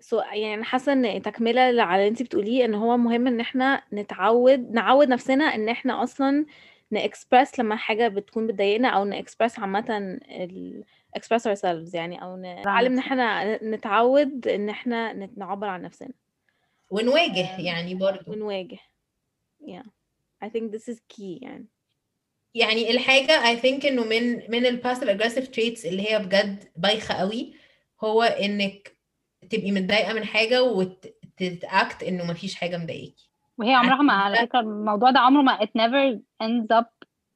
سو 0.00 0.18
يعني 0.18 0.54
أنا 0.54 0.64
حاسة 0.64 0.92
إن 0.92 1.22
تكملة 1.22 1.60
على 1.60 2.00
اللي 2.02 2.08
انت 2.08 2.22
بتقوليه 2.22 2.64
إن 2.64 2.74
هو 2.74 2.96
مهم 2.96 3.26
إن 3.26 3.40
إحنا 3.40 3.82
نتعود 3.92 4.70
نعود 4.70 5.08
نفسنا 5.08 5.44
إن 5.44 5.68
إحنا 5.68 6.02
أصلا 6.02 6.46
نأكسبرس 6.94 7.58
لما 7.58 7.76
حاجة 7.76 8.08
بتكون 8.08 8.46
بتضايقنا 8.46 8.88
أو 8.88 9.04
نأكسبرس 9.04 9.58
عامة 9.58 10.18
ال 10.30 10.84
express 11.18 11.42
ourselves 11.42 11.94
يعني 11.94 12.22
أو 12.22 12.36
نتعلم 12.36 12.92
إن 12.92 12.98
إحنا 12.98 13.58
نتعود 13.64 14.48
إن 14.48 14.68
إحنا 14.68 15.12
نعبر 15.36 15.66
عن 15.66 15.82
نفسنا. 15.82 16.14
ونواجه 16.90 17.60
يعني 17.60 17.94
برضو. 17.94 18.32
ونواجه. 18.32 18.78
Yeah. 19.62 19.86
I 20.44 20.48
think 20.48 20.72
this 20.72 20.88
is 20.94 20.98
key 21.16 21.42
يعني. 21.42 21.66
يعني 22.54 22.90
الحاجة 22.90 23.54
I 23.54 23.60
think 23.60 23.86
إنه 23.86 24.04
من 24.04 24.50
من 24.50 24.66
ال 24.66 24.82
passive 24.82 25.08
aggressive 25.08 25.46
traits 25.46 25.86
اللي 25.86 26.10
هي 26.10 26.18
بجد 26.18 26.64
بايخة 26.76 27.14
قوي 27.14 27.54
هو 28.04 28.22
إنك 28.22 28.96
تبقي 29.50 29.70
متضايقة 29.70 30.12
من 30.12 30.24
حاجة 30.24 30.62
وتتاكت 30.62 32.02
إنه 32.02 32.24
مفيش 32.24 32.54
حاجة 32.54 32.76
مضايقاكي. 32.76 33.30
وهي 33.58 33.72
عمرها 33.74 34.02
ما 34.02 34.12
على 34.12 34.36
فكرة 34.36 34.60
الموضوع 34.60 35.10
ده 35.10 35.20
عمره 35.20 35.42
ما 35.42 35.58
it 35.58 35.68
never 35.78 36.18
ends 36.42 36.82
up 36.82 36.86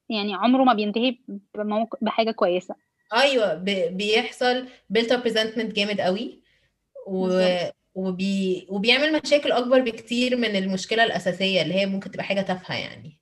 يعني 0.09 0.35
عمره 0.35 0.65
ما 0.65 0.75
بينتهي 0.75 1.19
بموق... 1.55 1.97
بحاجة 2.01 2.31
كويسة. 2.31 2.75
أيوه 3.15 3.55
ب- 3.55 3.97
بيحصل 3.97 4.69
built 4.99 5.09
up 5.11 5.25
resentment 5.29 5.73
جامد 5.73 6.01
قوي 6.01 6.43
و... 7.07 7.47
وبي... 7.95 8.67
وبيعمل 8.71 9.21
مشاكل 9.25 9.53
أكبر 9.53 9.81
بكتير 9.81 10.37
من 10.37 10.57
المشكلة 10.57 11.05
الأساسية 11.05 11.63
اللي 11.63 11.75
هي 11.75 11.87
ممكن 11.87 12.11
تبقى 12.11 12.25
حاجة 12.25 12.41
تافهة 12.41 12.75
يعني. 12.77 13.21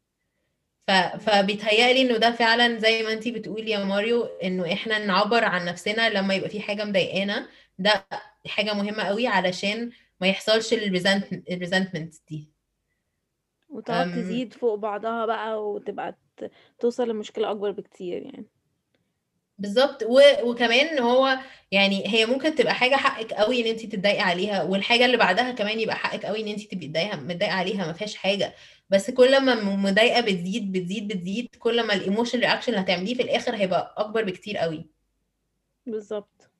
ف... 0.88 0.90
فبيتهيألي 0.90 2.03
إنه 2.03 2.16
ده 2.16 2.30
فعلا 2.32 2.78
زي 2.78 3.03
ما 3.03 3.12
أنتي 3.12 3.30
بتقولي 3.30 3.70
يا 3.70 3.84
ماريو 3.84 4.24
إنه 4.24 4.72
إحنا 4.72 5.07
نعبر 5.07 5.44
عن 5.44 5.64
نفسنا 5.64 6.11
لما 6.11 6.34
يبقى 6.34 6.49
في 6.51 6.61
حاجة 6.61 6.84
مضايقانا. 6.84 7.49
ده 7.78 8.07
حاجة 8.47 8.74
مهمة 8.74 9.03
قوي 9.03 9.26
علشان 9.26 9.90
ما 10.20 10.26
يحصلش 10.26 10.72
الريزنتمنت 10.72 12.14
دي. 12.28 12.55
وتقعد 13.69 14.07
أم. 14.07 14.12
تزيد 14.14 14.55
فوق 14.55 14.75
بعضها 14.75 15.27
بقى 15.27 15.64
وتبقى 15.71 16.19
ت- 16.37 16.51
توصل 16.79 17.09
لمشكلة 17.09 17.51
أكبر 17.51 17.71
بكتير 17.71 18.23
يعني. 18.23 18.47
بالظبط 19.59 20.03
و... 20.03 20.21
وكمان 20.45 20.99
هو 20.99 21.39
يعني 21.73 22.09
هي 22.14 22.27
ممكن 22.27 22.55
تبقى 22.55 22.75
حاجة 22.75 22.95
حقك 22.97 23.33
قوي 23.33 23.61
إن 23.61 23.67
انت 23.67 23.87
تتضايقي 23.87 24.21
عليها 24.21 24.62
والحاجة 24.62 25.05
اللي 25.07 25.17
بعدها 25.17 25.53
كمان 25.53 25.81
يبقى 25.81 25.97
حقك 25.97 26.27
قوي 26.27 26.41
إن 26.43 26.49
انت 26.49 26.61
تبقي 26.62 26.87
متضايقه 26.89 27.17
متضايقة 27.17 27.55
عليها 27.55 27.87
ما 27.87 27.93
فيهاش 27.93 28.17
حاجة. 28.17 28.55
بس 28.91 29.11
كل 29.11 29.41
ما 29.45 29.53
المضايقه 29.53 30.21
بتزيد 30.21 30.73
بتزيد 30.73 31.09
بتزيد 31.09 31.49
كل 31.59 31.83
ما 31.87 31.95
ال 31.95 31.99
emotional 31.99 32.41
reaction 32.41 32.72
اللي 32.73 32.81
هتعمليه 32.85 33.14
في 33.14 33.23
الآخر 33.23 33.55
هيبقى 33.57 33.95
أكبر 33.99 34.25
بكتير 34.25 34.57
قوي 34.57 34.87
بالظبط 35.87 36.51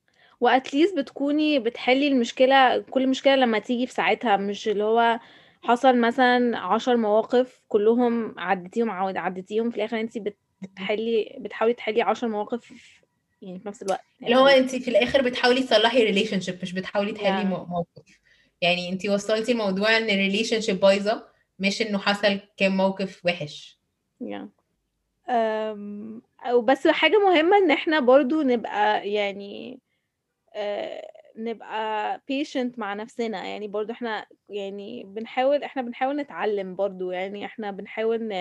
و 0.41 0.48
at 0.48 0.62
least 0.62 0.99
بتكوني 0.99 1.59
بتحلي 1.59 2.09
المشكلة 2.09 2.79
كل 2.79 3.07
مشكلة 3.09 3.37
لما 3.37 3.59
تيجي 3.59 3.87
في 3.87 3.93
ساعتها 3.93 4.37
مش 4.37 4.69
اللي 4.69 4.85
هو 4.85 5.21
حصل 5.63 6.01
مثلا 6.01 6.59
عشر 6.59 6.97
مواقف 6.97 7.63
كلهم 7.69 8.35
عديتيهم 8.39 8.91
عود 8.91 9.17
عديتيهم 9.17 9.71
في 9.71 9.77
الآخر 9.77 10.01
انتي 10.01 10.21
بت- 10.21 10.37
بتحلي 10.63 11.37
بتحاولي 11.41 11.75
تحلي 11.75 12.03
عشر 12.03 12.29
مواقف 12.29 12.73
يعني 13.43 13.59
في 13.59 13.69
نفس 13.69 13.83
الوقت 13.83 14.01
اللي 14.23 14.37
هو 14.37 14.49
يعني 14.49 14.61
انت 14.61 14.75
في 14.77 14.89
الآخر 14.89 15.23
بتحاولي 15.23 15.63
تصلحي 15.63 16.05
relationship 16.05 16.59
مش 16.63 16.73
بتحاولي 16.73 17.13
تحلي 17.13 17.43
Yeah. 17.43 17.47
مو- 17.47 17.65
موقف 17.65 18.21
يعني 18.61 18.89
انت 18.89 19.07
وصلتي 19.09 19.53
الموضوع 19.53 19.97
إن 19.97 20.11
ال 20.11 20.61
relationship 20.61 20.81
بايظة 20.81 21.27
مش 21.59 21.83
إنه 21.83 21.99
حصل 21.99 22.41
كام 22.57 22.77
موقف 22.77 23.21
وحش 23.27 23.79
yeah. 24.25 24.47
أم، 25.29 26.23
أو 26.43 26.61
بس 26.63 26.87
حاجة 26.87 27.19
مهمة 27.19 27.57
إن 27.57 27.71
إحنا 27.71 28.01
برضو 28.01 28.43
نبقى 28.43 29.11
يعني 29.11 29.81
آه، 30.55 31.11
نبقى 31.37 32.17
patient 32.33 32.79
مع 32.79 32.95
نفسنا 32.95 33.45
يعني 33.45 33.69
برضو 33.69 33.93
إحنا 33.93 34.27
يعني 34.49 35.05
بنحاول 35.05 35.63
إحنا 35.63 35.83
بنحاول 35.83 36.17
نتعلم 36.17 36.77
برضو 36.77 37.11
يعني 37.11 37.45
إحنا 37.47 37.71
بنحاول. 37.71 38.33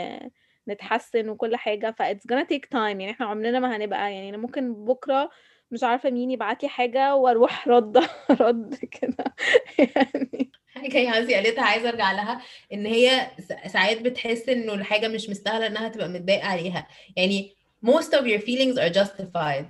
نتحسن 0.68 1.30
وكل 1.30 1.56
حاجة 1.56 1.92
ف 1.92 2.02
it's 2.02 2.34
gonna 2.34 2.46
take 2.46 2.66
time 2.74 2.76
يعني 2.76 3.12
إحنا 3.12 3.26
عمرنا 3.26 3.60
ما 3.60 3.76
هنبقى 3.76 4.14
يعني 4.14 4.30
أنا 4.30 4.38
ممكن 4.38 4.86
بكرة 4.86 5.30
مش 5.72 5.84
عارفة 5.84 6.10
مين 6.10 6.32
يبعت 6.32 6.64
لي 6.64 6.70
حاجة 6.70 7.16
وأروح 7.16 7.68
رد 7.74 7.98
رد 8.32 8.76
كده 8.76 9.36
يعني 9.80 10.52
حاجة 10.76 11.10
عايزة 11.10 11.36
قالتها 11.36 11.64
عايزة 11.64 11.90
أرجع 11.90 12.12
لها 12.12 12.42
إن 12.74 12.86
هي 12.86 13.32
ساعات 13.68 14.02
بتحس 14.02 14.50
إنه 14.50 14.74
الحاجة 14.74 15.08
مش 15.08 15.30
مستاهلة 15.30 15.68
إنها 15.68 15.88
تبقى 15.88 16.10
متضايقة 16.10 16.48
عليها 16.48 16.88
يعني 17.18 17.56
most 17.86 18.10
of 18.10 18.24
your 18.26 18.40
feelings 18.42 18.78
are 18.78 18.94
justified 19.04 19.66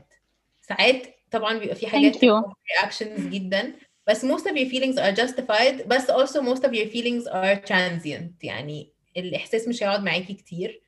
ساعات 0.61 1.14
طبعا 1.34 1.59
بيبقى 1.59 1.74
في 1.74 1.86
حاجات 1.86 2.16
Thank 2.16 2.20
you. 2.20 2.53
reactions 2.78 3.20
جدا 3.20 3.72
بس 4.07 4.24
most 4.24 4.45
of 4.45 4.53
your 4.57 4.70
feelings 4.70 4.97
are 4.97 5.16
justified 5.22 5.86
بس 5.86 6.11
also 6.11 6.41
most 6.43 6.62
of 6.62 6.72
your 6.72 6.86
feelings 6.93 7.24
are 7.32 7.66
transient 7.70 8.32
يعني 8.43 8.93
الاحساس 9.16 9.68
مش 9.68 9.82
هيقعد 9.82 10.03
معاكي 10.03 10.34
كتير 10.34 10.80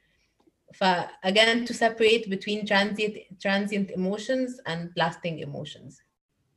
ف 0.75 0.85
again 1.27 1.67
to 1.69 1.73
separate 1.73 2.27
between 2.29 2.67
transient 2.67 3.15
transient 3.47 3.91
emotions 3.97 4.51
and 4.69 5.03
lasting 5.03 5.45
emotions 5.47 6.03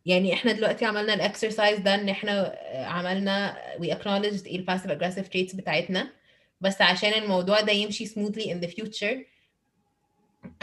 يعني 0.06 0.34
احنا 0.34 0.52
دلوقتي 0.52 0.86
عملنا 0.86 1.14
الاكسرسايز 1.14 1.80
ده 1.80 1.96
ان 1.96 2.10
احنا 2.10 2.54
آه، 2.54 2.86
عملنا 2.86 3.58
we 3.78 3.86
acknowledged 3.86 4.46
ايه 4.46 4.56
الباسيف 4.56 4.92
aggressive 4.92 5.28
traits 5.30 5.56
بتاعتنا 5.56 6.10
بس 6.62 6.82
عشان 6.82 7.14
الموضوع 7.14 7.62
ده 7.62 7.72
يمشي 7.72 8.06
smoothly 8.06 8.46
in 8.46 8.66
the 8.68 8.72
future 8.72 9.18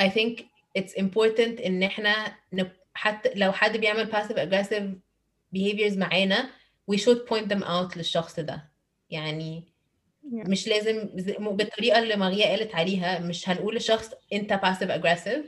I 0.01 0.09
think 0.09 0.43
it's 0.79 0.95
important 0.99 1.67
ان 1.67 1.83
احنا 1.83 2.35
نب... 2.53 2.71
حتى 2.98 3.30
لو 3.36 3.52
حد 3.52 3.78
بيعمل 3.78 4.12
passive 4.12 4.36
aggressive 4.38 4.84
behaviors 5.58 5.98
معانا 5.98 6.50
we 6.92 6.96
should 6.96 7.28
point 7.30 7.46
them 7.54 7.64
out 7.64 7.98
للشخص 7.98 8.40
ده. 8.40 8.72
يعني 9.10 9.78
Yeah. 10.28 10.50
مش 10.50 10.68
لازم 10.68 11.10
بالطريقة 11.56 12.00
اللي 12.00 12.16
ماريا 12.16 12.46
قالت 12.48 12.76
عليها 12.76 13.20
مش 13.20 13.50
هنقول 13.50 13.74
للشخص 13.76 14.10
انت 14.34 14.54
passive 14.54 14.90
aggressive 15.02 15.46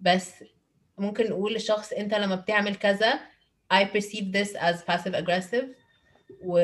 بس 0.00 0.44
ممكن 0.98 1.30
نقول 1.30 1.52
للشخص 1.52 1.92
انت 1.92 2.14
لما 2.14 2.34
بتعمل 2.36 2.74
كذا 2.76 3.20
I 3.74 3.84
perceive 3.84 4.24
this 4.34 4.56
as 4.56 4.76
passive 4.90 5.14
aggressive 5.14 5.64
و 6.44 6.58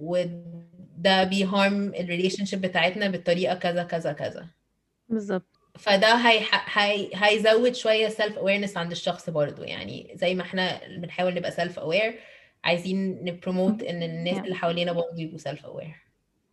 وده 0.00 1.24
بيهارم 1.24 1.94
الريليشن 1.94 2.60
بتاعتنا 2.60 3.08
بالطريقة 3.08 3.54
كذا 3.54 3.82
كذا 3.82 4.12
كذا. 4.12 4.46
بالظبط. 5.08 5.51
فده 5.78 6.14
هي 6.14 6.40
هي 6.72 7.10
هيزود 7.14 7.74
شوية 7.74 8.08
self 8.08 8.32
awareness 8.36 8.76
عند 8.76 8.90
الشخص 8.90 9.30
برضو. 9.30 9.62
يعني 9.64 10.10
زي 10.14 10.34
ما 10.34 10.42
إحنا 10.42 10.80
بنحاول 10.98 11.34
نبقى 11.34 11.50
self 11.52 11.72
aware 11.76 12.14
عايزين 12.64 13.24
نبروموت 13.24 13.82
إن 13.82 14.02
الناس. 14.02 14.38
اللي 14.38 14.54
حوالينا 14.54 14.92
برضو 14.92 15.16
يبقوا 15.18 15.38
self 15.38 15.58
aware 15.58 15.96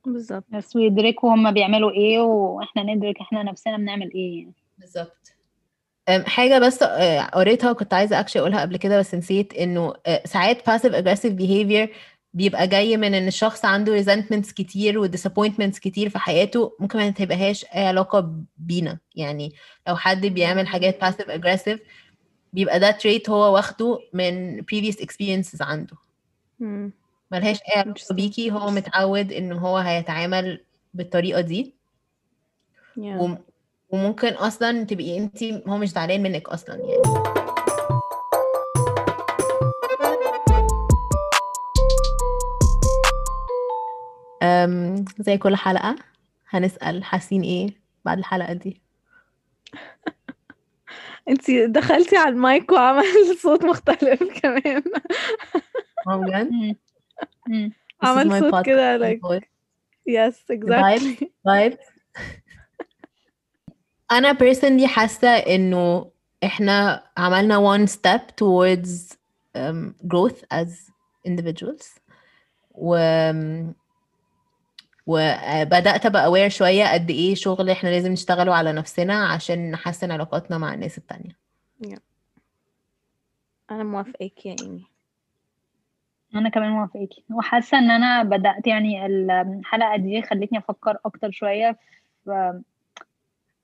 بالظبط. 0.05 0.43
بس 0.49 0.75
ويدركوا 0.75 1.33
هما 1.33 1.51
بيعملوا 1.51 1.91
إيه 1.91 2.19
وإحنا 2.19 2.83
ندرك 2.83 3.15
إحنا 3.21 3.43
نفسنا 3.43 3.77
بنعمل 3.77 4.11
إيه 4.15 4.37
يعني. 4.39 4.53
بالظبط. 4.77 5.33
أم، 6.09 6.23
حاجة 6.25 6.59
بس 6.59 6.83
آه، 6.83 7.21
قريتها 7.21 7.71
وكنت 7.71 7.93
عايزة 7.93 8.19
اكشلي 8.19 8.41
أقولها 8.41 8.61
قبل 8.61 8.77
كده 8.77 8.99
بس 8.99 9.15
نسيت 9.15 9.53
إنه 9.53 9.93
آه، 10.07 10.21
ساعات 10.25 10.69
passive 10.69 10.91
aggressive 10.93 11.33
behavior 11.39 11.89
بيبقى 12.33 12.67
جاي 12.67 12.97
من 12.97 13.13
إن 13.13 13.27
الشخص 13.27 13.65
عنده 13.65 14.03
resentments 14.03 14.53
كتير 14.53 14.99
و 14.99 15.07
disappointments 15.07 15.79
كتير 15.79 16.09
في 16.09 16.19
حياته 16.19 16.73
ممكن 16.79 16.99
ما 16.99 17.09
تبقاش 17.09 17.65
أي 17.65 17.85
علاقة 17.87 18.33
بينا 18.57 18.97
يعني 19.15 19.53
لو 19.87 19.95
حد 19.95 20.25
بيعمل 20.25 20.67
حاجات 20.67 21.03
passive 21.05 21.25
aggressive 21.27 21.79
بيبقى 22.53 22.79
ده 22.79 22.97
trait 23.03 23.29
هو 23.29 23.53
واخده 23.55 23.99
من 24.13 24.61
previous 24.61 24.95
experiences 24.95 25.61
عنده. 25.61 25.95
ملهاش 27.31 27.57
أي 27.61 27.79
علاقة 27.81 27.93
Interesting. 27.99 28.13
بيكي 28.13 28.51
هو 28.51 28.69
متعود 28.71 29.31
إن 29.33 29.51
هو 29.51 29.77
هيتعامل 29.77 30.63
بالطريقة 30.93 31.41
دي 31.41 31.73
Yeah. 32.99 33.01
وم- 33.01 33.37
وممكن 33.89 34.27
أصلا 34.33 34.83
تبقي 34.83 35.17
انت 35.17 35.43
هو 35.43 35.77
مش 35.77 35.89
زعلان 35.89 36.23
منك 36.23 36.49
أصلا 36.49 36.75
يعني 36.75 37.38
زي 45.19 45.37
كل 45.37 45.55
حلقة 45.55 45.95
هنسأل 46.49 47.03
حاسين 47.03 47.41
إيه 47.41 47.69
بعد 48.05 48.17
الحلقة 48.17 48.53
دي. 48.53 48.81
انت 51.29 51.51
دخلتي 51.51 52.17
على 52.17 52.29
المايك 52.29 52.71
وعمل 52.71 53.03
صوت 53.43 53.65
مختلف 53.65 54.23
كمان. 54.41 54.83
آه 56.07 56.17
بجد؟ 56.17 56.75
عمل 58.01 58.39
صوت 58.39 58.65
كده 58.65 58.97
like 58.97 59.41
yes 60.09 60.35
exactly. 60.51 61.27
أنا 64.11 64.33
personally 64.33 64.85
حاسة 64.85 65.27
إنه 65.29 66.11
إحنا 66.43 67.03
عملنا 67.17 67.77
one 67.77 67.89
step 67.89 68.21
towards 68.41 69.17
um, 69.57 69.93
growth 70.07 70.43
as 70.53 70.91
individuals. 71.27 71.99
و 72.79 72.95
وبدأت 75.09 76.05
أبقى 76.05 76.31
aware 76.31 76.47
شوية 76.47 76.93
قد 76.93 77.09
إيه 77.09 77.35
شغل 77.35 77.69
إحنا 77.69 77.89
لازم 77.89 78.11
نشتغله 78.11 78.55
على 78.55 78.73
نفسنا 78.73 79.25
عشان 79.27 79.71
نحسن 79.71 80.11
علاقاتنا 80.11 80.57
مع 80.57 80.73
الناس 80.73 80.97
التانية. 80.97 81.37
أنا 83.71 83.83
موافقاك 83.83 84.45
يا 84.45 84.55
إيمي. 84.61 84.85
أنا 86.35 86.49
كمان 86.49 86.69
موافقاكي 86.71 87.23
وحاسة 87.31 87.77
إن 87.79 87.91
أنا 87.91 88.23
بدأت 88.23 88.67
يعني 88.67 89.05
الحلقة 89.05 89.95
دي 89.95 90.21
خلتني 90.21 90.57
أفكر 90.57 90.97
أكتر 91.05 91.31
شوية 91.31 91.77
في 92.23 92.61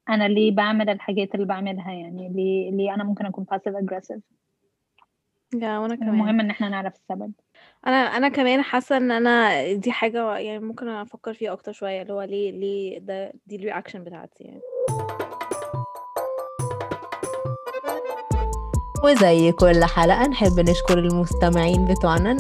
أنا 0.09 0.27
ليه 0.27 0.51
بعمل 0.51 0.89
الحاجات 0.89 1.35
اللي 1.35 1.45
بعملها 1.45 1.91
يعني 1.91 2.29
ليه 2.29 2.71
ليه 2.71 2.93
أنا 2.93 3.03
ممكن 3.03 3.25
أكون 3.25 3.45
passive 3.53 3.73
aggressive. 3.73 4.19
يا 5.61 5.77
وأنا 5.77 5.95
كمان. 5.95 6.09
المهم 6.09 6.39
إن 6.39 6.49
إحنا 6.49 6.69
نعرف 6.69 6.93
السبب. 6.95 7.31
أنا 7.87 7.95
أنا 8.17 8.29
كمان 8.29 8.61
حاسة 8.61 8.97
إن 8.97 9.11
أنا 9.11 9.63
دي 9.73 9.91
حاجة 9.91 10.37
يعني 10.37 10.59
ممكن 10.59 10.87
أفكر 10.87 11.33
فيها 11.33 11.53
أكتر 11.53 11.71
شوية 11.71 12.01
اللي 12.01 12.13
هو 12.13 12.21
ليه 12.21 12.51
ليه 12.51 12.99
ده 12.99 13.33
دي 13.47 13.55
ال 13.55 13.61
reaction 13.61 14.03
بتاعتي 14.03 14.43
يعني. 14.43 14.61
وزي 19.03 19.51
كل 19.51 19.83
حلقة 19.83 20.27
نحب 20.27 20.59
نشكر 20.59 20.99
المستمعين 20.99 21.85
بتوعنا 21.85 22.37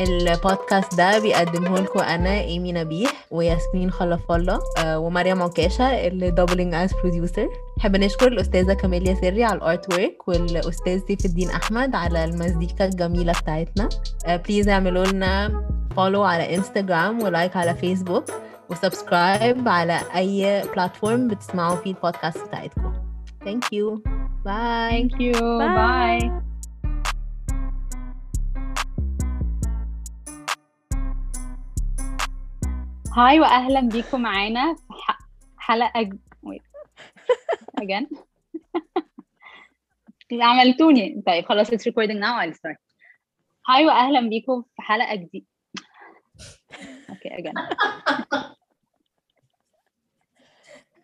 البودكاست 0.00 0.94
ده 0.94 1.18
بيقدمه 1.18 1.78
لكم 1.80 2.00
أنا 2.00 2.40
إيمي 2.40 2.72
نبيح 2.72 3.10
وياسمين 3.30 3.90
خلف 3.90 4.32
الله 4.32 4.58
آه، 4.78 4.98
ومريم 4.98 5.42
عكاشة 5.42 5.84
اللي 6.06 6.30
doubling 6.30 6.74
as 6.74 6.92
producer 7.02 7.48
نحب 7.78 7.96
نشكر 7.96 8.28
الأستاذة 8.28 8.72
كاميليا 8.72 9.14
سري 9.14 9.44
على 9.44 9.56
ال 9.58 9.94
artwork 9.94 10.28
والأستاذ 10.28 11.00
سيف 11.06 11.24
الدين 11.24 11.50
أحمد 11.50 11.94
على 11.94 12.24
المزيكا 12.24 12.84
الجميلة 12.84 13.32
بتاعتنا 13.32 13.88
please 14.26 14.68
اعملوا 14.68 15.04
لنا 15.06 15.62
follow 15.96 16.22
على 16.22 16.54
انستجرام 16.56 17.22
و 17.22 17.29
like 17.29 17.56
على 17.56 17.74
فيسبوك 17.74 18.24
و 18.70 18.80
subscribe 18.80 19.68
على 19.68 20.00
أي 20.16 20.62
platform 20.74 21.28
بتسمعوا 21.28 21.76
فيه 21.76 21.90
البودكاست 21.90 22.38
بتاعتكم 22.48 22.92
Thank 23.44 23.64
you. 23.72 23.86
Bye. 24.44 24.90
thank 24.92 25.12
you 25.20 25.34
Bye. 25.62 26.48
hi 33.18 33.40
واهلا 33.40 33.80
بيكم 33.80 34.22
معانا 34.22 34.74
في 34.74 34.82
حلقه 35.56 36.02
ج... 36.02 36.14
wait. 36.46 36.62
again 37.80 38.06
عملتوني 40.32 41.22
طيب 41.26 41.44
خلاص 41.44 41.70
it's 41.70 41.86
recording 41.90 42.20
now 42.20 42.36
I'll 42.42 42.54
start 42.54 42.76
هاي 43.68 43.86
واهلا 43.86 44.28
بيكم 44.28 44.62
في 44.62 44.82
حلقه 44.82 45.14
جديده 45.14 45.46
أوكي 47.10 47.28
again 47.28 47.54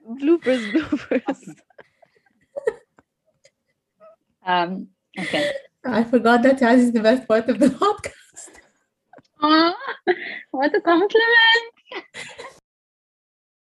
bloopers 0.06 0.72
bloopers 0.72 1.54
um, 4.46 4.86
okay 5.18 5.50
I 5.86 6.02
forgot 6.04 6.42
that 6.42 6.62
is 6.62 6.92
the 6.92 7.00
best 7.00 7.28
part 7.28 7.48
of 7.50 7.58
the 7.58 7.68
podcast. 7.68 8.24
What 10.53 10.74
a 10.74 10.80
compliment 10.80 11.72